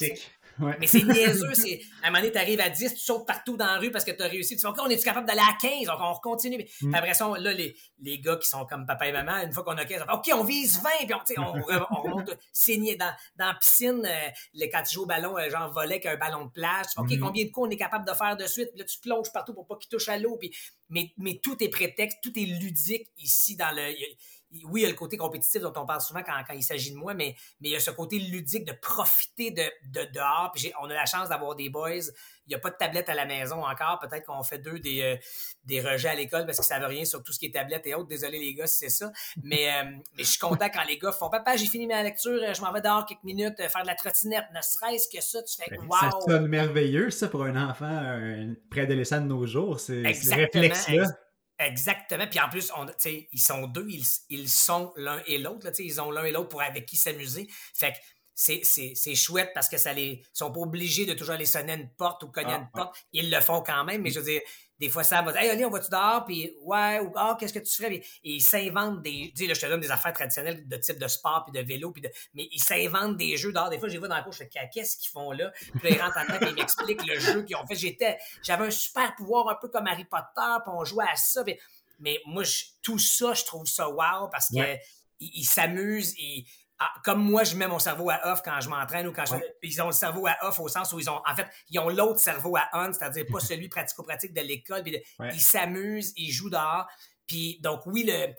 Mais 0.78 0.86
c'est 0.86 1.02
niaiseux. 1.02 1.54
C'est, 1.54 1.80
à 2.02 2.08
un 2.08 2.10
moment 2.10 2.20
donné, 2.20 2.32
tu 2.32 2.38
arrives 2.38 2.60
à 2.60 2.68
10, 2.68 2.94
tu 2.94 3.00
sautes 3.00 3.26
partout 3.26 3.56
dans 3.56 3.66
la 3.66 3.78
rue 3.78 3.90
parce 3.90 4.04
que 4.04 4.10
tu 4.10 4.22
as 4.22 4.26
réussi. 4.26 4.56
Tu 4.56 4.60
dis, 4.60 4.66
OK, 4.66 4.76
on 4.80 4.88
est-tu 4.88 5.04
capable 5.04 5.26
d'aller 5.26 5.40
à 5.40 5.56
15? 5.60 5.86
Donc, 5.86 5.98
on 6.00 6.14
continue. 6.20 6.58
Mais 6.82 6.88
mm. 6.88 6.94
après 6.94 7.14
ça, 7.14 7.30
là, 7.38 7.52
les, 7.52 7.76
les 8.00 8.18
gars 8.18 8.36
qui 8.36 8.48
sont 8.48 8.66
comme 8.66 8.86
papa 8.86 9.08
et 9.08 9.12
maman, 9.12 9.38
une 9.44 9.52
fois 9.52 9.64
qu'on 9.64 9.76
a 9.76 9.84
15, 9.84 10.04
OK, 10.12 10.30
on 10.34 10.44
vise 10.44 10.80
20, 10.82 10.90
puis 11.26 11.38
on, 11.38 11.42
on, 11.42 11.86
on 11.90 12.02
remonte, 12.02 12.36
saigner 12.52 12.96
dans, 13.00 13.12
dans 13.36 13.46
la 13.46 13.54
piscine, 13.54 14.06
euh, 14.06 14.66
quand 14.72 14.82
tu 14.82 14.94
joues 14.94 15.02
au 15.02 15.06
ballon, 15.06 15.36
euh, 15.38 15.50
genre 15.50 15.72
volet 15.72 15.94
avec 15.94 16.06
un 16.06 16.16
ballon 16.16 16.46
de 16.46 16.50
plage. 16.50 16.86
OK, 16.96 17.08
mm-hmm. 17.08 17.18
combien 17.18 17.44
de 17.44 17.50
coups 17.50 17.66
on 17.68 17.70
est 17.70 17.76
capable 17.76 18.06
de 18.06 18.14
faire 18.14 18.36
de 18.36 18.46
suite? 18.46 18.70
Puis 18.70 18.80
là, 18.80 18.84
tu 18.84 18.98
plonges 19.00 19.32
partout 19.32 19.54
pour 19.54 19.66
pas 19.66 19.76
qu'il 19.76 19.88
touche 19.88 20.08
à 20.08 20.18
l'eau. 20.18 20.36
Puis, 20.36 20.54
mais, 20.88 21.12
mais 21.18 21.40
tout 21.42 21.62
est 21.62 21.68
prétexte, 21.68 22.18
tout 22.22 22.32
est 22.38 22.46
ludique 22.46 23.08
ici 23.18 23.56
dans 23.56 23.70
le 23.74 23.90
oui, 24.64 24.80
il 24.80 24.82
y 24.82 24.86
a 24.86 24.88
le 24.88 24.96
côté 24.96 25.16
compétitif 25.16 25.62
dont 25.62 25.72
on 25.76 25.86
parle 25.86 26.00
souvent 26.00 26.22
quand, 26.22 26.42
il 26.54 26.62
s'agit 26.62 26.90
de 26.92 26.96
moi, 26.96 27.14
mais, 27.14 27.36
mais 27.60 27.68
il 27.68 27.72
y 27.72 27.76
a 27.76 27.80
ce 27.80 27.90
côté 27.90 28.18
ludique 28.18 28.64
de 28.64 28.72
profiter 28.72 29.50
de, 29.52 29.62
de 29.90 30.10
dehors. 30.12 30.50
Puis 30.54 30.72
on 30.80 30.90
a 30.90 30.94
la 30.94 31.06
chance 31.06 31.28
d'avoir 31.28 31.54
des 31.54 31.68
boys. 31.68 31.90
Il 32.46 32.50
n'y 32.50 32.54
a 32.56 32.58
pas 32.58 32.70
de 32.70 32.76
tablette 32.76 33.08
à 33.08 33.14
la 33.14 33.26
maison 33.26 33.64
encore. 33.64 34.00
Peut-être 34.00 34.26
qu'on 34.26 34.42
fait 34.42 34.58
deux 34.58 34.80
des, 34.80 35.02
euh, 35.02 35.16
des 35.64 35.80
rejets 35.80 36.08
à 36.08 36.14
l'école 36.14 36.46
parce 36.46 36.58
qu'ils 36.58 36.74
ne 36.74 36.80
savent 36.80 36.88
rien 36.88 37.04
sur 37.04 37.22
tout 37.22 37.32
ce 37.32 37.38
qui 37.38 37.46
est 37.46 37.54
tablette 37.54 37.86
et 37.86 37.94
autres. 37.94 38.08
Désolé 38.08 38.40
les 38.40 38.54
gars 38.54 38.66
si 38.66 38.78
c'est 38.78 38.88
ça. 38.88 39.12
Mais, 39.42 39.68
euh, 39.68 39.84
mais 40.16 40.24
je 40.24 40.30
suis 40.30 40.40
content 40.40 40.68
quand 40.68 40.84
les 40.88 40.98
gars 40.98 41.12
font 41.12 41.30
Papa, 41.30 41.56
j'ai 41.56 41.66
fini 41.66 41.86
ma 41.86 42.02
lecture, 42.02 42.40
je 42.52 42.60
m'en 42.60 42.72
vais 42.72 42.80
dehors 42.80 43.06
quelques 43.06 43.22
minutes, 43.22 43.56
faire 43.56 43.82
de 43.82 43.86
la 43.86 43.94
trottinette. 43.94 44.46
Ne 44.52 44.62
serait-ce 44.62 45.08
que 45.08 45.22
ça, 45.22 45.42
tu 45.44 45.62
fais 45.62 45.78
wow! 45.78 45.96
Ça 46.00 46.10
sonne 46.26 46.48
merveilleux, 46.48 47.10
ça, 47.10 47.28
pour 47.28 47.44
un 47.44 47.68
enfant, 47.68 47.86
un 47.86 48.54
préadolescent 48.68 49.20
de 49.20 49.26
nos 49.26 49.46
jours. 49.46 49.78
C'est 49.78 50.12
ce 50.12 50.34
réflexe-là. 50.34 51.06
Exactement. 51.60 52.26
Puis 52.26 52.40
en 52.40 52.48
plus, 52.48 52.72
on, 52.74 52.86
ils 53.04 53.40
sont 53.40 53.66
deux, 53.66 53.86
ils, 53.88 54.04
ils 54.30 54.48
sont 54.48 54.92
l'un 54.96 55.22
et 55.26 55.36
l'autre. 55.36 55.70
Ils 55.78 56.00
ont 56.00 56.10
l'un 56.10 56.24
et 56.24 56.32
l'autre 56.32 56.48
pour 56.48 56.62
avec 56.62 56.86
qui 56.86 56.96
s'amuser. 56.96 57.48
Fait 57.74 57.92
que 57.92 57.98
c'est 58.34 59.14
chouette 59.14 59.50
parce 59.54 59.68
que 59.68 59.76
ça 59.76 59.92
les 59.92 60.22
sont 60.32 60.50
pas 60.50 60.60
obligés 60.60 61.04
de 61.04 61.12
toujours 61.12 61.34
aller 61.34 61.44
sonner 61.44 61.74
une 61.74 61.90
porte 61.90 62.22
ou 62.22 62.28
cogner 62.28 62.54
ah, 62.54 62.60
une 62.60 62.70
porte. 62.72 62.96
Ils 63.12 63.30
le 63.30 63.40
font 63.40 63.60
quand 63.60 63.84
même, 63.84 64.00
mais 64.00 64.10
je 64.10 64.20
veux 64.20 64.24
dire, 64.24 64.40
des 64.80 64.88
fois, 64.88 65.04
ça 65.04 65.20
va 65.20 65.30
Hey, 65.40 65.50
allez, 65.50 65.64
on 65.66 65.70
va-tu 65.70 65.90
dehors? 65.90 66.24
Puis, 66.24 66.54
ouais, 66.62 67.00
ou, 67.00 67.12
ah, 67.14 67.36
qu'est-ce 67.38 67.52
que 67.52 67.58
tu 67.58 67.70
ferais? 67.70 67.94
Et 67.94 68.04
ils 68.24 68.40
s'inventent 68.40 69.02
des. 69.02 69.30
Tu 69.36 69.42
sais, 69.42 69.46
là, 69.46 69.54
je 69.54 69.60
te 69.60 69.66
donne 69.66 69.80
des 69.80 69.90
affaires 69.90 70.14
traditionnelles 70.14 70.66
de 70.66 70.76
type 70.76 70.98
de 70.98 71.06
sport, 71.06 71.44
puis 71.44 71.52
de 71.52 71.64
vélo, 71.64 71.90
puis 71.92 72.00
de. 72.00 72.10
Mais 72.32 72.48
ils 72.50 72.62
s'inventent 72.62 73.18
des 73.18 73.36
jeux 73.36 73.52
dehors. 73.52 73.68
Des 73.68 73.78
fois, 73.78 73.88
j'ai 73.88 73.98
vu 73.98 74.08
dans 74.08 74.16
la 74.16 74.22
cour, 74.22 74.32
je 74.32 74.38
fais, 74.38 74.50
qu'est-ce 74.72 74.96
qu'ils 74.96 75.10
font 75.10 75.32
là? 75.32 75.52
Puis 75.52 75.90
là, 75.90 75.90
ils 75.90 76.00
rentrent 76.00 76.18
en 76.18 76.26
tête, 76.26 76.42
et 76.42 76.48
ils 76.48 76.54
m'expliquent 76.54 77.06
le 77.06 77.20
jeu 77.20 77.42
qu'ils 77.42 77.56
ont 77.56 77.66
fait. 77.66 77.76
J'étais. 77.76 78.18
J'avais 78.42 78.66
un 78.66 78.70
super 78.70 79.14
pouvoir, 79.16 79.48
un 79.50 79.56
peu 79.60 79.68
comme 79.68 79.86
Harry 79.86 80.06
Potter, 80.06 80.62
puis 80.64 80.72
on 80.74 80.84
jouait 80.84 81.08
à 81.12 81.16
ça. 81.16 81.44
Mais 81.98 82.18
moi, 82.24 82.44
tout 82.82 82.98
ça, 82.98 83.34
je 83.34 83.44
trouve 83.44 83.66
ça 83.66 83.86
wow 83.86 84.28
parce 84.32 84.48
qu'ils 84.48 84.78
ils 85.20 85.44
s'amusent. 85.44 86.14
Ah, 86.18 86.24
comme 87.04 87.22
moi, 87.22 87.44
je 87.44 87.56
mets 87.56 87.66
mon 87.66 87.78
cerveau 87.78 88.10
à 88.10 88.32
off 88.32 88.42
quand 88.42 88.60
je 88.60 88.68
m'entraîne 88.68 89.06
ou 89.06 89.12
quand 89.12 89.26
je... 89.26 89.34
Ils 89.62 89.82
ont 89.82 89.86
le 89.86 89.92
cerveau 89.92 90.26
à 90.26 90.36
off 90.42 90.60
au 90.60 90.68
sens 90.68 90.92
où 90.92 90.98
ils 90.98 91.10
ont... 91.10 91.20
En 91.26 91.34
fait, 91.34 91.46
ils 91.68 91.78
ont 91.78 91.88
l'autre 91.88 92.20
cerveau 92.20 92.56
à 92.56 92.68
on, 92.72 92.92
c'est-à-dire 92.92 93.26
pas 93.30 93.40
celui 93.40 93.68
pratico-pratique 93.68 94.32
de 94.32 94.40
l'école. 94.40 94.82
Ils 95.32 95.40
s'amusent, 95.40 96.12
ils 96.16 96.30
jouent 96.30 96.50
dehors. 96.50 96.86
Puis 97.26 97.60
donc, 97.62 97.82
oui, 97.86 98.04
le 98.06 98.32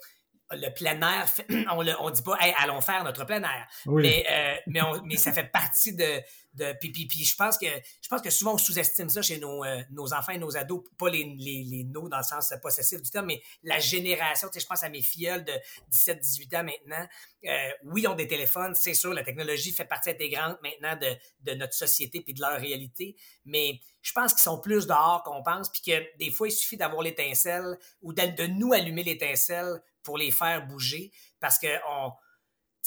le 0.54 0.70
plein 0.74 1.00
air, 1.02 1.26
on 1.72 1.84
ne 1.84 2.12
dit 2.12 2.22
pas 2.22 2.38
allons 2.58 2.82
faire 2.82 3.04
notre 3.04 3.26
plein 3.26 3.42
air. 3.44 3.68
Mais, 3.86 4.26
euh, 4.30 4.56
mais, 4.68 4.82
mais, 5.06 5.18
ça 5.18 5.32
fait 5.32 5.52
partie 5.52 5.94
de. 5.94 6.22
de 6.54 6.74
puis, 6.80 6.92
puis, 6.92 7.24
je, 7.24 7.36
pense 7.36 7.58
que, 7.58 7.66
je 7.66 8.08
pense 8.10 8.22
que 8.22 8.30
souvent 8.30 8.54
on 8.54 8.58
sous-estime 8.58 9.10
ça 9.10 9.22
chez 9.22 9.40
nos, 9.40 9.64
euh, 9.64 9.82
nos 9.92 10.14
enfants 10.14 10.34
et 10.34 10.38
nos 10.38 10.56
ados, 10.58 10.84
pas 10.98 11.10
les, 11.10 11.36
les, 11.38 11.64
les 11.64 11.84
nos 11.84 12.10
dans 12.10 12.18
le 12.18 12.24
sens 12.24 12.54
possessif 12.62 13.02
du 13.02 13.10
terme, 13.10 13.28
mais 13.28 13.42
la 13.64 13.80
génération. 13.80 14.50
Je 14.54 14.66
pense 14.66 14.84
à 14.84 14.90
mes 14.90 15.02
filles 15.02 15.44
de 15.46 15.54
17-18 15.92 16.58
ans 16.58 16.64
maintenant. 16.64 17.08
Euh, 17.46 17.70
oui, 17.86 18.02
ils 18.04 18.08
ont 18.08 18.16
des 18.16 18.28
téléphones, 18.28 18.76
c'est 18.76 18.94
sûr, 18.94 19.14
la 19.14 19.24
technologie 19.24 19.72
fait 19.72 19.86
partie 19.86 20.12
intégrante 20.12 20.60
maintenant 20.62 20.96
de, 20.96 21.16
de 21.52 21.58
notre 21.58 21.74
société 21.74 22.22
puis 22.22 22.34
de 22.34 22.42
leur 22.42 22.60
réalité, 22.60 23.16
mais 23.46 23.80
je 24.02 24.12
pense 24.14 24.34
qu'ils 24.34 24.44
sont 24.44 24.60
plus 24.60 24.88
dehors 24.88 25.24
qu'on 25.24 25.42
pense, 25.44 25.70
puis 25.70 25.82
que 25.82 26.18
des 26.18 26.32
fois, 26.32 26.48
il 26.48 26.52
suffit 26.52 26.78
d'avoir 26.78 27.02
l'étincelle 27.02 27.78
ou 28.02 28.14
de, 28.14 28.24
de 28.36 28.48
nous 28.48 28.74
allumer 28.74 29.04
l'étincelle 29.04 29.82
pour 30.04 30.18
les 30.18 30.32
faire 30.32 30.66
bouger. 30.66 31.12
Parce 31.40 31.58
que 31.60 31.68
on, 31.90 32.12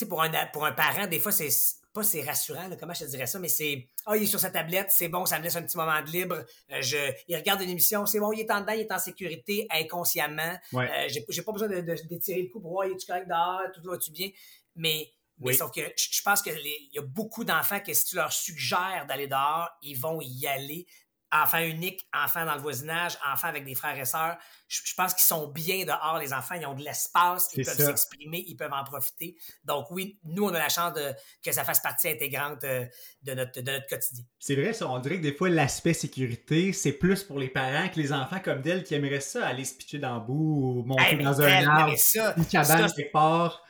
pour, 0.07 0.23
un, 0.23 0.47
pour 0.53 0.65
un 0.67 0.73
parent, 0.73 1.07
des 1.07 1.21
fois, 1.21 1.33
c'est 1.33 1.51
pas 1.93 2.03
c'est 2.03 2.23
rassurant, 2.23 2.69
comment 2.79 2.93
je 2.93 3.05
te 3.05 3.11
dirais 3.11 3.27
ça, 3.27 3.39
mais 3.39 3.49
c'est 3.49 3.89
Ah, 4.05 4.17
il 4.17 4.25
est 4.25 4.27
sur 4.27 4.41
sa 4.41 4.51
tablette, 4.51 4.89
c'est 4.91 5.09
bon, 5.09 5.25
ça 5.27 5.39
me 5.39 5.45
laisse 5.45 5.55
un 5.55 5.63
petit 5.63 5.77
moment 5.77 6.03
de 6.03 6.11
libre. 6.11 6.45
Euh, 6.73 6.83
je, 6.83 6.97
il 7.29 7.37
regarde 7.37 7.63
une 7.63 7.71
émission, 7.71 8.05
c'est 8.05 8.19
bon, 8.19 8.33
il 8.33 8.41
est 8.41 8.51
en 8.51 8.61
dedans, 8.61 8.73
il 8.73 8.81
est 8.81 8.93
en 8.93 8.99
sécurité 8.99 9.69
inconsciemment. 9.71 10.59
Euh, 10.75 11.09
j'ai 11.29 11.43
pas 11.43 11.53
besoin 11.53 11.69
d'étirer 11.69 12.41
de, 12.41 12.47
le 12.47 12.53
coup 12.53 12.61
pour 12.61 12.73
voir, 12.73 12.87
il 12.87 12.93
est 12.93 13.07
correct 13.07 13.29
dehors, 13.29 13.63
tout 13.73 13.81
va-tu 13.89 14.11
bien? 14.11 14.29
Mais, 14.75 15.09
mais 15.39 15.53
sauf 15.53 15.71
que 15.71 15.83
je 15.97 16.23
pense 16.23 16.43
qu'il 16.43 16.59
y 16.93 16.99
a 16.99 17.03
beaucoup 17.03 17.45
d'enfants 17.45 17.79
que 17.79 17.93
si 17.95 18.07
tu 18.07 18.17
leur 18.17 18.33
suggères 18.33 19.07
d'aller 19.09 19.29
dehors, 19.29 19.71
ils 19.83 19.99
vont 19.99 20.21
y 20.21 20.49
aller 20.49 20.87
enfants 21.35 21.63
uniques, 21.63 22.07
enfants 22.15 22.47
dans 22.47 22.55
le 22.55 22.61
voisinage, 22.61 23.19
enfants 23.31 23.49
avec 23.49 23.65
des 23.65 23.75
frères 23.75 23.99
et 23.99 24.05
sœurs. 24.05 24.37
Je, 24.69 24.95
pense 24.97 25.15
qu'ils 25.15 25.27
sont 25.27 25.49
bien 25.49 25.85
dehors, 25.85 26.19
les 26.19 26.33
enfants. 26.33 26.55
Ils 26.55 26.67
ont 26.67 26.75
de 26.75 26.83
l'espace, 26.83 27.51
ils 27.55 27.65
peuvent 27.65 27.77
s'exprimer, 27.77 28.45
ils 28.47 28.57
peuvent 28.57 28.73
en 28.73 28.85
profiter. 28.85 29.37
Donc 29.65 29.91
oui, 29.91 30.19
nous, 30.25 30.45
on 30.45 30.55
a 30.55 30.59
la 30.59 30.69
chance 30.69 30.95
de, 30.95 31.13
que 31.45 31.53
ça 31.53 31.65
fasse 31.65 31.81
partie 31.81 32.09
intégrante 32.09 32.63
euh, 32.65 32.87
de 33.23 33.35
notre, 33.35 33.61
de 33.61 33.71
notre 33.71 33.87
quotidien. 33.87 34.25
C'est 34.39 34.55
vrai, 34.55 34.73
ça. 34.73 34.89
On 34.89 34.99
dirait 35.01 35.17
que 35.17 35.23
des 35.23 35.35
fois, 35.35 35.49
l'aspect 35.49 35.95
sécurité, 35.95 36.73
c'est 36.73 36.93
plus 36.93 37.25
pour 37.25 37.39
les 37.39 37.49
parents 37.49 37.89
que 37.89 37.99
les 37.99 38.13
enfants 38.13 38.41
comme 38.41 38.63
d'elle 38.63 38.85
qui 38.85 38.95
aimeraient 38.95 39.21
ça, 39.21 39.47
aller 39.47 39.65
se 39.65 39.75
pitcher 39.75 39.99
dans 39.99 40.15
le 40.15 40.21
bout 40.21 40.35
ou 40.35 40.83
monter 40.85 41.17
dans 41.17 41.41
un 41.41 41.67
arbre, 41.67 41.95
une 42.37 42.47
cabane 42.47 42.93
quelque 42.93 43.13
part. 43.13 43.65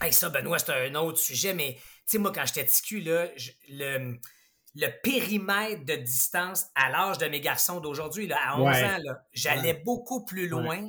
Hey, 0.00 0.12
ça, 0.12 0.28
Benoît, 0.28 0.58
c'est 0.58 0.72
un 0.72 0.94
autre 0.94 1.18
sujet, 1.18 1.54
mais 1.54 1.74
tu 1.74 1.82
sais, 2.06 2.18
moi, 2.18 2.32
quand 2.32 2.44
j'étais 2.46 2.64
ticu, 2.64 3.00
là, 3.00 3.26
le, 3.68 4.18
le 4.74 4.88
périmètre 5.02 5.84
de 5.84 5.94
distance 5.94 6.66
à 6.74 6.90
l'âge 6.90 7.18
de 7.18 7.26
mes 7.26 7.40
garçons 7.40 7.80
d'aujourd'hui, 7.80 8.30
à 8.32 8.60
11 8.60 8.76
ans, 8.76 8.98
j'allais 9.32 9.74
beaucoup 9.74 10.24
plus 10.24 10.48
loin. 10.48 10.88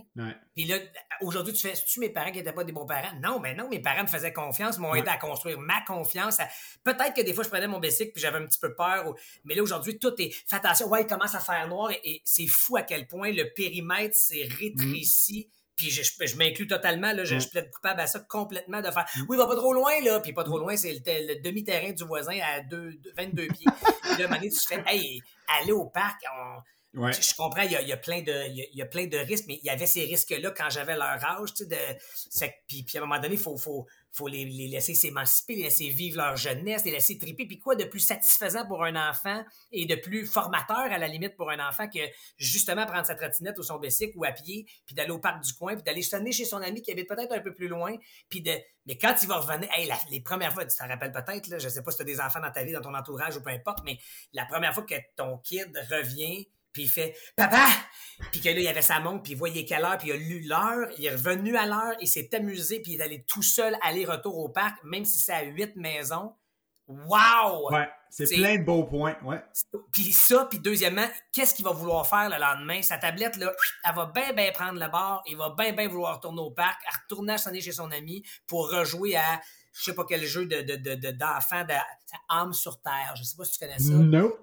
Puis 0.55 0.65
là, 0.65 0.77
aujourd'hui, 1.21 1.53
tu 1.53 1.67
fais, 1.67 1.73
tu 1.73 1.99
mes 1.99 2.09
parents 2.09 2.31
qui 2.31 2.37
n'étaient 2.37 2.53
pas 2.53 2.63
des 2.63 2.73
bons 2.73 2.85
parents? 2.85 3.15
Non, 3.21 3.39
mais 3.39 3.53
non, 3.55 3.69
mes 3.69 3.79
parents 3.79 4.03
me 4.03 4.07
faisaient 4.07 4.33
confiance, 4.33 4.77
m'ont 4.77 4.93
aidé 4.93 5.09
à 5.09 5.17
construire 5.17 5.59
ma 5.59 5.81
confiance. 5.81 6.37
Peut-être 6.83 7.13
que 7.13 7.21
des 7.21 7.33
fois, 7.33 7.43
je 7.43 7.49
prenais 7.49 7.67
mon 7.67 7.79
bicycle 7.79 8.11
puis 8.11 8.21
j'avais 8.21 8.39
un 8.39 8.45
petit 8.45 8.59
peu 8.59 8.75
peur. 8.75 9.15
Mais 9.45 9.55
là, 9.55 9.63
aujourd'hui, 9.63 9.97
tout 9.97 10.13
est, 10.19 10.31
fais 10.31 10.57
attention, 10.57 10.87
ouais, 10.89 11.01
il 11.01 11.07
commence 11.07 11.35
à 11.35 11.39
faire 11.39 11.67
noir 11.67 11.91
et, 11.91 12.21
c'est 12.25 12.47
fou 12.47 12.77
à 12.77 12.81
quel 12.81 13.07
point 13.07 13.31
le 13.31 13.53
périmètre 13.53 14.15
s'est 14.15 14.47
rétréci. 14.59 15.49
Puis 15.79 15.91
je, 15.91 16.01
je, 16.03 16.35
m'inclus 16.35 16.67
totalement, 16.67 17.13
là, 17.13 17.23
je, 17.23 17.35
mm. 17.35 17.49
plaide 17.49 17.71
coupable 17.71 18.01
à 18.01 18.07
ça 18.07 18.19
complètement 18.19 18.81
de 18.81 18.91
faire 18.91 19.05
mm. 19.15 19.21
Oui, 19.29 19.37
il 19.37 19.37
va 19.37 19.47
pas 19.47 19.55
trop 19.55 19.73
loin, 19.73 19.91
là. 20.03 20.19
Puis 20.19 20.33
pas 20.33 20.43
trop 20.43 20.59
loin, 20.59 20.75
c'est 20.75 21.01
le, 21.05 21.41
demi-terrain 21.41 21.93
du 21.93 22.03
voisin 22.03 22.37
à 22.43 22.59
deux, 22.61 22.91
22 23.17 23.47
pieds. 23.47 23.71
puis 24.03 24.21
là, 24.21 24.27
à 24.29 24.39
tu 24.39 24.67
fais 24.67 24.83
Hey, 24.85 25.21
aller 25.61 25.71
au 25.71 25.85
parc, 25.85 26.21
Je, 26.93 27.35
comprends, 27.35 27.61
il 27.61 27.71
y, 27.71 27.93
a, 27.93 27.97
plein 27.97 28.23
de, 28.23 28.47
il 28.49 28.75
y 28.75 28.81
a, 28.81 28.85
plein 28.85 29.05
de 29.05 29.17
risques, 29.17 29.45
mais 29.47 29.59
il 29.61 29.65
y 29.65 29.69
avait 29.69 29.85
ces 29.85 30.05
risques-là 30.05 30.51
quand 30.51 30.71
j'avais 30.71 30.95
leur 30.95 31.23
âge. 31.23 31.53
Tu 31.53 31.65
sais, 32.31 32.47
de, 32.47 32.51
puis, 32.67 32.81
puis 32.81 32.97
à 32.97 33.01
un 33.01 33.05
moment 33.05 33.21
donné, 33.21 33.35
il 33.35 33.39
faut, 33.39 33.55
faut, 33.57 33.85
faut 34.11 34.27
les, 34.27 34.45
laisser 34.45 34.95
s'émanciper, 34.95 35.55
les 35.55 35.63
laisser 35.63 35.89
vivre 35.89 36.17
leur 36.17 36.35
jeunesse, 36.35 36.83
les 36.85 36.91
laisser 36.91 37.19
triper. 37.19 37.45
Puis 37.45 37.59
quoi 37.59 37.75
de 37.75 37.83
plus 37.83 37.99
satisfaisant 37.99 38.65
pour 38.65 38.83
un 38.83 38.95
enfant 39.09 39.43
et 39.71 39.85
de 39.85 39.93
plus 39.95 40.25
formateur 40.25 40.77
à 40.77 40.97
la 40.97 41.07
limite 41.07 41.35
pour 41.35 41.51
un 41.51 41.59
enfant 41.59 41.87
que 41.87 41.99
justement 42.37 42.87
prendre 42.87 43.05
sa 43.05 43.13
trottinette 43.13 43.59
ou 43.59 43.63
son 43.63 43.77
bicycle 43.77 44.17
ou 44.17 44.25
à 44.25 44.31
pied, 44.31 44.65
puis 44.87 44.95
d'aller 44.95 45.11
au 45.11 45.19
parc 45.19 45.43
du 45.43 45.53
coin, 45.53 45.75
puis 45.75 45.83
d'aller 45.83 46.01
sonner 46.01 46.31
chez 46.31 46.45
son 46.45 46.57
ami 46.57 46.81
qui 46.81 46.91
habite 46.91 47.07
peut-être 47.07 47.33
un 47.33 47.41
peu 47.41 47.53
plus 47.53 47.67
loin, 47.67 47.95
puis 48.29 48.41
de... 48.41 48.53
Mais 48.87 48.97
quand 48.97 49.13
il 49.21 49.27
va 49.27 49.37
revenir, 49.37 49.69
les 50.09 50.21
premières 50.21 50.53
fois, 50.53 50.65
tu 50.65 50.75
t'en 50.75 50.87
rappelles 50.87 51.11
peut-être, 51.11 51.59
je 51.59 51.69
sais 51.69 51.83
pas 51.83 51.91
si 51.91 51.97
tu 51.97 52.01
as 52.01 52.05
des 52.05 52.19
enfants 52.19 52.39
dans 52.39 52.51
ta 52.51 52.63
vie, 52.63 52.71
dans 52.71 52.81
ton 52.81 52.95
entourage 52.95 53.37
ou 53.37 53.41
peu 53.41 53.51
importe, 53.51 53.83
mais 53.85 53.99
la 54.33 54.45
première 54.45 54.73
fois 54.73 54.83
que 54.83 54.95
ton 55.15 55.37
kid 55.37 55.71
revient 55.91 56.47
puis 56.73 56.83
il 56.83 56.89
fait 56.89 57.15
Papa! 57.35 57.67
Puis 58.31 58.41
que 58.41 58.49
là, 58.49 58.59
il 58.59 58.67
avait 58.67 58.81
sa 58.81 58.99
montre, 58.99 59.23
puis 59.23 59.31
il 59.33 59.37
voyait 59.37 59.65
quelle 59.65 59.85
heure, 59.85 59.97
puis 59.97 60.09
il 60.09 60.11
a 60.13 60.17
lu 60.17 60.41
l'heure, 60.41 60.89
il 60.97 61.05
est 61.05 61.11
revenu 61.11 61.55
à 61.55 61.65
l'heure, 61.65 61.95
il 62.01 62.07
s'est 62.07 62.33
amusé, 62.35 62.81
puis 62.81 62.93
il 62.93 62.99
est 62.99 63.03
allé 63.03 63.23
tout 63.23 63.43
seul 63.43 63.77
aller-retour 63.81 64.37
au 64.37 64.49
parc, 64.49 64.83
même 64.83 65.05
si 65.05 65.19
c'est 65.19 65.33
à 65.33 65.43
huit 65.43 65.75
maisons. 65.75 66.33
Wow! 66.87 67.71
Ouais, 67.71 67.87
c'est 68.09 68.25
plein 68.25 68.57
de 68.57 68.63
beaux 68.63 68.83
points, 68.83 69.15
ouais. 69.23 69.41
Puis 69.91 70.11
ça, 70.11 70.45
puis 70.49 70.57
deuxièmement, 70.57 71.07
qu'est-ce 71.31 71.53
qu'il 71.53 71.63
va 71.63 71.71
vouloir 71.71 72.07
faire 72.07 72.29
le 72.29 72.37
lendemain? 72.37 72.81
Sa 72.81 72.97
tablette, 72.97 73.35
là, 73.35 73.53
elle 73.85 73.95
va 73.95 74.07
bien, 74.07 74.33
bien 74.33 74.51
prendre 74.51 74.79
le 74.79 74.89
bord, 74.89 75.21
il 75.27 75.37
va 75.37 75.53
bien, 75.55 75.71
bien 75.71 75.87
vouloir 75.87 76.15
retourner 76.15 76.41
au 76.41 76.49
parc, 76.49 76.81
retourner 77.03 77.33
à 77.33 77.37
sonner 77.37 77.61
chez 77.61 77.73
son 77.73 77.91
ami 77.91 78.23
pour 78.47 78.71
rejouer 78.71 79.15
à 79.15 79.39
je 79.79 79.85
sais 79.85 79.95
pas 79.95 80.03
quel 80.07 80.25
jeu 80.25 80.45
de, 80.45 81.11
d'enfant 81.11 81.63
de, 81.63 81.73
âme 82.27 82.53
sur 82.53 82.81
terre. 82.81 83.13
Je 83.15 83.23
sais 83.23 83.37
pas 83.37 83.45
si 83.45 83.53
tu 83.53 83.59
connais 83.59 83.79
ça. 83.79 83.93
Non. 83.93 84.33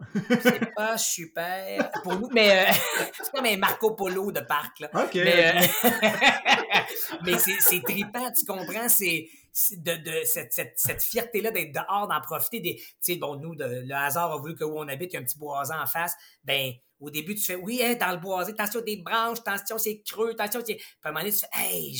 c'est 0.40 0.74
pas 0.74 0.96
super 0.96 1.90
pour 2.02 2.14
nous, 2.18 2.28
mais 2.32 2.66
euh, 2.68 2.72
c'est 3.22 3.30
comme 3.30 3.44
un 3.44 3.56
Marco 3.58 3.90
Polo 3.92 4.32
de 4.32 4.40
parc. 4.40 4.80
Là. 4.80 4.90
OK. 4.94 5.14
Mais, 5.14 5.54
euh, 5.54 5.90
mais 7.24 7.38
c'est, 7.38 7.60
c'est 7.60 7.82
trippant, 7.82 8.32
tu 8.32 8.46
comprends? 8.46 8.88
C'est 8.88 9.28
de, 9.72 9.96
de 9.96 10.24
cette, 10.24 10.52
cette, 10.52 10.74
cette 10.76 11.02
fierté-là 11.02 11.50
d'être 11.50 11.72
dehors, 11.72 12.08
d'en 12.08 12.20
profiter 12.20 12.60
des. 12.60 12.76
Tu 12.76 12.94
sais, 13.00 13.16
bon, 13.16 13.36
nous, 13.36 13.54
le 13.58 13.94
hasard 13.94 14.32
a 14.32 14.38
voulu 14.38 14.54
que 14.54 14.64
où 14.64 14.78
on 14.78 14.88
habite, 14.88 15.12
il 15.12 15.14
y 15.14 15.18
a 15.18 15.20
un 15.20 15.24
petit 15.24 15.38
boisé 15.38 15.74
en 15.74 15.86
face. 15.86 16.14
Ben, 16.44 16.72
au 16.98 17.10
début, 17.10 17.34
tu 17.34 17.44
fais 17.44 17.56
oui, 17.56 17.82
dans 18.00 18.10
le 18.12 18.18
boisé, 18.18 18.52
attention 18.52 18.80
des 18.80 18.96
branches, 18.96 19.38
attention 19.46 19.76
c'est 19.76 20.00
creux, 20.00 20.34
attention. 20.38 20.62
Puis 20.62 20.80
à 21.02 21.08
un 21.08 21.12
moment 21.12 21.20
donné, 21.20 21.34
tu 21.34 21.40
fais 21.40 21.48
Hey, 21.52 21.94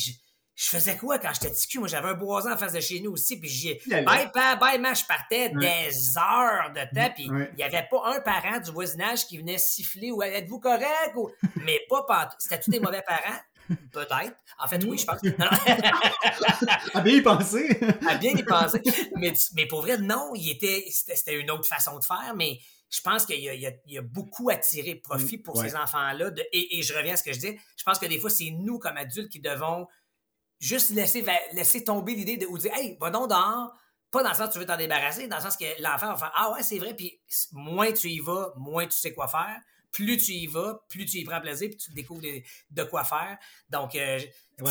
je 0.57 0.71
faisais 0.71 0.97
quoi 0.97 1.19
quand 1.19 1.33
j'étais 1.35 1.51
petit 1.51 1.79
Moi, 1.79 1.87
j'avais 1.87 2.09
un 2.09 2.15
boisin 2.15 2.55
en 2.55 2.57
face 2.57 2.73
de 2.73 2.81
chez 2.81 3.01
nous 3.01 3.13
aussi, 3.13 3.39
puis 3.39 3.49
j'ai 3.49 3.81
bye, 3.87 4.31
bye, 4.35 4.59
bye, 4.59 4.79
ma, 4.81 4.95
je 4.95 5.05
partais 5.05 5.51
des 5.51 6.17
heures 6.17 6.73
de 6.73 6.81
temps, 6.95 7.13
puis 7.15 7.25
il 7.25 7.57
n'y 7.57 7.63
avait 7.63 7.87
pas 7.91 8.03
un 8.07 8.21
parent 8.21 8.59
du 8.59 8.71
voisinage 8.71 9.27
qui 9.27 9.37
venait 9.37 9.59
siffler 9.59 10.11
ou 10.11 10.23
êtes-vous 10.23 10.59
correct? 10.59 11.13
Ou... 11.17 11.31
Mais 11.57 11.83
pas 11.91 12.05
pas. 12.05 12.31
C'était 12.39 12.59
tous 12.59 12.71
des 12.71 12.81
mauvais 12.81 13.03
parents? 13.07 13.39
Peut-être. 13.93 14.37
En 14.59 14.69
fait, 14.69 14.83
oui, 14.85 14.97
je 14.97 15.05
pense. 15.05 15.21
à 16.95 17.01
bien 17.01 17.17
y 17.17 17.21
penser. 17.21 17.79
à 18.09 18.15
bien 18.15 18.31
y 18.31 18.43
penser. 18.43 18.81
Mais, 19.17 19.35
mais 19.55 19.67
pour 19.67 19.83
vrai, 19.83 19.99
non, 19.99 20.33
il 20.35 20.51
était, 20.51 20.87
c'était 20.89 21.39
une 21.39 21.51
autre 21.51 21.67
façon 21.67 21.99
de 21.99 22.05
faire, 22.05 22.33
mais 22.35 22.61
je 22.89 23.01
pense 23.01 23.27
qu'il 23.27 23.41
y, 23.41 23.69
y, 23.87 23.99
a 23.99 24.03
beaucoup 24.03 24.49
à 24.49 24.57
tirer 24.57 24.95
profit 24.95 25.39
pour 25.39 25.61
ces 25.61 25.75
enfants-là. 25.75 26.31
Et, 26.53 26.79
et, 26.79 26.83
je 26.83 26.95
reviens 26.95 27.15
à 27.15 27.17
ce 27.17 27.25
que 27.25 27.33
je 27.33 27.41
dis. 27.41 27.59
Je 27.77 27.83
pense 27.85 27.99
que 27.99 28.07
des 28.07 28.19
fois, 28.21 28.31
c'est 28.31 28.51
nous, 28.51 28.79
comme 28.79 28.97
adultes, 28.97 29.31
qui 29.31 29.41
devons 29.41 29.89
juste 30.59 30.91
laisser, 30.91 31.25
laisser 31.53 31.85
tomber 31.85 32.15
l'idée 32.15 32.37
de 32.37 32.47
ou 32.47 32.59
dire 32.59 32.73
Hey, 32.75 32.97
va 33.01 33.11
donc 33.11 33.29
dehors. 33.29 33.73
Pas 34.11 34.23
dans 34.23 34.31
le 34.31 34.35
sens 34.37 34.49
que 34.49 34.53
tu 34.55 34.59
veux 34.61 34.67
t'en 34.67 34.77
débarrasser, 34.77 35.27
dans 35.27 35.37
le 35.37 35.43
sens 35.43 35.57
que 35.57 35.65
l'enfant 35.83 36.09
va 36.09 36.17
faire 36.17 36.33
Ah 36.35 36.53
ouais, 36.53 36.63
c'est 36.63 36.79
vrai, 36.79 36.95
puis 36.95 37.21
moins 37.53 37.93
tu 37.93 38.09
y 38.09 38.21
vas, 38.21 38.53
moins 38.57 38.87
tu 38.87 38.97
sais 38.97 39.13
quoi 39.13 39.29
faire. 39.29 39.61
Plus 39.93 40.17
tu 40.17 40.33
y 40.33 40.47
vas, 40.47 40.81
plus 40.89 41.07
tu 41.07 41.19
y 41.19 41.25
prends 41.25 41.41
plaisir, 41.41 41.69
puis 41.71 41.77
tu 41.77 41.93
découvres 41.93 42.23
de 42.23 42.83
quoi 42.85 43.03
faire. 43.05 43.37
Donc, 43.69 43.95
euh, 43.95 44.21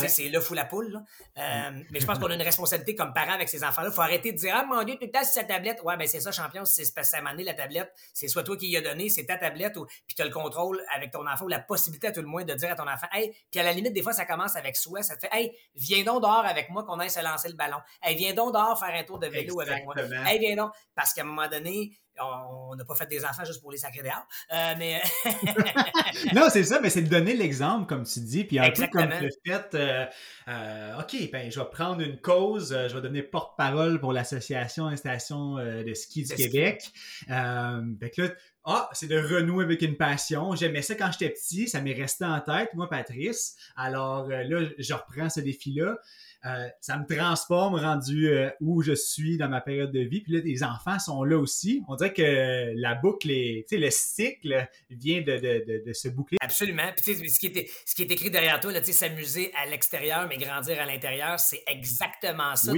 c'est 0.08 0.28
le 0.28 0.40
fou 0.40 0.54
la 0.54 0.64
poule. 0.64 1.00
Euh, 1.38 1.70
mais 1.90 2.00
je 2.00 2.06
pense 2.06 2.18
qu'on 2.18 2.26
a 2.26 2.34
une 2.34 2.42
responsabilité 2.42 2.94
comme 2.94 3.12
parent 3.12 3.32
avec 3.32 3.48
ces 3.48 3.62
enfants-là. 3.62 3.88
Il 3.90 3.94
faut 3.94 4.00
arrêter 4.00 4.32
de 4.32 4.36
dire 4.36 4.54
Ah 4.56 4.64
mon 4.64 4.82
Dieu, 4.82 4.94
tout 4.94 5.04
le 5.04 5.10
temps, 5.10 5.22
c'est 5.22 5.40
sa 5.40 5.44
tablette. 5.44 5.80
Ouais, 5.84 5.96
ben 5.96 6.08
c'est 6.08 6.20
ça, 6.20 6.32
champion, 6.32 6.64
c'est 6.64 6.84
ça 6.84 7.20
m'a 7.20 7.34
la 7.34 7.54
tablette. 7.54 7.92
C'est 8.12 8.28
soit 8.28 8.42
toi 8.42 8.56
qui 8.56 8.68
y 8.68 8.76
as 8.76 8.80
donné, 8.80 9.08
c'est 9.08 9.26
ta 9.26 9.36
tablette, 9.36 9.76
ou, 9.76 9.86
puis 10.06 10.16
tu 10.16 10.22
as 10.22 10.24
le 10.24 10.32
contrôle 10.32 10.82
avec 10.94 11.12
ton 11.12 11.26
enfant, 11.26 11.44
ou 11.44 11.48
la 11.48 11.60
possibilité 11.60 12.08
à 12.08 12.12
tout 12.12 12.20
le 12.20 12.26
moins 12.26 12.44
de 12.44 12.54
dire 12.54 12.72
à 12.72 12.74
ton 12.74 12.88
enfant 12.88 13.06
Hey, 13.12 13.32
puis 13.50 13.60
à 13.60 13.62
la 13.62 13.72
limite, 13.72 13.92
des 13.92 14.02
fois, 14.02 14.12
ça 14.12 14.24
commence 14.24 14.56
avec 14.56 14.76
soi. 14.76 15.02
Ça 15.02 15.14
te 15.14 15.20
fait 15.20 15.30
Hey, 15.32 15.52
viens 15.74 16.02
donc 16.02 16.22
dehors 16.22 16.44
avec 16.44 16.70
moi 16.70 16.84
qu'on 16.84 16.98
aille 16.98 17.10
se 17.10 17.22
lancer 17.22 17.48
le 17.48 17.54
ballon. 17.54 17.78
Hey, 18.02 18.16
viens 18.16 18.34
donc 18.34 18.52
dehors 18.52 18.78
faire 18.78 18.94
un 18.94 19.04
tour 19.04 19.18
de 19.18 19.28
vélo 19.28 19.60
avec 19.60 19.84
moi. 19.84 19.94
Hey, 20.26 20.38
viens 20.38 20.56
donc. 20.56 20.72
Parce 20.94 21.12
qu'à 21.12 21.22
un 21.22 21.26
moment 21.26 21.48
donné, 21.48 21.92
on 22.20 22.74
n'a 22.74 22.84
pas 22.84 22.94
fait 22.94 23.06
des 23.06 23.24
enfants 23.24 23.44
juste 23.44 23.60
pour 23.60 23.70
les 23.70 23.78
sacrer 23.78 24.02
dehors. 24.02 24.26
Euh, 24.52 24.74
mais... 24.78 25.02
non, 26.34 26.48
c'est 26.50 26.64
ça, 26.64 26.80
mais 26.80 26.90
c'est 26.90 27.02
de 27.02 27.08
donner 27.08 27.34
l'exemple, 27.34 27.86
comme 27.86 28.04
tu 28.04 28.20
dis. 28.20 28.44
Puis 28.44 28.58
un 28.58 28.70
peu 28.70 28.86
comme 28.88 29.10
le 29.20 29.28
fait, 29.46 29.74
euh, 29.76 30.04
euh, 30.48 31.00
OK, 31.00 31.30
ben, 31.30 31.50
je 31.50 31.60
vais 31.60 31.66
prendre 31.70 32.00
une 32.00 32.20
cause, 32.20 32.70
je 32.70 32.94
vais 32.94 33.00
devenir 33.00 33.30
porte-parole 33.30 34.00
pour 34.00 34.12
l'Association 34.12 34.86
Installation 34.86 35.56
de 35.56 35.94
ski 35.94 36.24
du 36.24 36.34
Québec. 36.34 36.90
Euh, 37.30 37.82
là, 38.16 38.28
ah, 38.66 38.88
c'est 38.92 39.06
de 39.06 39.16
renouer 39.16 39.64
avec 39.64 39.80
une 39.82 39.96
passion. 39.96 40.56
J'aimais 40.56 40.82
ça 40.82 40.96
quand 40.96 41.10
j'étais 41.12 41.30
petit, 41.30 41.68
ça 41.68 41.80
m'est 41.80 41.94
resté 41.94 42.24
en 42.24 42.40
tête, 42.40 42.70
moi, 42.74 42.88
Patrice. 42.88 43.56
Alors 43.76 44.28
là, 44.28 44.68
je 44.76 44.94
reprends 44.94 45.30
ce 45.30 45.40
défi-là. 45.40 45.96
Euh, 46.44 46.68
ça 46.80 46.96
me 46.96 47.06
transforme 47.06 47.74
rendu 47.74 48.28
euh, 48.28 48.50
où 48.60 48.82
je 48.82 48.92
suis 48.92 49.36
dans 49.36 49.48
ma 49.48 49.60
période 49.60 49.90
de 49.90 50.00
vie. 50.00 50.20
Puis 50.20 50.32
là, 50.32 50.40
les 50.44 50.62
enfants 50.62 50.98
sont 50.98 51.24
là 51.24 51.38
aussi. 51.38 51.82
On 51.88 51.96
dirait 51.96 52.12
que 52.12 52.72
la 52.76 52.94
boucle, 52.94 53.30
est, 53.30 53.66
le 53.72 53.90
cycle 53.90 54.68
vient 54.90 55.22
de, 55.22 55.92
se 55.92 56.08
boucler. 56.08 56.38
Absolument. 56.40 56.92
Puis 56.96 57.30
ce 57.30 57.38
qui, 57.38 57.46
est, 57.46 57.70
ce 57.84 57.94
qui 57.94 58.02
est 58.02 58.10
écrit 58.10 58.30
derrière 58.30 58.60
toi, 58.60 58.72
s'amuser 58.82 59.52
à 59.54 59.66
l'extérieur, 59.66 60.26
mais 60.28 60.38
grandir 60.38 60.80
à 60.80 60.86
l'intérieur, 60.86 61.40
c'est 61.40 61.62
exactement 61.66 62.54
ça. 62.54 62.72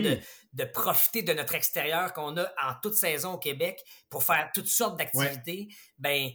De, 0.53 0.65
profiter 0.65 1.23
de 1.23 1.33
notre 1.33 1.55
extérieur 1.55 2.13
qu'on 2.13 2.37
a 2.37 2.45
en 2.63 2.75
toute 2.83 2.95
saison 2.95 3.35
au 3.35 3.39
Québec 3.39 3.85
pour 4.09 4.25
faire 4.25 4.51
toutes 4.55 4.69
sortes 4.69 4.99
d'activités. 4.99 5.69
Ben, 5.99 6.31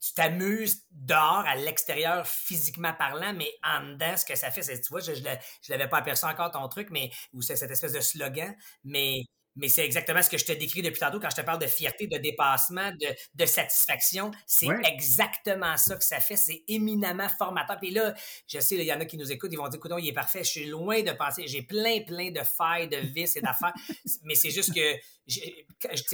tu 0.00 0.14
t'amuses 0.14 0.84
dehors, 0.90 1.44
à 1.46 1.56
l'extérieur, 1.56 2.26
physiquement 2.26 2.94
parlant, 2.94 3.32
mais 3.34 3.52
en 3.62 3.82
dedans, 3.92 4.16
ce 4.16 4.24
que 4.24 4.36
ça 4.36 4.50
fait, 4.50 4.62
c'est, 4.62 4.80
tu 4.80 4.88
vois, 4.88 5.00
je 5.00 5.12
ne 5.12 5.36
l'avais 5.68 5.88
pas 5.88 5.98
aperçu 5.98 6.24
encore 6.24 6.50
ton 6.50 6.66
truc, 6.68 6.88
mais, 6.90 7.10
ou 7.32 7.42
c'est 7.42 7.56
cette 7.56 7.70
espèce 7.70 7.92
de 7.92 8.00
slogan, 8.00 8.54
mais, 8.84 9.22
mais 9.58 9.68
c'est 9.68 9.84
exactement 9.84 10.22
ce 10.22 10.30
que 10.30 10.38
je 10.38 10.44
te 10.44 10.52
décris 10.52 10.82
depuis 10.82 11.00
tantôt 11.00 11.20
quand 11.20 11.30
je 11.30 11.36
te 11.36 11.44
parle 11.44 11.58
de 11.58 11.66
fierté, 11.66 12.06
de 12.06 12.16
dépassement, 12.16 12.92
de, 13.34 13.46
satisfaction. 13.46 14.30
C'est 14.46 14.68
exactement 14.84 15.76
ça 15.76 15.96
que 15.96 16.04
ça 16.04 16.20
fait. 16.20 16.36
C'est 16.36 16.62
éminemment 16.68 17.28
formateur. 17.28 17.78
Puis 17.78 17.90
là, 17.90 18.14
je 18.46 18.60
sais, 18.60 18.76
il 18.76 18.84
y 18.84 18.92
en 18.92 19.00
a 19.00 19.04
qui 19.04 19.16
nous 19.16 19.30
écoutent, 19.32 19.52
ils 19.52 19.58
vont 19.58 19.68
dire, 19.68 19.78
écoute, 19.78 19.92
il 19.98 20.08
est 20.08 20.12
parfait. 20.12 20.44
Je 20.44 20.50
suis 20.50 20.66
loin 20.66 21.02
de 21.02 21.12
penser. 21.12 21.46
J'ai 21.46 21.62
plein, 21.62 22.00
plein 22.02 22.30
de 22.30 22.42
failles, 22.42 22.88
de 22.88 22.98
vices 22.98 23.36
et 23.36 23.40
d'affaires. 23.40 23.72
mais 24.22 24.34
c'est 24.34 24.50
juste 24.50 24.74
que, 24.74 24.96
je, 25.26 25.40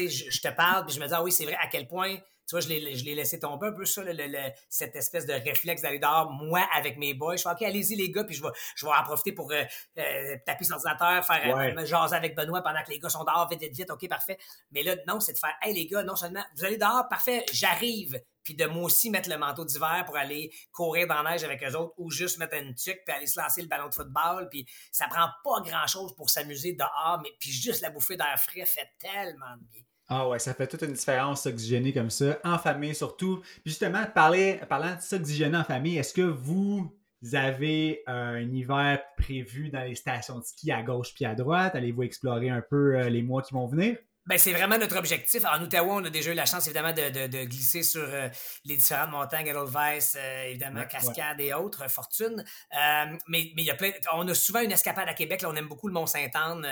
je 0.09 0.41
te 0.41 0.49
parle, 0.55 0.87
puis 0.87 0.95
je 0.95 1.01
me 1.01 1.07
dis, 1.07 1.15
ah 1.15 1.23
oui, 1.23 1.33
c'est 1.33 1.45
vrai, 1.45 1.57
à 1.61 1.69
quel 1.69 1.87
point 1.87 2.17
tu 2.47 2.55
vois, 2.55 2.61
je 2.61 2.69
l'ai 2.69 3.15
laissé 3.15 3.39
tomber 3.39 3.69
un 3.69 3.73
peu 3.73 3.85
ça, 3.85 4.03
cette 4.69 4.97
espèce 4.97 5.27
de 5.27 5.33
réflexe 5.33 5.83
d'aller 5.83 5.99
dehors, 5.99 6.31
moi, 6.31 6.61
avec 6.75 6.99
mes 6.99 7.15
boys. 7.15 7.37
Je 7.37 7.43
fais, 7.43 7.51
OK, 7.51 7.63
allez-y, 7.63 7.95
les 7.97 8.11
gars, 8.11 8.25
puis 8.25 8.35
je 8.35 8.43
vais, 8.43 8.51
je 8.77 8.85
vais 8.85 8.93
en 8.93 9.03
profiter 9.03 9.33
pour 9.33 9.51
euh, 9.53 9.63
euh, 9.99 10.37
taper 10.45 10.65
sur 10.65 10.75
l'ordinateur, 10.75 11.25
faire 11.25 11.57
euh, 11.57 11.87
jaser 11.87 12.17
avec 12.17 12.37
Benoît 12.37 12.63
pendant 12.63 12.83
que 12.83 12.91
les 12.91 12.99
gars 12.99 13.09
sont 13.09 13.25
dehors, 13.25 13.49
vite, 13.49 13.61
vite, 13.61 13.75
vite, 13.75 13.91
OK, 13.91 14.07
parfait. 14.09 14.39
Mais 14.73 14.83
là, 14.83 14.97
non, 15.07 15.21
c'est 15.21 15.33
de 15.33 15.39
faire, 15.39 15.55
hey, 15.63 15.75
les 15.75 15.87
gars, 15.87 16.03
non 16.03 16.17
seulement, 16.17 16.45
vous 16.57 16.65
allez 16.65 16.77
dehors, 16.77 17.09
parfait, 17.09 17.45
j'arrive. 17.53 18.21
Puis 18.43 18.55
de 18.55 18.67
moi 18.67 18.85
aussi 18.85 19.09
mettre 19.09 19.31
le 19.31 19.39
manteau 19.39 19.65
d'hiver 19.65 20.05
pour 20.05 20.19
aller 20.19 20.53
courir 20.71 21.07
dans 21.07 21.23
la 21.23 21.31
neige 21.31 21.45
avec 21.45 21.65
eux 21.65 21.75
autres 21.75 21.95
ou 21.97 22.11
juste 22.11 22.37
mettre 22.37 22.57
une 22.57 22.75
tuque 22.75 23.01
puis 23.07 23.17
aller 23.17 23.27
se 23.27 23.41
lancer 23.41 23.63
le 23.63 23.69
ballon 23.69 23.89
de 23.89 23.95
football. 23.95 24.49
Puis 24.51 24.67
ça 24.93 25.07
prend 25.09 25.29
pas 25.43 25.63
grand-chose 25.63 26.15
pour 26.15 26.29
s'amuser 26.29 26.75
dehors, 26.75 27.21
mais 27.23 27.31
puis 27.41 27.51
juste 27.51 27.81
la 27.81 27.89
bouffée 27.89 28.19
d'air 28.19 28.39
frais 28.39 28.67
fait 28.67 28.91
tellement 28.99 29.57
de 29.57 29.65
bien. 29.73 29.83
Ah 30.09 30.29
ouais, 30.29 30.39
ça 30.39 30.53
fait 30.53 30.67
toute 30.67 30.83
une 30.83 30.93
différence 30.93 31.43
s'oxygéner 31.43 31.93
comme 31.93 32.11
ça, 32.11 32.39
en 32.45 32.59
famille 32.59 32.95
surtout. 32.95 33.43
Justement, 33.65 34.05
parler, 34.15 34.61
parlant 34.69 34.95
de 34.95 35.01
s'oxygéner 35.01 35.57
en 35.57 35.65
famille, 35.65 35.97
est-ce 35.97 36.13
que 36.13 36.23
vous 36.23 36.95
avez 37.33 38.03
un 38.07 38.41
hiver 38.41 39.01
prévu 39.17 39.71
dans 39.71 39.83
les 39.83 39.95
stations 39.95 40.39
de 40.39 40.45
ski 40.45 40.71
à 40.73 40.83
gauche 40.83 41.15
puis 41.15 41.25
à 41.25 41.35
droite? 41.35 41.75
Allez-vous 41.75 42.03
explorer 42.03 42.51
un 42.51 42.61
peu 42.61 43.09
les 43.09 43.23
mois 43.23 43.41
qui 43.43 43.55
vont 43.55 43.67
venir? 43.67 43.97
Ben, 44.27 44.39
c'est 44.39 44.53
vraiment 44.53 44.79
notre 44.79 44.97
objectif. 44.97 45.45
En 45.45 45.63
Ottawa, 45.63 45.97
on 45.97 46.05
a 46.05 46.09
déjà 46.09 46.31
eu 46.33 46.35
la 46.35 46.47
chance, 46.47 46.67
évidemment, 46.67 46.95
de, 46.95 47.27
de, 47.27 47.45
glisser 47.45 47.83
sur 47.83 48.03
euh, 48.03 48.29
les 48.65 48.77
différentes 48.77 49.11
montagnes, 49.11 49.49
Edelweiss, 49.49 50.17
euh, 50.19 50.45
évidemment, 50.45 50.87
Cascade 50.87 51.39
et 51.41 51.53
autres, 51.53 51.85
euh, 51.85 51.89
Fortune. 51.89 52.43
mais 52.73 53.53
mais 53.55 53.63
il 53.63 53.65
y 53.65 53.71
a 53.71 53.75
plein. 53.75 53.91
On 54.15 54.27
a 54.27 54.35
souvent 54.35 54.61
une 54.61 54.73
escapade 54.73 55.09
à 55.09 55.13
Québec. 55.13 55.43
Là, 55.43 55.51
on 55.51 55.55
aime 55.57 55.69
beaucoup 55.69 55.89
le 55.89 55.95
Mont-Saint-Anne. 55.95 56.67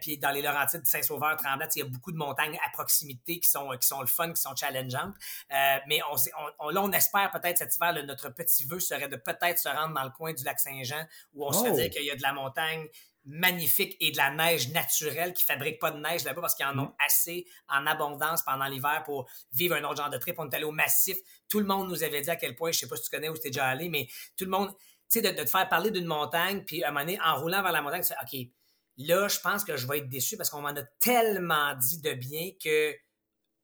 puis 0.00 0.16
dans 0.16 0.30
les 0.30 0.40
Laurentides, 0.40 0.86
Saint-Sauveur, 0.86 1.36
Tremblant, 1.36 1.68
il 1.76 1.80
y 1.80 1.82
a 1.82 1.84
beaucoup 1.88 2.12
de 2.12 2.16
montagnes 2.16 2.58
à 2.66 2.70
proximité 2.70 3.38
qui 3.38 3.48
sont, 3.50 3.68
qui 3.78 3.86
sont 3.86 4.00
le 4.00 4.06
fun, 4.06 4.32
qui 4.32 4.40
sont 4.40 4.56
challengeantes. 4.56 5.14
mais 5.50 6.00
on, 6.10 6.16
on, 6.58 6.70
là, 6.70 6.82
on 6.82 6.92
espère 6.92 7.30
peut-être 7.30 7.58
cet 7.58 7.76
hiver, 7.76 7.92
notre 8.06 8.30
petit 8.30 8.64
vœu 8.64 8.80
serait 8.80 9.08
de 9.08 9.16
peut-être 9.16 9.58
se 9.58 9.68
rendre 9.68 9.94
dans 9.94 10.04
le 10.04 10.10
coin 10.10 10.32
du 10.32 10.42
lac 10.42 10.58
Saint-Jean, 10.58 11.06
où 11.34 11.46
on 11.46 11.52
se 11.52 11.64
fait 11.64 11.70
oh! 11.70 11.76
dire 11.76 11.90
qu'il 11.90 12.04
y 12.04 12.10
a 12.10 12.16
de 12.16 12.22
la 12.22 12.32
montagne 12.32 12.86
magnifique 13.28 13.96
et 14.00 14.10
de 14.10 14.16
la 14.16 14.30
neige 14.30 14.70
naturelle 14.70 15.34
qui 15.34 15.42
ne 15.42 15.46
fabriquent 15.46 15.78
pas 15.78 15.90
de 15.90 16.00
neige 16.00 16.24
là-bas 16.24 16.40
parce 16.40 16.54
qu'ils 16.54 16.66
en 16.66 16.78
ont 16.78 16.86
mm. 16.86 16.94
assez 17.06 17.46
en 17.68 17.86
abondance 17.86 18.42
pendant 18.42 18.66
l'hiver 18.66 19.02
pour 19.04 19.28
vivre 19.52 19.76
un 19.76 19.84
autre 19.84 19.98
genre 19.98 20.10
de 20.10 20.16
trip. 20.16 20.36
On 20.38 20.48
est 20.48 20.54
allé 20.54 20.64
au 20.64 20.72
massif. 20.72 21.18
Tout 21.48 21.60
le 21.60 21.66
monde 21.66 21.88
nous 21.88 22.02
avait 22.02 22.22
dit 22.22 22.30
à 22.30 22.36
quel 22.36 22.56
point, 22.56 22.72
je 22.72 22.80
sais 22.80 22.88
pas 22.88 22.96
si 22.96 23.04
tu 23.04 23.10
connais 23.10 23.28
ou 23.28 23.36
si 23.36 23.42
tu 23.42 23.48
es 23.48 23.50
déjà 23.50 23.66
allé, 23.66 23.90
mais 23.90 24.08
tout 24.36 24.44
le 24.44 24.50
monde, 24.50 24.70
tu 25.10 25.20
sais, 25.20 25.22
de, 25.22 25.30
te 25.30 25.48
faire 25.48 25.68
parler 25.68 25.90
d'une 25.90 26.06
montagne, 26.06 26.64
puis 26.64 26.82
à 26.82 26.88
un 26.88 26.90
moment 26.90 27.04
donné, 27.04 27.20
en 27.20 27.38
roulant 27.38 27.62
vers 27.62 27.72
la 27.72 27.82
montagne, 27.82 28.00
tu 28.00 28.08
fais, 28.08 28.14
OK, 28.22 28.48
là, 28.96 29.28
je 29.28 29.40
pense 29.40 29.62
que 29.62 29.76
je 29.76 29.86
vais 29.86 29.98
être 29.98 30.08
déçu 30.08 30.38
parce 30.38 30.48
qu'on 30.48 30.62
m'en 30.62 30.68
a 30.68 30.82
tellement 31.00 31.74
dit 31.74 32.00
de 32.00 32.14
bien 32.14 32.50
que 32.62 32.94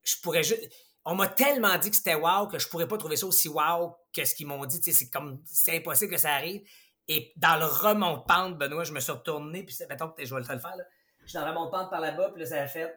je 0.03 0.17
pourrais 0.23 0.43
juste. 0.43 0.61
On 1.07 1.15
m'a 1.15 1.29
tellement 1.29 1.77
dit 1.79 1.91
que 1.91 1.97
c'était 1.97 2.15
wow 2.15 2.47
que 2.49 2.59
je 2.59 2.69
pourrais 2.69 2.89
pas 2.89 2.97
trouver 2.97 3.17
ça 3.17 3.27
aussi 3.27 3.49
wow 3.49 3.95
que 4.15 4.25
ce 4.25 4.35
qu'ils 4.35 4.47
m'ont 4.47 4.65
dit. 4.65 4.81
C'est 4.83 5.11
comme 5.11 5.43
c'est 5.45 5.77
impossible 5.77 6.12
que 6.12 6.19
ça 6.19 6.33
arrive. 6.33 6.62
Et 7.09 7.32
dans 7.36 7.59
le 7.59 7.66
remontant 7.66 8.50
Benoît, 8.50 8.84
je 8.84 8.92
me 8.92 9.00
suis 9.00 9.12
retourné, 9.12 9.62
puis 9.62 9.76
mettons 9.88 10.09
que 10.09 10.24
je 10.24 10.34
vais 10.34 10.40
le 10.40 10.46
faire. 10.46 10.59
Là. 10.59 10.84
Je 11.24 11.28
suis 11.30 11.38
dans 11.38 11.44
le 11.44 11.50
remontant 11.50 11.86
par 11.88 12.00
là-bas, 12.00 12.30
puis 12.30 12.42
là, 12.42 12.48
ça 12.48 12.62
a 12.62 12.66
fait. 12.66 12.94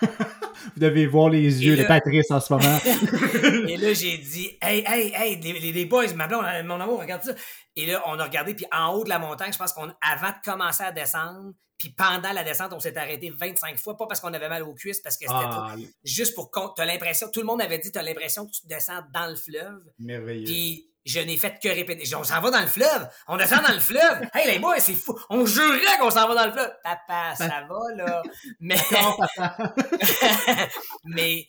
Vous 0.00 0.80
devez 0.80 1.06
voir 1.06 1.30
les 1.30 1.64
yeux 1.64 1.76
de 1.76 1.84
Patrice 1.84 2.30
en 2.30 2.40
ce 2.40 2.52
moment. 2.52 2.78
et 3.68 3.76
là, 3.76 3.92
j'ai 3.92 4.18
dit 4.18 4.58
Hey, 4.60 4.84
hey, 4.86 5.12
hey, 5.14 5.40
les, 5.40 5.72
les, 5.72 5.84
boys, 5.86 6.12
ma 6.14 6.26
blonde, 6.26 6.44
mon 6.64 6.80
amour, 6.80 7.00
regarde 7.00 7.22
ça. 7.22 7.32
Et 7.76 7.86
là, 7.86 8.02
on 8.06 8.18
a 8.18 8.24
regardé, 8.24 8.54
puis 8.54 8.66
en 8.72 8.92
haut 8.92 9.04
de 9.04 9.08
la 9.08 9.18
montagne, 9.18 9.52
je 9.52 9.58
pense 9.58 9.72
qu'on 9.72 9.92
avant 10.02 10.28
de 10.28 10.44
commencer 10.44 10.82
à 10.82 10.92
descendre, 10.92 11.52
puis 11.78 11.90
pendant 11.90 12.32
la 12.32 12.44
descente, 12.44 12.72
on 12.72 12.80
s'est 12.80 12.96
arrêté 12.98 13.30
25 13.30 13.78
fois, 13.78 13.96
pas 13.96 14.06
parce 14.06 14.20
qu'on 14.20 14.34
avait 14.34 14.48
mal 14.48 14.62
aux 14.62 14.74
cuisses, 14.74 15.00
parce 15.00 15.16
que 15.16 15.26
c'était 15.26 15.34
ah, 15.34 15.74
juste 16.04 16.34
pour 16.34 16.50
qu'on. 16.50 16.68
T'as 16.68 16.84
l'impression, 16.84 17.28
tout 17.32 17.40
le 17.40 17.46
monde 17.46 17.62
avait 17.62 17.78
dit, 17.78 17.90
t'as 17.90 18.02
l'impression 18.02 18.46
que 18.46 18.52
tu 18.52 18.66
descends 18.66 19.00
dans 19.14 19.26
le 19.26 19.36
fleuve. 19.36 19.82
Merveilleux. 19.98 20.44
Puis 20.44 20.89
je 21.04 21.20
n'ai 21.20 21.36
fait 21.36 21.58
que 21.62 21.68
répéter. 21.68 22.14
On 22.14 22.24
s'en 22.24 22.40
va 22.40 22.50
dans 22.50 22.60
le 22.60 22.66
fleuve. 22.66 23.08
On 23.28 23.36
descend 23.36 23.62
dans 23.62 23.74
le 23.74 23.80
fleuve. 23.80 24.28
Hey, 24.34 24.52
les 24.52 24.58
boys, 24.58 24.78
c'est 24.78 24.94
fou. 24.94 25.18
On 25.28 25.44
jurait 25.46 25.98
qu'on 25.98 26.10
s'en 26.10 26.28
va 26.28 26.34
dans 26.34 26.46
le 26.46 26.52
fleuve. 26.52 26.72
Papa, 26.82 27.34
ça 27.34 27.66
va, 27.68 27.94
là. 27.96 28.22
Mais. 28.60 28.78
Mais 31.04 31.46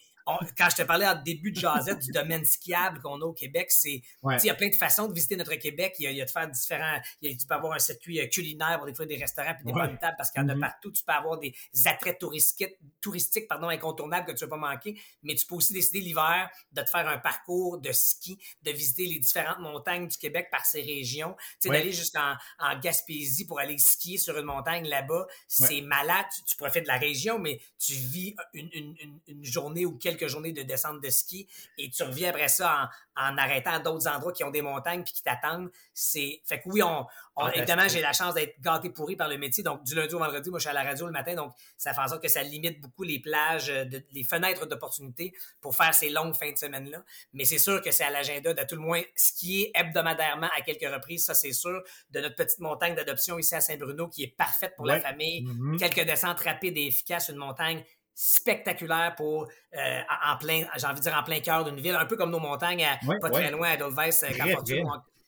quand 0.57 0.69
je 0.69 0.77
te 0.77 0.81
parlais 0.83 1.07
en 1.07 1.15
début 1.21 1.51
de 1.51 1.59
jasette 1.59 1.99
du 1.99 2.11
domaine 2.11 2.45
skiable 2.45 2.99
qu'on 3.01 3.21
a 3.21 3.25
au 3.25 3.33
Québec, 3.33 3.67
c'est 3.69 4.01
il 4.23 4.45
y 4.45 4.49
a 4.49 4.55
plein 4.55 4.69
de 4.69 4.75
façons 4.75 5.07
de 5.07 5.13
visiter 5.13 5.35
notre 5.35 5.55
Québec. 5.55 5.95
Il 5.99 6.11
y 6.11 6.21
a, 6.21 6.25
de 6.25 6.29
faire 6.29 6.49
différents. 6.49 6.99
Il 7.21 7.31
y 7.31 7.33
a, 7.33 7.37
tu 7.37 7.45
peux 7.45 7.55
avoir 7.55 7.73
un 7.73 7.79
circuit 7.79 8.19
euh, 8.19 8.27
culinaire 8.27 8.77
pour 8.77 8.85
des 8.85 9.05
des 9.05 9.17
restaurants 9.17 9.53
puis 9.55 9.65
des 9.65 9.73
bonnes 9.73 9.97
tables 9.97 10.15
parce 10.17 10.31
qu'il 10.31 10.41
y 10.41 10.45
en 10.45 10.49
a 10.49 10.55
mm-hmm. 10.55 10.59
partout. 10.59 10.91
Tu 10.91 11.03
peux 11.03 11.13
avoir 11.13 11.39
des 11.39 11.53
attraits 11.85 12.19
touristiques, 12.19 12.77
touristiques 12.99 13.47
pardon, 13.47 13.69
incontournables 13.69 14.25
que 14.27 14.31
tu 14.31 14.43
ne 14.43 14.49
vas 14.49 14.57
pas 14.57 14.73
manquer. 14.73 15.01
Mais 15.23 15.35
tu 15.35 15.45
peux 15.45 15.55
aussi 15.55 15.73
décider 15.73 15.99
l'hiver 15.99 16.49
de 16.71 16.81
te 16.81 16.89
faire 16.89 17.07
un 17.07 17.17
parcours 17.17 17.79
de 17.79 17.91
ski, 17.91 18.39
de 18.63 18.71
visiter 18.71 19.05
les 19.05 19.19
différentes 19.19 19.59
montagnes 19.59 20.07
du 20.07 20.17
Québec 20.17 20.49
par 20.51 20.65
ces 20.65 20.81
régions. 20.81 21.35
Tu 21.61 21.67
sais, 21.67 21.69
d'aller 21.69 21.91
jusqu'en 21.91 22.35
en 22.59 22.79
Gaspésie 22.79 23.45
pour 23.45 23.59
aller 23.59 23.77
skier 23.77 24.17
sur 24.17 24.37
une 24.37 24.45
montagne 24.45 24.87
là-bas, 24.87 25.27
c'est 25.47 25.81
malade. 25.81 26.25
Tu, 26.45 26.55
profites 26.55 26.83
de 26.83 26.87
la 26.87 26.97
région, 26.97 27.39
mais 27.39 27.59
tu 27.79 27.93
vis 27.93 28.35
une, 28.53 28.69
une, 28.73 29.19
une 29.27 29.43
journée 29.43 29.85
ou 29.85 29.97
quelques 29.97 30.20
journées 30.27 30.53
de 30.53 30.63
descente 30.63 31.01
de 31.01 31.09
ski 31.09 31.47
et 31.77 31.89
tu 31.89 32.03
reviens 32.03 32.29
après 32.29 32.47
ça 32.47 32.89
en, 33.15 33.37
arrêtant 33.37 33.79
d'autres 33.79 34.07
endroits 34.07 34.31
qui 34.31 34.43
ont 34.43 34.51
des 34.51 34.61
montagnes 34.61 35.03
puis 35.03 35.13
qui 35.13 35.23
t'attendent. 35.23 35.69
C'est 35.93 36.41
fait 36.45 36.59
que 36.59 36.69
oui, 36.69 36.81
on, 36.83 37.05
évidemment 37.53 37.87
j'ai 37.87 38.01
la 38.01 38.13
chance 38.13 38.33
d'être 38.33 38.59
gâté 38.61 38.89
pourri 38.89 39.15
par 39.15 39.27
le 39.27 39.37
métier. 39.37 39.63
Donc 39.63 39.83
du 39.83 39.95
lundi 39.95 40.13
au 40.15 40.19
vendredi, 40.19 40.49
moi 40.49 40.59
je 40.59 40.63
suis 40.63 40.69
à 40.69 40.73
la 40.73 40.83
radio 40.83 41.05
le 41.05 41.11
matin, 41.11 41.35
donc 41.35 41.53
ça 41.77 41.93
fait 41.93 42.01
en 42.01 42.07
sorte 42.07 42.21
que 42.21 42.29
ça 42.29 42.43
limite 42.43 42.79
beaucoup 42.81 43.03
les 43.03 43.19
plages, 43.19 43.69
euh, 43.69 43.85
les 44.11 44.23
fenêtres 44.23 44.65
d'opportunité 44.65 45.33
pour 45.59 45.75
faire 45.75 45.93
ces 45.93 46.09
longues 46.09 46.35
fins 46.35 46.51
de 46.51 46.57
semaine 46.57 46.89
là. 46.89 47.03
Mais 47.33 47.45
c'est 47.45 47.57
sûr 47.57 47.81
que 47.81 47.91
c'est 47.91 48.03
à 48.03 48.09
l'agenda 48.09 48.53
de 48.53 48.63
tout 48.63 48.75
le 48.75 48.81
moins 48.81 49.01
skier 49.15 49.71
hebdomadairement 49.75 50.49
à 50.57 50.61
quelques 50.61 50.91
reprises, 50.91 51.25
ça 51.25 51.33
c'est 51.33 51.53
sûr. 51.53 51.81
De 52.09 52.19
notre 52.19 52.35
petite 52.35 52.59
montagne 52.59 52.95
d'adoption 52.95 53.37
ici 53.39 53.55
à 53.55 53.61
Saint-Bruno 53.61 54.07
qui 54.07 54.23
est 54.23 54.35
parfaite 54.35 54.75
pour 54.75 54.85
la 54.85 54.99
famille, 54.99 55.43
mm-hmm. 55.43 55.77
quelques 55.77 56.05
descentes 56.05 56.39
rapides 56.39 56.77
et 56.77 56.87
efficaces, 56.87 57.29
une 57.29 57.37
montagne 57.37 57.83
spectaculaire 58.13 59.15
pour 59.15 59.47
euh, 59.75 60.01
en 60.25 60.37
plein, 60.37 60.65
j'ai 60.77 60.85
envie 60.85 60.99
de 60.99 61.03
dire 61.03 61.15
en 61.17 61.23
plein 61.23 61.39
cœur 61.39 61.65
d'une 61.65 61.79
ville, 61.79 61.95
un 61.95 62.05
peu 62.05 62.15
comme 62.15 62.31
nos 62.31 62.39
montagnes 62.39 62.85
à, 62.85 62.99
pas 63.19 63.29
très 63.29 63.51
loin 63.51 63.69
à 63.69 63.77
Dolvès, 63.77 64.23
euh, 64.23 64.27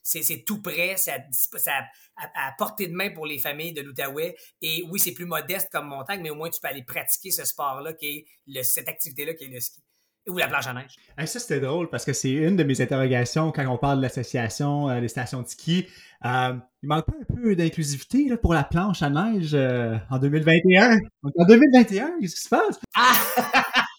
c'est 0.04 0.44
tout 0.46 0.62
près, 0.62 0.96
c'est 0.98 1.12
à, 1.12 2.52
portée 2.58 2.88
de 2.88 2.94
main 2.94 3.10
pour 3.12 3.26
les 3.26 3.40
familles 3.40 3.74
de 3.74 3.82
l'Outaouais. 3.82 4.36
Et 4.62 4.84
oui, 4.90 5.00
c'est 5.00 5.14
plus 5.14 5.26
modeste 5.26 5.70
comme 5.72 5.88
montagne, 5.88 6.22
mais 6.22 6.30
au 6.30 6.36
moins 6.36 6.50
tu 6.50 6.60
peux 6.60 6.68
aller 6.68 6.84
pratiquer 6.84 7.32
ce 7.32 7.46
sport-là, 7.46 7.94
qui 7.94 8.08
est 8.08 8.26
le, 8.48 8.64
cette 8.64 8.90
activité-là, 8.90 9.34
qui 9.34 9.46
est 9.46 9.50
le 9.50 9.60
ski. 9.60 9.83
Ou 10.28 10.38
la 10.38 10.48
planche 10.48 10.68
à 10.68 10.74
neige. 10.74 10.96
ça, 11.18 11.40
c'était 11.40 11.60
drôle 11.60 11.90
parce 11.90 12.06
que 12.06 12.14
c'est 12.14 12.32
une 12.32 12.56
de 12.56 12.64
mes 12.64 12.80
interrogations 12.80 13.52
quand 13.52 13.68
on 13.68 13.78
parle 13.78 13.98
de 13.98 14.04
l'association 14.04 14.90
euh, 14.90 15.02
des 15.02 15.10
stations 15.10 15.42
de 15.42 15.48
ski. 15.48 15.88
Euh, 16.24 16.54
il 16.82 16.88
manque 16.88 17.06
pas 17.06 17.14
un 17.20 17.36
peu 17.36 17.56
d'inclusivité 17.56 18.36
pour 18.38 18.54
la 18.54 18.64
planche 18.64 19.02
à 19.02 19.10
neige 19.10 19.54
euh, 19.54 19.98
en 20.10 20.20
2021? 20.20 20.98
En 21.38 21.46
2021, 21.46 22.20
qu'est-ce 22.22 22.36
qui 22.36 22.42
se 22.42 22.50
passe? 22.50 22.80
Ah! 22.96 23.14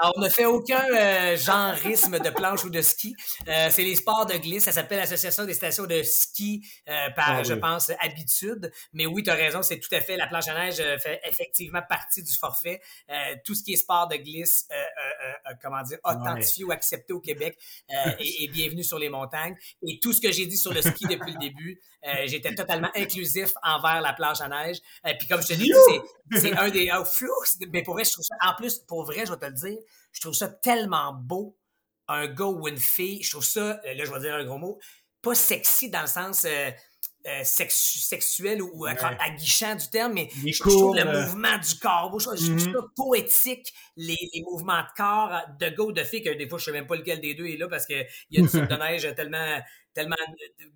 Alors, 0.00 0.14
on 0.16 0.20
ne 0.22 0.28
fait 0.30 0.46
aucun 0.46 0.82
euh, 0.94 1.36
genreisme 1.36 2.18
de 2.18 2.30
planche 2.30 2.64
ou 2.64 2.70
de 2.70 2.80
ski. 2.80 3.14
Euh, 3.48 3.68
c'est 3.70 3.82
les 3.82 3.96
sports 3.96 4.24
de 4.24 4.34
glisse. 4.34 4.64
Ça 4.64 4.72
s'appelle 4.72 4.98
l'Association 4.98 5.44
des 5.44 5.52
stations 5.52 5.84
de 5.84 6.02
ski 6.02 6.66
euh, 6.88 7.10
par, 7.10 7.30
ah 7.30 7.42
je 7.42 7.52
pense, 7.52 7.92
habitude. 8.00 8.72
Mais 8.94 9.04
oui, 9.04 9.22
tu 9.22 9.30
as 9.30 9.34
raison, 9.34 9.62
c'est 9.62 9.78
tout 9.78 9.94
à 9.94 10.00
fait. 10.00 10.16
La 10.16 10.26
planche 10.26 10.48
à 10.48 10.54
neige 10.54 10.76
fait 11.02 11.20
effectivement 11.24 11.82
partie 11.86 12.22
du 12.22 12.32
forfait. 12.32 12.80
tout 13.44 13.54
ce 13.54 13.62
qui 13.62 13.74
est 13.74 13.76
sport 13.76 14.08
de 14.08 14.16
glisse, 14.16 14.66
comment 15.62 15.82
dire, 15.82 15.98
authentifié 16.04 16.64
ou 16.64 16.72
accepté 16.72 17.12
au 17.12 17.20
Québec 17.20 17.58
est, 17.88 18.44
est, 18.44 18.48
bienvenu 18.48 18.84
sur 18.84 18.98
les 18.98 19.08
montagnes. 19.08 19.56
Et 19.86 19.98
tout 20.00 20.12
ce 20.12 20.20
que 20.20 20.32
j'ai 20.32 20.46
dit 20.46 20.58
sur 20.58 20.72
le 20.72 20.82
ski 20.82 21.06
depuis 21.06 21.32
le 21.32 21.38
début, 21.38 21.80
j'étais 22.26 22.54
totalement 22.54 22.90
inclusif 22.94 23.52
envers 23.62 24.00
la 24.00 24.12
planche 24.12 24.40
à 24.40 24.48
neige. 24.48 24.78
Et 25.06 25.16
puis 25.16 25.26
comme 25.28 25.42
je 25.42 25.48
te 25.48 25.54
dit, 25.54 25.72
c'est 26.32 26.52
un 26.56 26.68
des... 26.68 26.90
Oh, 27.00 27.44
mais 27.72 27.82
pour 27.82 27.94
vrai, 27.94 28.04
je 28.04 28.12
trouve 28.12 28.24
ça... 28.24 28.34
En 28.42 28.54
plus, 28.54 28.78
pour 28.78 29.04
vrai, 29.04 29.24
je 29.26 29.32
vais 29.32 29.38
te 29.38 29.46
le 29.46 29.52
dire, 29.52 29.78
je 30.12 30.20
trouve 30.20 30.34
ça 30.34 30.48
tellement 30.48 31.12
beau, 31.12 31.56
un 32.08 32.26
gars 32.26 32.46
ou 32.46 32.68
une 32.68 32.78
fille. 32.78 33.22
Je 33.22 33.30
trouve 33.30 33.44
ça, 33.44 33.80
euh, 33.84 33.94
là, 33.94 34.04
je 34.04 34.12
vais 34.12 34.20
dire 34.20 34.34
un 34.34 34.44
gros 34.44 34.58
mot, 34.58 34.78
pas 35.22 35.34
sexy 35.34 35.90
dans 35.90 36.02
le 36.02 36.06
sens 36.06 36.44
euh, 36.44 36.70
euh, 37.26 37.42
sexuel 37.44 38.62
ou, 38.62 38.86
aguichant 38.86 39.74
du 39.74 39.88
terme, 39.88 40.14
mais 40.14 40.30
je, 40.46 40.58
trouve 40.58 40.96
le 40.96 41.04
mouvement 41.04 41.58
du 41.58 41.78
corps, 41.78 42.18
je, 42.18 42.24
trouve 42.24 42.38
mm-hmm. 42.38 42.72
ça 42.72 42.78
poétique, 42.96 43.74
les, 43.96 44.16
mouvements 44.50 44.80
de 44.80 44.88
corps 44.96 45.42
de 45.58 45.82
ou 45.82 45.92
de 45.92 46.02
filles, 46.02 46.22
que 46.22 46.30
des 46.30 46.48
fois, 46.48 46.58
je 46.58 46.64
sais 46.64 46.72
même 46.72 46.86
pas 46.86 46.96
lequel 46.96 47.20
des 47.20 47.34
deux 47.34 47.46
est 47.46 47.58
là 47.58 47.68
parce 47.68 47.84
qu'il 47.86 48.06
y 48.30 48.38
a 48.38 48.40
une 48.40 48.48
sorte 48.48 48.70
de 48.70 48.76
neige 48.76 49.14
tellement 49.14 49.60
tellement 50.00 50.16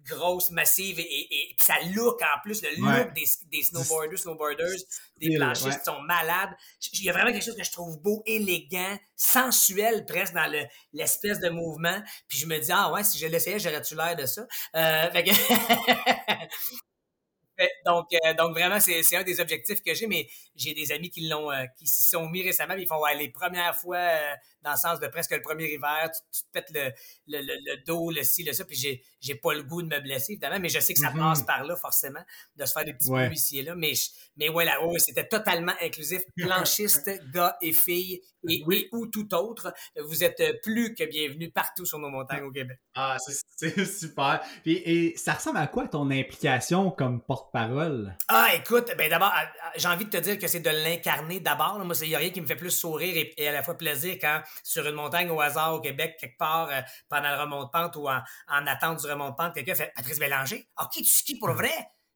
grosse, 0.08 0.50
massive, 0.50 1.00
et, 1.00 1.02
et, 1.02 1.56
ça 1.58 1.74
look 1.94 2.20
en 2.22 2.40
plus, 2.42 2.62
le 2.62 2.70
look 2.76 3.14
des, 3.14 3.24
des 3.50 3.62
snowboarders, 3.62 4.18
snowboarders, 4.18 4.76
des 5.18 5.36
planchistes 5.36 5.78
qui 5.78 5.84
sont 5.84 6.00
malades. 6.02 6.50
Il 6.92 7.04
y 7.04 7.10
a 7.10 7.12
vraiment 7.12 7.32
quelque 7.32 7.44
chose 7.44 7.56
que 7.56 7.64
je 7.64 7.72
trouve 7.72 8.00
beau, 8.00 8.22
élégant, 8.26 8.98
sensuel 9.16 10.04
presque 10.04 10.34
dans 10.34 10.50
l'espèce 10.92 11.40
de 11.40 11.48
mouvement. 11.48 12.02
Puis 12.28 12.38
je 12.38 12.46
me 12.46 12.58
dis, 12.58 12.72
ah 12.72 12.92
ouais, 12.92 13.04
si 13.04 13.18
je 13.18 13.26
l'essayais, 13.26 13.58
j'aurais-tu 13.58 13.94
l'air 13.94 14.16
de 14.16 14.26
ça? 14.26 14.46
Euh, 14.76 15.10
fait 15.10 15.24
que... 15.24 15.30
donc, 17.86 18.06
euh, 18.12 18.34
donc 18.34 18.52
vraiment, 18.52 18.80
c'est 18.80 19.16
un 19.16 19.22
des 19.22 19.40
objectifs 19.40 19.82
que 19.82 19.94
j'ai, 19.94 20.06
mais 20.06 20.28
j'ai 20.54 20.74
des 20.74 20.92
amis 20.92 21.10
qui 21.10 21.28
l'ont, 21.28 21.50
euh, 21.50 21.64
qui 21.76 21.86
s'y 21.86 22.02
sont 22.02 22.28
mis 22.28 22.42
récemment, 22.42 22.74
ils 22.74 22.86
font 22.86 23.00
ouais, 23.00 23.16
les 23.16 23.28
premières 23.28 23.76
fois 23.76 23.96
euh, 23.96 24.34
dans 24.64 24.72
le 24.72 24.76
sens 24.76 24.98
de 24.98 25.06
presque 25.06 25.32
le 25.32 25.42
premier 25.42 25.70
hiver, 25.70 26.10
tu, 26.32 26.42
te 26.42 26.48
pètes 26.52 26.70
le, 26.74 26.90
le, 27.28 27.40
le, 27.42 27.84
dos, 27.84 28.10
le 28.10 28.22
ci, 28.22 28.42
le 28.42 28.52
ça, 28.52 28.64
puis 28.64 28.76
j'ai, 28.76 29.04
j'ai 29.20 29.34
pas 29.34 29.54
le 29.54 29.62
goût 29.62 29.82
de 29.82 29.88
me 29.88 30.00
blesser, 30.00 30.32
évidemment, 30.32 30.58
mais 30.58 30.68
je 30.68 30.80
sais 30.80 30.94
que 30.94 31.00
ça 31.00 31.10
mm-hmm. 31.10 31.18
passe 31.18 31.42
par 31.42 31.64
là, 31.64 31.76
forcément, 31.76 32.24
de 32.56 32.64
se 32.64 32.72
faire 32.72 32.84
des 32.84 32.94
petits 32.94 33.10
ouais. 33.10 33.32
ici 33.32 33.58
et 33.58 33.62
là, 33.62 33.74
mais, 33.74 33.92
mais 34.36 34.48
voilà, 34.48 34.78
oh, 34.82 34.96
c'était 34.98 35.28
totalement 35.28 35.74
inclusif, 35.80 36.22
planchiste, 36.36 37.10
gars 37.32 37.56
et 37.60 37.72
filles, 37.72 38.20
et 38.48 38.62
oui 38.66 38.88
ou 38.92 39.06
tout 39.06 39.32
autre, 39.34 39.72
vous 40.02 40.24
êtes 40.24 40.60
plus 40.62 40.94
que 40.94 41.04
bienvenus 41.04 41.52
partout 41.52 41.86
sur 41.86 41.98
nos 41.98 42.10
montagnes 42.10 42.44
au 42.44 42.50
Québec. 42.50 42.78
Ah, 42.96 43.16
c'est, 43.18 43.84
super. 43.86 44.40
et 44.64 45.14
ça 45.16 45.32
ressemble 45.32 45.58
à 45.58 45.66
quoi 45.66 45.88
ton 45.88 46.12
implication 46.12 46.92
comme 46.92 47.20
porte-parole? 47.20 48.16
Ah, 48.28 48.50
écoute, 48.54 48.92
ben 48.96 49.10
d'abord, 49.10 49.32
j'ai 49.76 49.88
envie 49.88 50.04
de 50.04 50.10
te 50.10 50.16
dire 50.18 50.38
que 50.38 50.46
c'est 50.46 50.60
de 50.60 50.70
l'incarner 50.70 51.40
d'abord. 51.40 51.84
Moi, 51.84 51.94
il 52.02 52.08
n'y 52.08 52.14
a 52.14 52.18
rien 52.18 52.30
qui 52.30 52.40
me 52.40 52.46
fait 52.46 52.56
plus 52.56 52.70
sourire 52.70 53.26
et, 53.36 53.48
à 53.48 53.52
la 53.52 53.62
fois 53.62 53.76
plaisir 53.76 54.16
quand 54.20 54.42
sur 54.62 54.86
une 54.86 54.94
montagne 54.94 55.30
au 55.30 55.40
hasard 55.40 55.74
au 55.74 55.80
Québec, 55.80 56.16
quelque 56.20 56.38
part, 56.38 56.68
euh, 56.70 56.80
pendant 57.09 57.34
le 57.34 57.40
remont 57.40 57.64
de 57.64 57.70
pente 57.70 57.96
ou 57.96 58.09
en, 58.09 58.20
en 58.48 58.66
attente 58.66 59.00
du 59.00 59.07
remont 59.07 59.30
de 59.30 59.34
pente, 59.34 59.55
quelqu'un 59.55 59.74
fait 59.74 59.92
Patrice 59.94 60.18
Bélanger, 60.18 60.66
OK, 60.80 60.92
tu 60.96 61.05
skis 61.05 61.38
pour 61.38 61.52
vrai? 61.52 61.72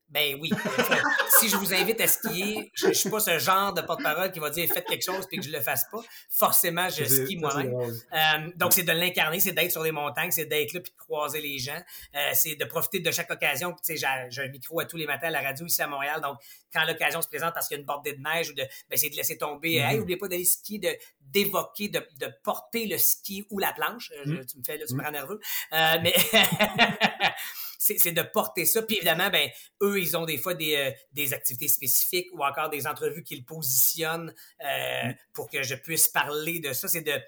Ben 0.09 0.39
oui. 0.41 0.51
si 1.39 1.51
je 1.51 1.57
vous 1.57 1.75
invite 1.75 2.01
à 2.01 2.09
skier, 2.09 2.73
je, 2.75 2.87
ne 2.87 2.93
suis 2.95 3.11
pas 3.11 3.21
ce 3.21 3.39
genre 3.39 3.75
de 3.75 3.83
porte-parole 3.83 4.33
qui 4.33 4.39
va 4.39 4.49
dire 4.49 4.67
faites 4.73 4.87
quelque 4.87 5.05
chose 5.05 5.27
puis 5.27 5.39
que 5.39 5.45
je 5.45 5.51
le 5.51 5.61
fasse 5.61 5.85
pas. 5.93 6.01
Forcément, 6.31 6.89
je 6.89 7.05
skie 7.05 7.37
moi-même. 7.37 7.75
Euh, 7.75 8.51
donc 8.57 8.73
c'est 8.73 8.85
de 8.85 8.93
l'incarner, 8.93 9.39
c'est 9.39 9.53
d'être 9.53 9.71
sur 9.71 9.83
les 9.83 9.93
montagnes, 9.93 10.31
c'est 10.31 10.47
d'être 10.47 10.73
là 10.73 10.81
puis 10.81 10.93
de 10.93 10.97
croiser 10.97 11.43
les 11.43 11.59
gens, 11.59 11.79
euh, 12.15 12.31
c'est 12.33 12.55
de 12.55 12.65
profiter 12.65 13.01
de 13.01 13.11
chaque 13.11 13.31
occasion. 13.31 13.73
Tu 13.73 13.97
sais, 13.97 14.29
j'ai 14.31 14.43
un 14.43 14.49
micro 14.49 14.81
à 14.81 14.87
tous 14.87 14.97
les 14.97 15.07
matins 15.07 15.29
à 15.29 15.31
la 15.31 15.43
radio 15.43 15.67
ici 15.67 15.83
à 15.83 15.87
Montréal, 15.87 16.23
donc 16.23 16.39
quand 16.73 16.85
l'occasion 16.85 17.23
se 17.23 17.29
présente 17.29 17.55
parce 17.55 17.69
qu'il 17.69 17.77
y 17.77 17.79
a 17.79 17.81
une 17.81 17.87
bordée 17.87 18.13
de 18.13 18.21
neige 18.21 18.51
ou 18.51 18.55
de, 18.55 18.65
ben, 18.89 18.97
c'est 18.97 19.11
de 19.11 19.17
laisser 19.17 19.39
tomber. 19.39 19.79
Mm-hmm. 19.79 19.91
Hey, 19.91 19.99
n'oubliez 19.99 20.19
pas 20.19 20.29
d'aller 20.29 20.45
skier, 20.45 20.79
de 20.79 20.91
d'évoquer, 21.21 21.89
de, 21.89 22.03
de, 22.21 22.33
porter 22.43 22.87
le 22.87 22.97
ski 22.97 23.47
ou 23.51 23.59
la 23.59 23.73
planche. 23.73 24.11
Euh, 24.17 24.25
mm-hmm. 24.25 24.47
tu 24.47 24.59
me 24.59 24.65
fais 24.65 24.79
là, 24.79 24.87
tu 24.87 24.95
me 24.95 25.03
rends 25.03 25.11
nerveux. 25.11 25.41
mais 25.73 26.15
c'est 27.79 28.13
de 28.13 28.23
porter 28.23 28.65
ça. 28.65 28.83
Puis 28.83 28.97
évidemment, 28.97 29.31
ben, 29.31 29.49
eux, 29.83 30.01
ils 30.01 30.17
ont 30.17 30.25
des 30.25 30.37
fois 30.37 30.55
des, 30.55 30.77
euh, 30.77 30.91
des 31.13 31.33
activités 31.33 31.69
spécifiques 31.69 32.29
ou 32.33 32.45
encore 32.45 32.69
des 32.69 32.87
entrevues 32.87 33.23
qu'ils 33.23 33.45
positionnent 33.45 34.35
euh, 34.65 35.05
mm. 35.09 35.15
pour 35.33 35.49
que 35.49 35.63
je 35.63 35.75
puisse 35.75 36.09
parler 36.09 36.61
de 36.61 36.73
ça. 36.73 36.89
C'est 36.89 37.03
de 37.03 37.21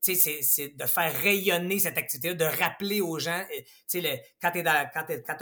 c'est 0.00 0.68
de 0.76 0.86
faire 0.86 1.12
rayonner 1.20 1.80
cette 1.80 1.98
activité-là, 1.98 2.34
de 2.34 2.44
rappeler 2.44 3.00
aux 3.00 3.18
gens, 3.18 3.40
euh, 3.40 3.60
tu 3.90 4.00
sais, 4.00 4.22
quand 4.40 4.52
tu 4.52 4.58
es 4.58 4.62
dans, 4.62 4.88
quand, 4.94 5.04
quand 5.26 5.36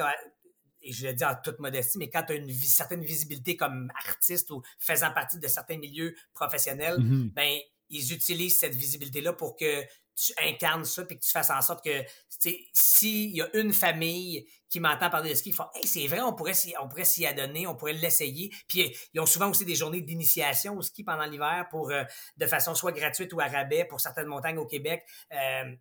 et 0.85 0.93
je 0.93 1.07
le 1.07 1.15
dis 1.15 1.25
en 1.25 1.35
toute 1.43 1.59
modestie, 1.59 1.99
mais 1.99 2.11
quand 2.11 2.23
tu 2.25 2.35
as 2.35 2.37
une 2.37 2.53
certaine 2.53 3.03
visibilité 3.03 3.57
comme 3.57 3.91
artiste 4.07 4.51
ou 4.51 4.63
faisant 4.79 5.13
partie 5.13 5.39
de 5.39 5.49
certains 5.49 5.79
milieux 5.79 6.15
professionnels, 6.33 6.99
mm-hmm. 6.99 7.33
ben 7.33 7.59
ils 7.91 8.13
utilisent 8.13 8.59
cette 8.59 8.75
visibilité-là 8.75 9.33
pour 9.33 9.57
que 9.57 9.85
tu 10.17 10.33
incarnes 10.43 10.85
ça 10.85 11.05
puis 11.05 11.19
que 11.19 11.25
tu 11.25 11.31
fasses 11.31 11.51
en 11.51 11.61
sorte 11.61 11.85
que 11.85 12.05
s'il 12.73 13.35
y 13.35 13.43
a 13.43 13.49
une 13.57 13.73
famille 13.73 14.47
qui 14.69 14.81
m'entend 14.81 15.11
parler 15.11 15.31
de 15.31 15.35
ski, 15.35 15.51
ils 15.51 15.55
font 15.55 15.67
Hey, 15.75 15.87
c'est 15.87 16.07
vrai, 16.07 16.21
on 16.21 16.33
pourrait 16.33 16.55
s'y, 16.55 16.75
on 16.81 16.89
pourrait 16.89 17.05
s'y 17.05 17.27
adonner, 17.27 17.67
on 17.67 17.75
pourrait 17.75 17.95
l'essayer. 17.95 18.53
Puis 18.69 18.95
ils 19.13 19.21
ont 19.21 19.27
souvent 19.27 19.51
aussi 19.51 19.65
des 19.65 19.75
journées 19.75 20.01
d'initiation 20.01 20.77
au 20.77 20.83
ski 20.83 21.05
pendant 21.05 21.25
l'hiver 21.25 21.67
pour 21.71 21.91
euh, 21.91 22.05
de 22.37 22.47
façon 22.47 22.75
soit 22.75 22.93
gratuite 22.93 23.33
ou 23.33 23.41
à 23.41 23.47
rabais 23.47 23.85
pour 23.85 24.01
certaines 24.01 24.27
montagnes 24.27 24.59
au 24.59 24.67
Québec. 24.67 25.05
Euh, 25.33 25.75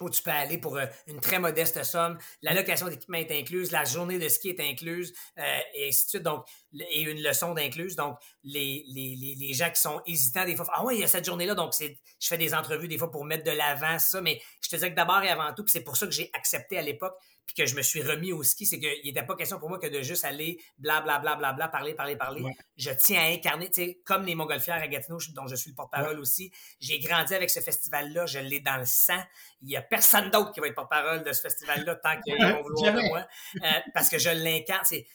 où 0.00 0.10
tu 0.10 0.22
peux 0.22 0.30
aller 0.30 0.58
pour 0.58 0.76
euh, 0.76 0.86
une 1.06 1.20
très 1.20 1.38
modeste 1.38 1.82
somme. 1.84 2.18
La 2.42 2.54
location 2.54 2.88
d'équipement 2.88 3.18
est 3.18 3.30
incluse, 3.30 3.70
la 3.70 3.84
journée 3.84 4.18
de 4.18 4.28
ski 4.28 4.50
est 4.50 4.60
incluse, 4.60 5.12
et 5.36 5.88
ainsi 5.88 6.06
de 6.06 6.10
suite. 6.10 6.22
Donc, 6.22 6.44
et 6.90 7.02
une 7.02 7.22
leçon 7.22 7.54
d'incluse. 7.54 7.96
Donc, 7.96 8.18
les, 8.42 8.84
les, 8.88 9.36
les, 9.38 9.54
gens 9.54 9.70
qui 9.70 9.80
sont 9.80 10.00
hésitants, 10.06 10.44
des 10.44 10.56
fois, 10.56 10.66
ah 10.72 10.84
oui, 10.84 10.96
il 10.96 11.00
y 11.00 11.04
a 11.04 11.08
cette 11.08 11.24
journée-là, 11.24 11.54
donc 11.54 11.74
c'est, 11.74 11.98
je 12.20 12.28
fais 12.28 12.38
des 12.38 12.54
entrevues 12.54 12.88
des 12.88 12.98
fois 12.98 13.10
pour 13.10 13.24
mettre 13.24 13.44
de 13.44 13.50
l'avant 13.50 13.98
ça, 13.98 14.20
mais 14.20 14.40
je 14.60 14.68
te 14.68 14.76
dis 14.76 14.90
que 14.90 14.94
d'abord 14.94 15.22
et 15.22 15.28
avant 15.28 15.52
tout, 15.54 15.64
c'est 15.66 15.82
pour 15.82 15.96
ça 15.96 16.06
que 16.06 16.12
j'ai 16.12 16.30
accepté 16.32 16.78
à 16.78 16.82
l'époque, 16.82 17.14
puis 17.46 17.54
que 17.54 17.66
je 17.66 17.76
me 17.76 17.82
suis 17.82 18.02
remis 18.02 18.32
au 18.32 18.42
ski, 18.42 18.66
c'est 18.66 18.78
qu'il 18.78 19.04
n'était 19.04 19.22
pas 19.22 19.36
question 19.36 19.58
pour 19.58 19.68
moi 19.68 19.78
que 19.78 19.86
de 19.86 20.02
juste 20.02 20.24
aller 20.24 20.60
blablabla, 20.78 21.36
bla, 21.36 21.36
bla, 21.36 21.52
bla, 21.52 21.68
parler, 21.68 21.94
parler, 21.94 22.16
parler. 22.16 22.44
Je 22.76 22.90
tiens 22.90 23.20
à 23.20 23.24
incarner, 23.26 23.66
tu 23.66 23.84
sais, 23.84 24.00
comme 24.04 24.24
les 24.24 24.34
Montgolfières 24.34 24.82
à 24.82 24.88
Gatineau, 24.88 25.18
dont 25.34 25.46
je 25.46 25.54
suis 25.56 25.70
le 25.70 25.76
porte-parole 25.76 26.18
aussi. 26.18 26.52
J'ai 26.80 26.98
grandi 26.98 27.34
avec 27.34 27.50
ce 27.50 27.60
festival-là, 27.60 28.26
je 28.26 28.38
l'ai 28.38 28.60
dans 28.60 28.78
le 28.78 28.86
sang. 28.86 29.22
Il 29.62 29.68
n'y 29.68 29.76
a 29.76 29.82
personne 29.82 30.30
d'autre 30.30 30.52
qui 30.52 30.60
va 30.60 30.68
être 30.68 30.74
porte-parole 30.74 31.22
de 31.22 31.32
ce 31.32 31.42
festival-là 31.42 31.96
tant 31.96 32.20
qu'ils 32.20 32.36
vont 32.40 32.62
vouloir 32.62 32.94
de 32.94 33.08
moi. 33.08 33.26
Euh, 33.62 33.68
parce 33.92 34.08
que 34.08 34.18
je 34.18 34.30
l'incarne. 34.30 34.84
C'est 34.84 35.06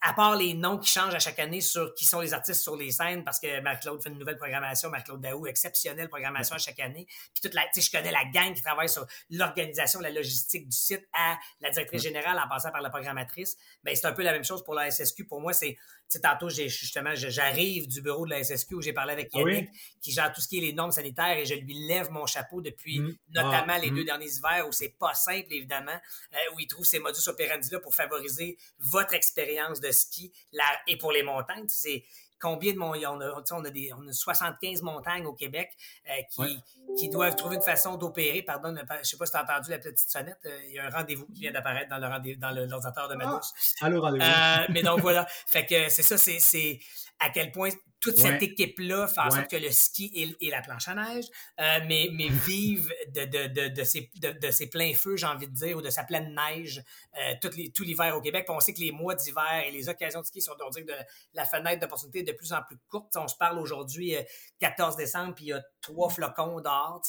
à 0.00 0.12
part 0.14 0.36
les 0.36 0.54
noms 0.54 0.78
qui 0.78 0.88
changent 0.88 1.14
à 1.14 1.18
chaque 1.18 1.38
année 1.38 1.60
sur 1.60 1.94
qui 1.94 2.06
sont 2.06 2.20
les 2.20 2.32
artistes 2.32 2.62
sur 2.62 2.76
les 2.76 2.90
scènes, 2.90 3.24
parce 3.24 3.38
que 3.38 3.60
Marc-Claude 3.60 4.02
fait 4.02 4.08
une 4.08 4.18
nouvelle 4.18 4.38
programmation, 4.38 4.90
Marc-Claude 4.90 5.20
Daou, 5.20 5.46
exceptionnelle 5.46 6.08
programmation 6.08 6.56
à 6.56 6.58
chaque 6.58 6.80
année. 6.80 7.06
Puis 7.06 7.42
toute 7.42 7.54
la, 7.54 7.62
je 7.76 7.90
connais 7.90 8.10
la 8.10 8.24
gang 8.24 8.54
qui 8.54 8.62
travaille 8.62 8.88
sur 8.88 9.06
l'organisation, 9.30 10.00
la 10.00 10.10
logistique 10.10 10.68
du 10.68 10.76
site 10.76 11.06
à 11.12 11.38
la 11.60 11.70
directrice 11.70 12.02
générale 12.02 12.38
en 12.38 12.48
passant 12.48 12.70
par 12.70 12.80
la 12.80 12.90
programmatrice. 12.90 13.56
Ben, 13.82 13.94
c'est 13.94 14.06
un 14.06 14.12
peu 14.12 14.22
la 14.22 14.32
même 14.32 14.44
chose 14.44 14.64
pour 14.64 14.74
la 14.74 14.90
SSQ. 14.90 15.26
Pour 15.26 15.40
moi, 15.40 15.52
c'est 15.52 15.76
tantôt, 16.20 16.48
j'ai 16.48 16.68
justement, 16.68 17.14
j'arrive 17.14 17.88
du 17.88 18.00
bureau 18.00 18.24
de 18.24 18.30
la 18.30 18.42
SSQ 18.42 18.74
où 18.74 18.82
j'ai 18.82 18.92
parlé 18.92 19.12
avec 19.12 19.30
ah 19.34 19.38
Yannick, 19.38 19.70
qui 20.00 20.12
gère 20.12 20.32
tout 20.32 20.40
ce 20.40 20.48
qui 20.48 20.58
est 20.58 20.60
les 20.60 20.72
normes 20.72 20.92
sanitaires, 20.92 21.36
et 21.36 21.46
je 21.46 21.54
lui 21.54 21.74
lève 21.86 22.10
mon 22.10 22.26
chapeau 22.26 22.60
depuis 22.60 23.00
mmh. 23.00 23.16
notamment 23.34 23.74
ah, 23.74 23.78
les 23.78 23.90
mmh. 23.90 23.94
deux 23.94 24.04
derniers 24.04 24.30
hivers 24.36 24.66
où 24.68 24.72
c'est 24.72 24.96
pas 24.98 25.14
simple, 25.14 25.52
évidemment, 25.52 25.92
euh, 26.32 26.54
où 26.54 26.60
il 26.60 26.66
trouve 26.66 26.84
ces 26.84 26.98
modus 26.98 27.28
operandi-là 27.28 27.80
pour 27.80 27.94
favoriser 27.94 28.56
votre 28.78 29.14
expérience 29.14 29.80
de 29.80 29.90
ski 29.90 30.32
là, 30.52 30.64
et 30.86 30.96
pour 30.96 31.12
les 31.12 31.22
montagnes. 31.22 31.66
C'est 31.68 32.04
combien 32.40 32.72
de 32.72 32.78
montagnes, 32.78 33.06
on 33.06 33.20
a, 33.20 33.42
on 33.52 33.64
a, 33.64 33.70
des, 33.70 33.92
on 33.92 34.06
a 34.06 34.12
75 34.12 34.82
montagnes 34.82 35.26
au 35.26 35.32
Québec 35.32 35.70
euh, 36.08 36.12
qui, 36.30 36.60
qui 36.96 37.08
doivent 37.08 37.36
trouver 37.36 37.56
une 37.56 37.62
façon 37.62 37.96
d'opérer. 37.96 38.42
Pardon, 38.42 38.74
je 38.76 38.98
ne 38.98 39.02
sais 39.02 39.16
pas 39.16 39.26
si 39.26 39.32
tu 39.32 39.38
as 39.38 39.42
entendu 39.42 39.70
la 39.70 39.78
petite 39.78 40.10
sonnette. 40.10 40.38
Euh, 40.46 40.60
il 40.66 40.74
y 40.74 40.78
a 40.78 40.86
un 40.86 40.90
rendez-vous 40.90 41.26
qui 41.26 41.40
vient 41.40 41.52
d'apparaître 41.52 41.88
dans 41.88 41.98
le 41.98 42.36
dans 42.36 42.50
l'ordinateur 42.50 43.08
de 43.08 43.14
Manos. 43.14 43.52
Ah, 43.80 43.88
rendez-vous. 43.88 44.24
Euh, 44.24 44.66
mais 44.70 44.82
donc 44.82 45.00
voilà. 45.00 45.26
fait 45.46 45.66
que 45.66 45.88
c'est 45.88 46.02
ça, 46.02 46.18
c'est 46.18 46.78
à 47.20 47.30
quel 47.30 47.50
point 47.52 47.70
toute 48.04 48.18
cette 48.18 48.42
équipe-là 48.42 49.08
fait 49.08 49.20
en 49.20 49.30
sorte 49.30 49.48
que 49.48 49.56
le 49.56 49.70
ski 49.70 50.36
et, 50.40 50.50
la 50.50 50.60
planche 50.60 50.88
à 50.88 50.94
neige, 50.94 51.24
euh, 51.58 51.78
mais, 51.86 52.10
mais 52.12 52.28
vivent 52.28 52.92
de, 53.08 53.24
de, 53.24 53.46
de, 53.46 53.68
de, 53.68 54.70
pleins 54.70 54.92
feux, 54.94 55.16
j'ai 55.16 55.26
envie 55.26 55.48
de 55.48 55.54
dire, 55.54 55.78
ou 55.78 55.82
de 55.82 55.88
sa 55.88 56.04
pleine 56.04 56.34
neige 56.34 56.82
euh, 57.18 57.34
tout, 57.40 57.50
les, 57.56 57.70
tout 57.70 57.82
l'hiver 57.82 58.14
au 58.14 58.20
Québec. 58.20 58.44
Puis 58.46 58.54
on 58.54 58.60
sait 58.60 58.74
que 58.74 58.80
les 58.80 58.92
mois 58.92 59.14
d'hiver 59.14 59.64
et 59.66 59.70
les 59.70 59.88
occasions 59.88 60.20
de 60.20 60.26
ski 60.26 60.42
sont, 60.42 60.52
on 60.64 60.68
dire, 60.68 60.84
de 60.84 60.92
la 61.32 61.46
fenêtre 61.46 61.80
d'opportunité 61.80 62.22
de 62.22 62.32
plus 62.32 62.52
en 62.52 62.62
plus 62.62 62.76
courte. 62.88 63.16
on 63.16 63.26
se 63.26 63.36
parle 63.36 63.58
aujourd'hui, 63.58 64.14
14 64.60 64.94
euh, 64.94 64.98
décembre, 64.98 65.34
puis 65.34 65.46
il 65.46 65.48
y 65.48 65.52
a 65.54 65.62
trois 65.80 66.10
flocons 66.10 66.60
dehors. 66.60 67.00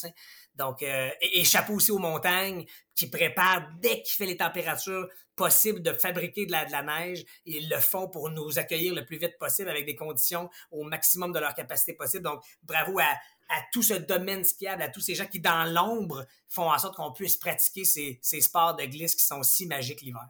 Donc, 0.54 0.82
euh, 0.82 1.10
et, 1.20 1.44
chapeau 1.44 1.74
aussi 1.74 1.90
aux 1.90 1.98
montagnes 1.98 2.64
qui 2.96 3.08
préparent 3.08 3.68
dès 3.78 4.02
qu'il 4.02 4.16
fait 4.16 4.26
les 4.26 4.38
températures 4.38 5.06
possibles 5.36 5.82
de 5.82 5.92
fabriquer 5.92 6.46
de 6.46 6.52
la, 6.52 6.64
de 6.64 6.72
la 6.72 6.82
neige. 6.82 7.24
Ils 7.44 7.68
le 7.68 7.78
font 7.78 8.08
pour 8.08 8.30
nous 8.30 8.58
accueillir 8.58 8.94
le 8.94 9.04
plus 9.04 9.18
vite 9.18 9.38
possible 9.38 9.68
avec 9.68 9.84
des 9.84 9.94
conditions 9.94 10.48
au 10.70 10.82
maximum 10.82 11.30
de 11.30 11.38
leur 11.38 11.54
capacité 11.54 11.92
possible. 11.92 12.24
Donc, 12.24 12.42
bravo 12.62 12.98
à, 12.98 13.04
à 13.50 13.60
tout 13.72 13.82
ce 13.82 13.94
domaine 13.94 14.44
skiable, 14.44 14.82
à 14.82 14.88
tous 14.88 15.00
ces 15.00 15.14
gens 15.14 15.26
qui, 15.26 15.40
dans 15.40 15.64
l'ombre, 15.70 16.26
font 16.48 16.72
en 16.72 16.78
sorte 16.78 16.96
qu'on 16.96 17.12
puisse 17.12 17.36
pratiquer 17.36 17.84
ces, 17.84 18.18
ces 18.22 18.40
sports 18.40 18.74
de 18.74 18.84
glisse 18.84 19.14
qui 19.14 19.24
sont 19.24 19.42
si 19.42 19.66
magiques 19.66 20.00
l'hiver. 20.00 20.28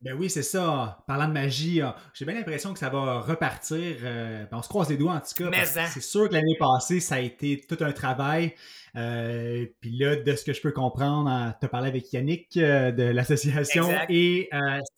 Ben 0.00 0.14
oui, 0.14 0.30
c'est 0.30 0.44
ça. 0.44 1.02
Parlant 1.08 1.26
de 1.26 1.32
magie, 1.32 1.80
ah, 1.80 1.96
j'ai 2.14 2.24
bien 2.24 2.34
l'impression 2.34 2.72
que 2.72 2.78
ça 2.78 2.88
va 2.88 3.18
repartir. 3.18 3.96
Euh, 4.02 4.46
ben, 4.46 4.58
on 4.58 4.62
se 4.62 4.68
croise 4.68 4.88
les 4.88 4.96
doigts 4.96 5.14
en 5.14 5.20
tout 5.20 5.34
cas. 5.34 5.50
Hein. 5.52 5.88
C'est 5.92 6.00
sûr 6.00 6.28
que 6.28 6.34
l'année 6.34 6.56
passée, 6.56 7.00
ça 7.00 7.16
a 7.16 7.18
été 7.18 7.60
tout 7.68 7.78
un 7.80 7.90
travail. 7.90 8.54
Euh, 8.98 9.66
puis 9.80 9.96
là, 9.96 10.16
de 10.16 10.34
ce 10.34 10.44
que 10.44 10.52
je 10.52 10.60
peux 10.60 10.72
comprendre, 10.72 11.54
tu 11.60 11.66
as 11.66 11.68
parlé 11.68 11.88
avec 11.88 12.12
Yannick 12.12 12.56
euh, 12.56 12.90
de 12.90 13.04
l'association 13.04 13.88
et 14.08 14.48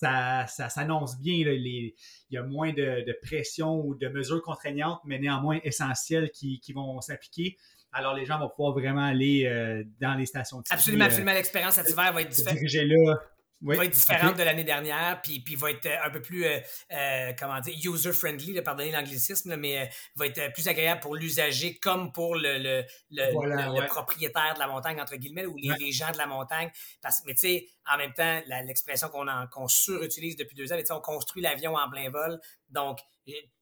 ça, 0.01 0.47
s'annonce 0.47 1.21
bien. 1.21 1.35
il 1.35 1.93
y 2.31 2.37
a 2.39 2.43
moins 2.43 2.73
de, 2.73 3.19
pression 3.23 3.81
ou 3.85 3.95
de 3.95 4.09
mesures 4.09 4.43
contraignantes, 4.43 5.01
mais 5.05 5.19
néanmoins 5.19 5.59
essentielles 5.65 6.31
qui, 6.31 6.61
vont 6.75 7.01
s'appliquer. 7.01 7.57
Alors, 7.93 8.15
les 8.15 8.25
gens 8.25 8.39
vont 8.39 8.49
pouvoir 8.49 8.73
vraiment 8.73 9.05
aller 9.05 9.85
dans 10.01 10.15
les 10.15 10.27
stations 10.27 10.61
de 10.61 10.67
ski. 10.67 10.75
Absolument, 10.75 11.05
absolument. 11.05 11.33
L'expérience 11.33 11.75
cet 11.75 11.91
hiver 11.91 12.13
va 12.13 12.23
être 12.23 12.31
différente. 12.31 12.61
là 12.61 13.21
va 13.63 13.85
être 13.85 13.93
différente 13.93 14.37
de 14.37 14.43
l'année 14.43 14.65
dernière, 14.65 15.21
puis, 15.23 15.41
puis 15.41 15.55
va 15.55 15.71
être 15.71 15.87
euh, 15.87 16.05
un 16.05 16.11
peu 16.11 16.21
plus, 16.21 16.45
euh, 16.45 16.59
euh, 16.93 17.33
comment 17.39 17.61
dire, 17.61 17.75
user-friendly, 17.93 18.61
pardonnez 18.63 18.91
l'anglicisme, 18.91 19.57
mais 19.57 19.91
va 20.17 20.27
être 20.27 20.53
plus 20.53 20.69
agréable 20.69 21.01
pour 21.01 21.15
l'usager 21.15 21.77
comme 21.79 22.13
pour 22.13 22.37
le, 22.37 22.59
le, 22.59 22.85
le, 23.11 23.87
propriétaire 23.87 24.55
de 24.55 24.59
la 24.59 24.67
montagne, 24.67 25.01
entre 25.01 25.17
guillemets, 25.17 25.47
ou 25.47 25.57
les, 25.57 25.93
gens 25.93 26.11
de 26.11 26.19
la 26.19 26.27
montagne. 26.27 26.71
Parce, 27.03 27.23
mais 27.27 27.35
tu 27.35 27.41
sais, 27.41 27.69
en 27.91 27.97
même 27.97 28.13
temps, 28.13 28.41
l'expression 28.47 29.09
qu'on 29.09 29.27
qu'on 29.51 29.69
surutilise 29.69 30.37
depuis 30.37 30.57
deux 30.57 30.73
ans, 30.73 30.77
on 30.91 31.01
construit 31.01 31.43
l'avion 31.43 31.75
en 31.75 31.91
plein 31.91 32.11
vol. 32.11 32.41
Donc, 32.71 33.01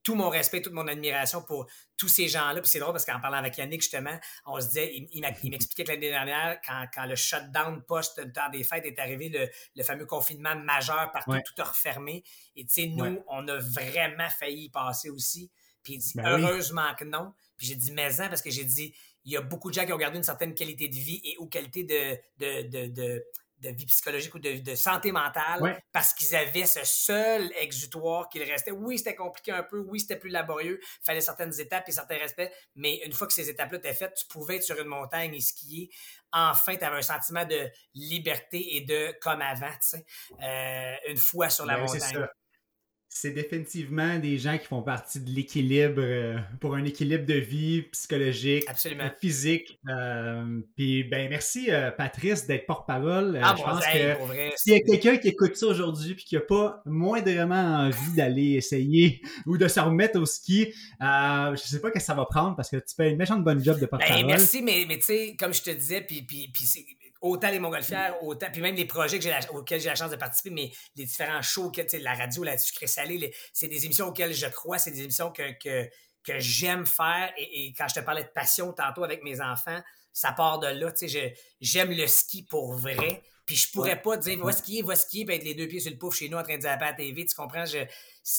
tout 0.03 0.15
mon 0.15 0.29
respect, 0.29 0.63
toute 0.63 0.73
mon 0.73 0.87
admiration 0.87 1.43
pour 1.43 1.67
tous 1.97 2.09
ces 2.09 2.29
gens-là. 2.29 2.61
Puis 2.61 2.71
c'est 2.71 2.79
drôle 2.79 2.93
parce 2.93 3.05
qu'en 3.05 3.21
parlant 3.21 3.39
avec 3.39 3.59
Yannick, 3.59 3.83
justement, 3.83 4.19
on 4.47 4.61
se 4.61 4.69
disait, 4.69 4.95
il, 4.95 5.21
m'expliquait 5.21 5.85
que 5.85 5.91
l'année 5.91 6.11
dernière, 6.11 6.61
quand, 6.67 6.87
quand 6.95 7.07
le 7.07 7.17
shutdown 7.17 7.83
post-temps 7.87 8.51
des 8.51 8.65
fêtes 8.65 8.87
est 8.87 8.99
arrivé, 8.99 9.29
le, 9.29 9.49
le, 9.77 9.83
fameux 9.83 10.07
confinement 10.07 10.57
majeur 10.57 11.11
partout, 11.13 11.39
tout 11.45 11.63
a 11.63 11.65
refermé. 11.65 12.23
Et 12.57 12.65
tu 12.65 12.73
sais, 12.73 12.87
nous, 12.87 13.23
on 13.29 13.47
a 13.49 13.59
vraiment 13.59 14.29
failli 14.31 14.65
y 14.65 14.71
passer 14.71 15.11
aussi. 15.11 15.51
Puis 15.83 15.95
il 15.95 15.99
dit, 15.99 16.13
ben 16.15 16.39
heureusement 16.39 16.95
que 16.99 17.05
non. 17.05 17.33
Puis 17.57 17.67
j'ai 17.67 17.75
dit, 17.75 17.93
mais 17.93 18.11
parce 18.17 18.43
que 18.43 18.51
j'ai 18.51 18.65
dit, 18.65 18.95
il 19.25 19.33
y 19.33 19.37
a 19.37 19.43
beaucoup 19.43 19.69
de 19.71 19.75
gens 19.75 19.85
qui 19.85 19.93
ont 19.93 19.99
gardé 19.99 20.17
une 20.17 20.25
certaine 20.25 20.55
qualité 20.55 20.89
de 20.89 20.95
vie 20.95 21.21
et 21.25 21.37
ou 21.39 21.47
qualité 21.47 21.85
de, 21.85 22.17
de, 22.39 22.69
de 22.69 22.87
de 22.89 23.25
vie 23.61 23.87
psychologique 23.87 24.35
ou 24.35 24.39
de, 24.39 24.75
santé 24.75 25.13
mentale 25.13 25.83
parce 25.93 26.15
qu'ils 26.15 26.35
avaient 26.37 26.67
ce 26.67 26.81
seul 26.85 27.51
exutoire 27.59 28.29
qu'il 28.29 28.43
restait. 28.43 28.71
Oui, 28.71 28.99
c'était 28.99 29.15
compliqué 29.15 29.53
un 29.53 29.63
peu, 29.63 29.79
oui, 29.81 30.01
c'était 30.01 30.17
plus 30.17 30.31
laborieux, 30.31 30.79
il 30.83 31.05
fallait 31.05 31.21
certaines 31.21 31.59
étapes 31.61 31.89
et 31.89 31.93
certains 31.93 32.19
respects, 32.19 32.51
mais 32.77 33.01
une 33.05 33.13
fois 33.13 33.27
que 33.27 33.33
ces 33.33 33.49
étapes-là 33.51 33.79
étaient 33.79 33.95
faites, 33.95 34.15
tu 34.15 34.27
pouvais 34.27 34.57
être 34.57 34.63
sur 34.63 34.79
une 34.79 34.89
montagne 34.89 35.35
et 35.35 35.41
skier. 35.41 35.91
Enfin, 36.33 36.77
tu 36.77 36.85
avais 36.85 36.99
un 36.99 37.03
sentiment 37.03 37.45
de 37.45 37.69
liberté 37.95 38.77
et 38.77 38.83
de 38.83 39.15
comme 39.21 39.41
avant, 39.41 39.71
tu 39.73 39.89
sais, 39.89 40.05
euh, 40.43 41.11
une 41.11 41.17
fois 41.17 41.49
sur 41.51 41.65
la 41.65 41.77
ben 41.77 41.87
montagne. 41.87 42.29
C'est 43.11 43.31
définitivement 43.31 44.19
des 44.19 44.39
gens 44.39 44.59
qui 44.59 44.67
font 44.67 44.83
partie 44.83 45.21
de 45.21 45.31
l'équilibre 45.31 46.01
euh, 46.01 46.37
pour 46.61 46.75
un 46.75 46.85
équilibre 46.85 47.25
de 47.25 47.35
vie 47.35 47.83
psychologique, 47.91 48.65
physique. 49.19 49.79
Euh, 49.89 50.61
puis 50.77 51.05
ben 51.05 51.29
merci 51.31 51.71
euh, 51.71 51.91
Patrice 51.91 52.47
d'être 52.47 52.67
porte-parole. 52.67 53.41
Ah, 53.43 53.55
je 53.57 53.63
pense 53.63 53.85
que 53.85 54.57
s'il 54.57 54.75
y 54.75 54.77
a 54.77 54.81
quelqu'un 54.81 55.17
qui 55.17 55.29
écoute 55.29 55.57
ça 55.57 55.67
aujourd'hui 55.67 56.15
puis 56.15 56.25
qui 56.25 56.35
n'a 56.35 56.43
pas 56.43 56.83
moindrement 56.85 57.87
envie 57.87 58.15
d'aller 58.15 58.53
essayer 58.53 59.23
ou 59.47 59.57
de 59.57 59.69
se 59.69 59.81
remettre 59.81 60.21
au 60.21 60.27
ski, 60.27 60.73
je 61.01 61.57
sais 61.57 61.81
pas 61.81 61.89
ce 61.89 61.95
que 61.95 62.01
ça 62.01 62.15
va 62.15 62.27
prendre 62.27 62.57
parce 62.57 62.69
que 62.69 62.77
tu 62.77 62.95
fais 62.95 63.11
une 63.11 63.17
méchante 63.17 63.43
bonne 63.43 63.65
job 63.65 63.77
de 63.77 63.83
ben, 63.83 63.89
porte-parole. 63.89 64.27
merci, 64.27 64.63
mais, 64.63 64.85
mais 64.87 64.99
tu 64.99 65.05
sais, 65.05 65.37
comme 65.39 65.55
je 65.55 65.63
te 65.63 65.71
disais, 65.71 66.03
puis, 66.03 66.23
puis, 66.23 66.51
puis 66.53 66.67
autant 67.21 67.51
les 67.51 67.59
montgolfières, 67.59 68.23
autant, 68.23 68.47
puis 68.53 68.61
même 68.61 68.75
les 68.75 68.85
projets 68.85 69.19
auxquels 69.51 69.81
j'ai 69.81 69.89
la 69.89 69.95
chance 69.95 70.11
de 70.11 70.17
participer, 70.17 70.51
mais 70.51 70.71
les 70.97 71.05
différents 71.05 71.43
shows, 71.43 71.73
la 72.01 72.15
radio, 72.15 72.45
la 72.45 72.59
sucré 72.59 72.87
salé, 72.87 73.35
c'est 73.53 73.69
des 73.69 73.85
émissions 73.85 74.09
auxquelles 74.09 74.35
je 74.35 74.47
crois, 74.47 74.79
c'est 74.79 74.91
des 74.91 75.03
émissions 75.03 75.31
que, 75.31 75.53
que, 75.59 75.89
que 76.25 76.39
j'aime 76.39 76.87
faire. 76.87 77.33
Et, 77.37 77.73
quand 77.77 77.89
je 77.89 77.95
te 77.95 78.01
parlais 78.01 78.25
de 78.25 78.29
passion 78.29 78.73
tantôt 78.73 79.05
avec 79.05 79.23
mes 79.23 79.41
enfants, 79.41 79.81
ça 80.13 80.33
part 80.33 80.59
de 80.59 80.67
là. 80.67 80.93
J'aime 81.61 81.91
le 81.91 82.07
ski 82.07 82.43
pour 82.43 82.75
vrai. 82.75 83.23
Puis 83.47 83.57
je 83.57 83.73
pourrais 83.73 84.03
pas 84.03 84.19
dire, 84.19 84.45
va 84.45 84.53
skier, 84.53 84.83
va 84.83 84.95
skier, 84.95 85.25
puis 85.25 85.37
être 85.37 85.45
les 85.45 85.55
deux 85.55 85.67
pieds 85.67 85.81
sur 85.81 85.91
le 85.91 85.97
pouf 85.97 86.15
chez 86.15 86.29
nous 86.29 86.37
en 86.37 86.43
train 86.43 86.57
de 86.57 86.61
dire 86.61 86.71
à 86.71 86.77
la 86.77 86.93
TV. 86.93 87.25
Tu 87.25 87.35
comprends? 87.35 87.65
Je, 87.65 87.79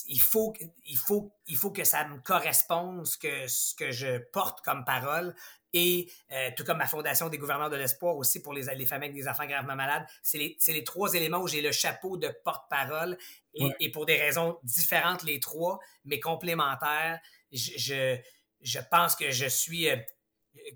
il, 0.07 0.21
faut, 0.21 0.53
il, 0.85 0.97
faut, 0.97 1.33
il 1.47 1.57
faut 1.57 1.71
que 1.71 1.83
ça 1.83 2.07
me 2.07 2.19
corresponde, 2.19 3.07
ce 3.07 3.17
que, 3.17 3.47
ce 3.47 3.73
que 3.73 3.89
je 3.89 4.19
porte 4.31 4.61
comme 4.61 4.85
parole. 4.85 5.33
Et 5.73 6.11
euh, 6.31 6.49
tout 6.57 6.63
comme 6.63 6.77
ma 6.77 6.87
fondation 6.87 7.29
des 7.29 7.37
gouverneurs 7.37 7.69
de 7.69 7.75
l'espoir 7.75 8.15
aussi 8.15 8.41
pour 8.41 8.53
les, 8.53 8.63
les 8.75 8.85
familles 8.85 9.09
avec 9.09 9.21
des 9.21 9.27
enfants 9.27 9.45
gravement 9.45 9.75
malades, 9.75 10.05
c'est 10.23 10.37
les, 10.37 10.57
les, 10.67 10.83
trois 10.83 11.13
éléments 11.13 11.39
où 11.39 11.47
j'ai 11.47 11.61
le 11.61 11.71
chapeau 11.71 12.17
de 12.17 12.29
porte-parole 12.43 13.17
et, 13.53 13.91
pour 13.91 14.05
des 14.05 14.17
raisons 14.17 14.57
différentes 14.63 15.23
les 15.23 15.39
trois, 15.39 15.79
mais 16.05 16.19
complémentaires. 16.19 17.19
Je, 17.51 18.17
je, 18.61 18.79
pense 18.91 19.15
que 19.15 19.31
je 19.31 19.47
suis, 19.47 19.89
euh, 19.89 19.97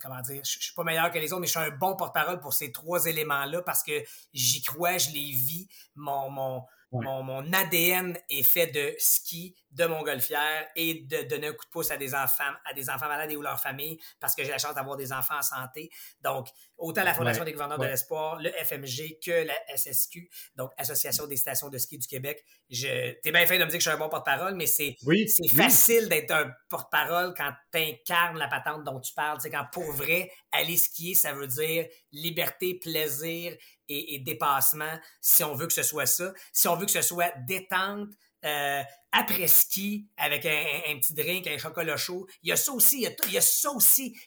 comment 0.02 0.22
dire, 0.22 0.42
je, 0.44 0.54
je, 0.60 0.64
suis 0.66 0.74
pas 0.74 0.84
meilleur 0.84 1.12
que 1.12 1.20
les 1.20 1.32
autres, 1.34 1.42
mais 1.42 1.48
je 1.48 1.52
suis 1.52 1.60
un 1.60 1.70
bon 1.70 1.96
porte-parole 1.96 2.40
pour 2.40 2.54
ces 2.54 2.72
trois 2.72 3.06
éléments-là 3.06 3.62
parce 3.62 3.84
que 3.84 4.04
j'y 4.34 4.62
crois, 4.62 4.98
je 4.98 5.10
les 5.10 5.32
vis. 5.32 5.68
Mon, 5.96 6.30
mon, 6.30 6.64
mon, 6.94 7.24
mon, 7.24 7.54
ADN 7.54 8.18
est 8.30 8.44
fait 8.44 8.68
de 8.68 8.94
ski, 8.98 9.56
de 9.72 9.86
montgolfière 9.86 10.68
et 10.76 11.06
de 11.06 11.24
donner 11.24 11.48
un 11.48 11.54
coup 11.54 11.66
de 11.66 11.70
pouce 11.70 11.92
à 11.92 11.98
des 11.98 12.14
enfants, 12.14 12.52
à 12.66 12.74
des 12.74 12.90
enfants 12.90 13.08
malades 13.08 13.32
et 13.32 13.36
ou 13.36 13.42
leurs 13.42 13.60
familles 13.60 14.00
parce 14.20 14.36
que 14.36 14.44
j'ai 14.44 14.52
la 14.52 14.58
chance 14.58 14.76
d'avoir 14.76 14.98
des 14.98 15.12
enfants 15.12 15.38
en 15.38 15.42
santé. 15.42 15.90
Donc, 16.22 16.48
autant 16.78 17.04
la 17.04 17.14
Fondation 17.14 17.44
des 17.44 17.52
gouverneurs 17.52 17.80
de 17.80 17.86
l'espoir, 17.86 18.40
le 18.40 18.52
FMG 18.52 19.20
que 19.24 19.46
la 19.46 19.56
SSQ, 19.76 20.30
donc 20.56 20.72
Association 20.78 21.28
des 21.28 21.38
stations 21.38 21.70
de 21.70 21.78
ski 21.78 21.98
du 21.98 22.08
Québec. 22.08 22.44
Je, 22.70 23.14
t'es 23.22 23.32
bien 23.32 23.46
fait 23.46 23.58
de 23.58 23.64
me 23.64 23.70
dire 23.70 23.78
que 23.78 23.84
je 23.84 23.90
suis 23.90 23.96
un 23.96 24.00
bon 24.00 24.10
porte-parole, 24.10 24.56
mais 24.56 24.68
c'est, 24.68 24.96
c'est 25.28 25.48
facile 25.48 26.10
d'être 26.10 26.32
un 26.32 26.52
porte-parole 26.70 27.34
quand 27.36 27.52
tu 27.72 27.80
incarnes 27.80 28.38
la 28.38 28.48
patente 28.48 28.84
dont 28.84 29.00
tu 29.00 29.14
parles. 29.14 29.40
C'est 29.42 29.50
quand 29.50 29.66
pour 29.72 29.92
vrai, 29.92 30.32
aller 30.52 30.78
skier, 30.78 31.16
ça 31.16 31.34
veut 31.34 31.48
dire 31.48 31.86
liberté, 32.12 32.76
plaisir 32.76 33.56
et, 33.90 34.20
dépassement, 34.20 35.00
si 35.22 35.44
on 35.44 35.56
veut 35.56 35.68
que 35.68 35.74
ce 35.74 35.84
soit 35.84 36.06
ça. 36.06 36.34
Si 36.52 36.68
on 36.68 36.76
veut 36.76 36.86
que 36.86 36.92
ce 36.92 37.02
soit 37.02 37.34
détente, 37.48 38.10
euh, 38.46 38.82
après 39.12 39.48
ski 39.48 40.08
avec 40.18 40.46
un, 40.46 40.98
petit 41.00 41.14
drink, 41.14 41.48
un 41.48 41.58
chocolat 41.58 41.98
chaud. 41.98 42.28
Il 42.42 42.50
y 42.50 42.52
a 42.52 42.56
ça 42.56 42.74
aussi, 42.74 42.98
il 42.98 43.32
y 43.32 43.38
a, 43.38 43.42
ça 43.42 43.72
aussi. 43.72 44.18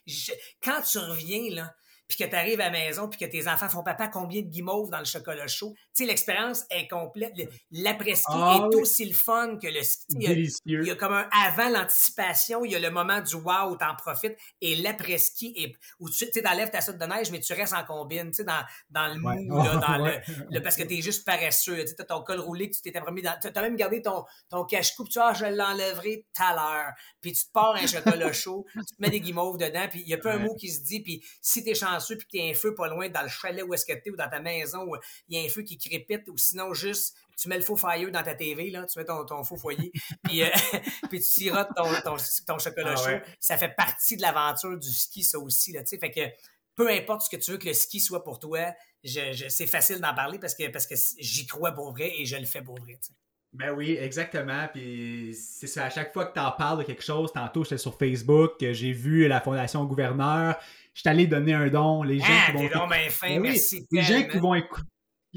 quand 0.63 0.81
tu 0.81 0.97
reviens, 0.97 1.53
là, 1.53 1.75
puis 2.07 2.17
que 2.17 2.23
tu 2.23 2.35
arrives 2.35 2.61
à 2.61 2.65
la 2.65 2.71
maison, 2.71 3.09
puis 3.09 3.19
que 3.19 3.25
tes 3.25 3.47
enfants 3.47 3.69
font 3.69 3.83
papa 3.83 4.07
combien 4.07 4.41
de 4.41 4.47
guimauves 4.47 4.89
dans 4.89 4.99
le 4.99 5.05
chocolat 5.05 5.47
chaud? 5.47 5.73
Tu 5.75 6.03
sais, 6.03 6.05
l'expérience 6.05 6.63
est 6.69 6.87
complète. 6.87 7.33
L'après-ski 7.71 8.31
ah 8.33 8.69
est 8.71 8.75
aussi 8.75 9.05
le 9.05 9.13
fun 9.13 9.57
que 9.57 9.67
le 9.67 9.83
ski. 9.83 10.51
Il 10.65 10.85
y 10.85 10.91
a, 10.91 10.95
comme 10.95 11.13
un 11.13 11.27
avant 11.45 11.69
l'anticipation, 11.69 12.63
il 12.63 12.71
y 12.71 12.75
a 12.75 12.79
le 12.79 12.91
moment 12.91 13.19
du 13.19 13.35
wow 13.35 13.71
où 13.71 13.77
en 13.83 13.95
profites, 13.95 14.37
et 14.61 14.75
l'après-ski 14.75 15.53
est 15.57 15.75
où 15.99 16.09
tu 16.09 16.25
t'enlèves 16.31 16.71
ta 16.71 16.81
saute 16.81 16.97
de 16.97 17.05
neige, 17.05 17.31
mais 17.31 17.39
tu 17.39 17.53
restes 17.53 17.73
en 17.73 17.83
combine, 17.83 18.31
tu 18.31 18.37
sais, 18.37 18.43
dans, 18.43 18.63
dans 18.89 19.13
le 19.13 19.19
mou, 19.19 19.63
là, 19.63 19.75
dans 19.87 20.05
le, 20.05 20.61
parce 20.61 20.75
que 20.75 20.83
tu 20.83 20.97
es 20.97 21.01
juste 21.01 21.25
paresseux. 21.25 21.83
Tu 21.85 22.01
as 22.01 22.05
ton 22.05 22.21
col 22.21 22.39
roulé, 22.39 22.69
tu 22.69 22.81
t'étais 22.81 23.01
promis 23.01 23.21
dans. 23.21 23.37
Tu 23.41 23.47
as 23.53 23.61
même 23.61 23.75
gardé 23.75 24.01
ton, 24.01 24.23
ton 24.49 24.63
cache-coupe, 24.63 25.09
tu 25.09 25.19
vois, 25.19 25.29
ah, 25.29 25.33
je 25.33 25.45
l'enlèverai 25.45 26.25
tout 26.33 26.43
à 26.43 26.53
l'heure. 26.53 26.93
Puis 27.21 27.33
tu 27.33 27.45
te 27.45 27.51
pars 27.51 27.75
un 27.75 27.85
chocolat 27.85 28.31
chaud, 28.33 28.65
tu 28.73 28.95
te 28.95 29.01
mets 29.01 29.09
des 29.09 29.19
guimauves 29.19 29.57
dedans, 29.57 29.87
puis 29.89 30.01
il 30.01 30.07
y 30.07 30.13
a 30.13 30.17
pas 30.17 30.33
un 30.33 30.39
mot 30.39 30.55
qui 30.55 30.69
se 30.69 30.81
dit, 30.81 31.01
puis 31.01 31.23
si 31.41 31.63
t'es 31.63 31.75
chanceux, 31.75 31.96
chanceux 31.97 32.17
puis 32.17 32.27
qu'il 32.27 32.45
y 32.45 32.47
a 32.47 32.51
un 32.51 32.53
feu 32.53 32.73
pas 32.75 32.87
loin 32.87 33.09
dans 33.09 33.21
le 33.21 33.29
chalet 33.29 33.63
où 33.63 33.73
est-ce 33.73 33.85
que 33.85 33.93
tu 33.93 34.09
es 34.09 34.11
ou 34.11 34.15
dans 34.15 34.29
ta 34.29 34.39
maison 34.39 34.83
où 34.85 34.95
il 35.27 35.37
y 35.37 35.41
a 35.41 35.45
un 35.45 35.49
feu 35.49 35.61
qui 35.61 35.77
crépite 35.77 36.27
ou 36.29 36.37
sinon 36.37 36.73
juste 36.73 37.15
tu 37.37 37.49
mets 37.49 37.57
le 37.57 37.63
faux 37.63 37.77
fire 37.77 38.09
dans 38.11 38.23
ta 38.23 38.33
TV, 38.33 38.71
là, 38.71 38.85
tu 38.85 38.97
mets 38.97 39.05
ton, 39.05 39.23
ton 39.23 39.43
faux 39.43 39.57
foyer, 39.57 39.91
puis, 40.23 40.41
euh, 40.41 40.49
puis 41.09 41.19
tu 41.19 41.25
sirotes 41.25 41.69
ton, 41.75 41.85
ton, 42.03 42.57
chocolat 42.57 42.95
ah 42.95 42.95
chaud. 42.95 43.25
Ça 43.39 43.57
fait 43.57 43.69
partie 43.69 44.17
de 44.17 44.23
l'aventure 44.23 44.77
du 44.77 44.91
ski, 44.91 45.23
ça 45.23 45.37
aussi. 45.37 45.71
Là, 45.71 45.83
fait 45.85 46.11
que 46.11 46.21
peu 46.75 46.89
importe 46.89 47.23
ce 47.23 47.29
que 47.29 47.37
tu 47.37 47.51
veux 47.51 47.57
que 47.57 47.67
le 47.67 47.73
ski 47.73 47.99
soit 47.99 48.23
pour 48.23 48.39
toi, 48.39 48.73
je, 49.03 49.47
c'est 49.49 49.67
facile 49.67 49.99
d'en 49.99 50.15
parler 50.15 50.39
parce 50.39 50.55
que, 50.55 50.67
parce 50.69 50.87
que 50.87 50.95
j'y 51.19 51.45
crois 51.45 51.71
pour 51.71 51.91
vrai 51.91 52.11
et 52.17 52.25
je 52.25 52.37
le 52.37 52.45
fais 52.45 52.61
pour 52.61 52.79
vrai. 52.79 52.99
Ben 53.53 53.71
oui, 53.71 53.97
exactement. 53.99 54.67
Puis 54.73 55.33
c'est 55.33 55.67
ça, 55.67 55.85
à 55.85 55.89
chaque 55.89 56.13
fois 56.13 56.25
que 56.25 56.33
tu 56.33 56.39
en 56.39 56.51
parles 56.51 56.79
de 56.79 56.83
quelque 56.83 57.03
chose, 57.03 57.31
tantôt 57.33 57.63
j'étais 57.63 57.77
sur 57.77 57.97
Facebook, 57.97 58.53
j'ai 58.59 58.91
vu 58.91 59.27
la 59.27 59.41
Fondation 59.41 59.83
Gouverneur, 59.85 60.55
je 60.93 61.01
suis 61.01 61.09
allé 61.09 61.27
donner 61.27 61.53
un 61.53 61.67
don. 61.67 62.03
Les 62.03 62.19
gens 62.19 62.25
ah, 62.29 62.51
qui 62.51 62.67
vont. 62.67 62.87
Ben 62.87 63.09
fin, 63.09 63.39
merci 63.39 63.85
les 63.91 64.01
gens 64.01 64.23
qui 64.23 64.37
vont, 64.37 64.53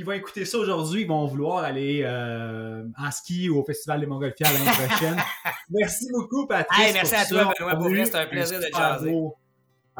vont 0.04 0.12
écouter 0.12 0.44
ça 0.44 0.58
aujourd'hui, 0.58 1.02
ils 1.02 1.08
vont 1.08 1.26
vouloir 1.26 1.64
aller 1.64 2.02
euh, 2.04 2.82
en 2.98 3.10
ski 3.10 3.48
ou 3.48 3.60
au 3.60 3.64
Festival 3.64 4.00
des 4.00 4.06
Montgolfières 4.06 4.52
l'année 4.52 4.86
prochaine. 4.86 5.16
merci 5.70 6.06
beaucoup, 6.12 6.46
Patrice. 6.46 6.92
merci 6.92 7.14
à 7.14 7.24
toi, 7.26 7.52
Benoît 7.58 7.74
Bourré. 7.76 8.04
C'était 8.04 8.18
un 8.18 8.26
plaisir 8.26 8.58
de 8.58 8.66
jaser 8.74 9.14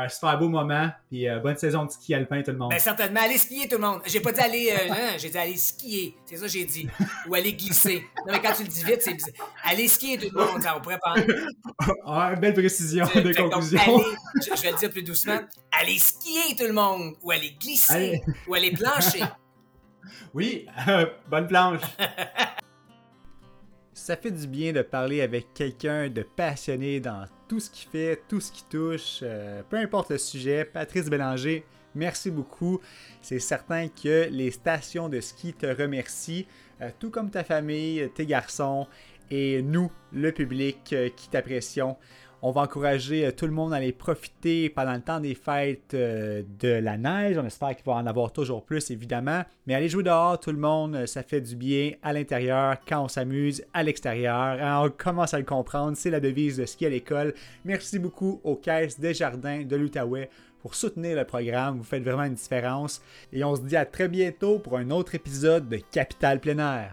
un 0.05 0.09
super 0.09 0.39
beau 0.39 0.49
moment. 0.49 0.91
Puis 1.09 1.29
euh, 1.29 1.39
bonne 1.39 1.57
saison 1.57 1.85
de 1.85 1.91
ski 1.91 2.15
alpin, 2.15 2.43
tout 2.43 2.53
le 2.53 2.59
monde. 2.59 2.71
Ben, 2.71 2.79
certainement. 2.79 3.21
Allez 3.23 3.39
skier, 3.39 3.69
tout 3.69 3.77
le 3.77 3.83
monde. 3.83 4.01
J'ai 4.07 4.21
pas 4.21 4.33
dit 4.33 4.41
aller. 4.41 4.73
Euh, 4.73 4.89
non, 4.89 4.97
j'ai 5.19 5.31
dit 5.31 5.39
aller 5.39 5.57
skier. 5.57 6.17
C'est 6.25 6.37
ça 6.37 6.43
que 6.43 6.49
j'ai 6.49 6.65
dit. 6.65 6.89
Ou 7.29 7.35
aller 7.35 7.53
glisser. 7.53 8.05
Non, 8.27 8.33
mais 8.33 8.41
quand 8.41 8.53
tu 8.53 8.63
le 8.63 8.69
dis 8.69 8.85
vite, 8.85 9.03
c'est 9.03 9.15
bizarre. 9.15 9.53
Allez 9.65 9.89
skier, 9.89 10.19
tout 10.19 10.29
le 10.35 10.41
monde. 10.45 10.63
Ça, 10.63 10.77
on 10.77 10.81
pourrait 10.81 10.99
prendre. 10.99 11.23
ah, 12.07 12.35
belle 12.35 12.55
précision 12.55 13.05
de 13.05 13.33
conclusion. 13.33 13.81
je, 14.35 14.63
vais 14.63 14.71
le 14.71 14.79
dire 14.79 14.91
plus 14.91 15.03
doucement. 15.03 15.41
Allez 15.81 15.99
skier, 15.99 16.57
tout 16.57 16.67
le 16.67 16.73
monde. 16.73 17.15
Ou 17.23 17.31
aller 17.31 17.57
glisser. 17.61 18.23
Ou 18.47 18.55
aller 18.55 18.73
plancher. 18.73 19.23
Oui, 20.33 20.67
bonne 21.29 21.49
planche. 21.49 21.81
Ça 23.93 24.17
fait 24.17 24.31
du 24.31 24.47
bien 24.47 24.73
de 24.73 24.81
parler 24.83 25.21
avec 25.23 25.53
quelqu'un 25.55 26.09
de 26.09 26.23
passionné 26.23 27.01
dans 27.01 27.27
tout 27.51 27.59
ce 27.59 27.69
qu'il 27.69 27.89
fait, 27.91 28.23
tout 28.29 28.39
ce 28.39 28.53
qui 28.53 28.63
touche, 28.63 29.19
euh, 29.25 29.63
peu 29.69 29.77
importe 29.77 30.13
le 30.13 30.19
sujet. 30.19 30.65
Patrice 30.65 31.11
Bélanger, 31.11 31.65
merci 31.97 32.31
beaucoup. 32.31 32.81
C'est 33.23 33.41
certain 33.41 33.89
que 33.89 34.29
les 34.31 34.53
stations 34.53 35.09
de 35.09 35.19
ski 35.19 35.53
te 35.53 35.67
remercient, 35.67 36.47
euh, 36.81 36.91
tout 37.01 37.11
comme 37.11 37.29
ta 37.29 37.43
famille, 37.43 38.09
tes 38.15 38.25
garçons 38.25 38.87
et 39.33 39.63
nous, 39.63 39.91
le 40.13 40.31
public 40.31 40.93
euh, 40.93 41.09
qui 41.09 41.29
t'apprécions. 41.29 41.97
On 42.43 42.53
va 42.53 42.63
encourager 42.63 43.27
euh, 43.27 43.33
tout 43.33 43.45
le 43.45 43.53
monde 43.53 43.75
à 43.75 43.77
aller 43.77 43.93
profiter 43.93 44.71
pendant 44.71 44.95
le 44.95 45.03
temps 45.03 45.21
des 45.21 45.35
fêtes 45.35 45.93
euh, 45.93 46.43
de 46.59 46.69
la 46.69 46.97
neige. 46.97 47.37
On 47.37 47.45
espère 47.45 47.77
qu'il 47.77 47.85
va 47.85 47.93
en 47.93 48.07
avoir 48.07 48.33
toujours 48.33 48.65
plus, 48.65 48.91
évidemment. 48.91 49.43
Mais 49.67 49.75
aller 49.75 49.91
jouer 49.91 50.03
dehors, 50.03 50.41
tout 50.41 50.51
le 50.51 50.59
monde, 50.59 50.97
euh, 50.97 51.07
ça 51.07 51.23
fait 51.23 51.43
du 51.43 51.55
bien 51.55 51.93
à 52.03 52.15
l'intérieur 52.15 52.77
quand 52.89 53.05
on 53.05 53.09
s'amuse 53.09 53.63
à 53.75 53.83
l'extérieur. 53.83 54.35
Hein, 54.35 54.83
on 54.83 54.91
commence 54.91 55.35
à 55.35 55.39
le 55.39 55.45
comprendre. 55.45 55.99
C'est 55.99 56.11
la 56.11 56.21
devise 56.21 56.57
de 56.57 56.65
ski 56.65 56.87
à 56.87 56.89
l'école. 56.89 57.35
Merci 57.67 57.99
beaucoup 57.99 58.41
aux 58.43 58.57
caisses 58.57 58.99
des 58.99 59.13
jardins 59.13 59.63
de 59.63 59.77
l'Outaouais 59.77 60.31
pour 60.63 60.75
soutenir 60.75 61.17
le 61.17 61.25
programme. 61.25 61.77
Vous 61.77 61.85
faites 61.85 62.03
vraiment 62.03 62.25
une 62.25 62.35
différence. 62.35 63.03
Et 63.35 63.45
on 63.45 63.55
se 63.55 63.63
dit 63.63 63.77
à 63.77 63.85
très 63.85 64.09
bientôt 64.09 64.59
pour 64.59 64.79
un 64.79 64.91
autre 64.91 65.15
épisode 65.15 65.69
de 65.69 65.79
Capital 65.91 66.41
Plein. 66.41 66.91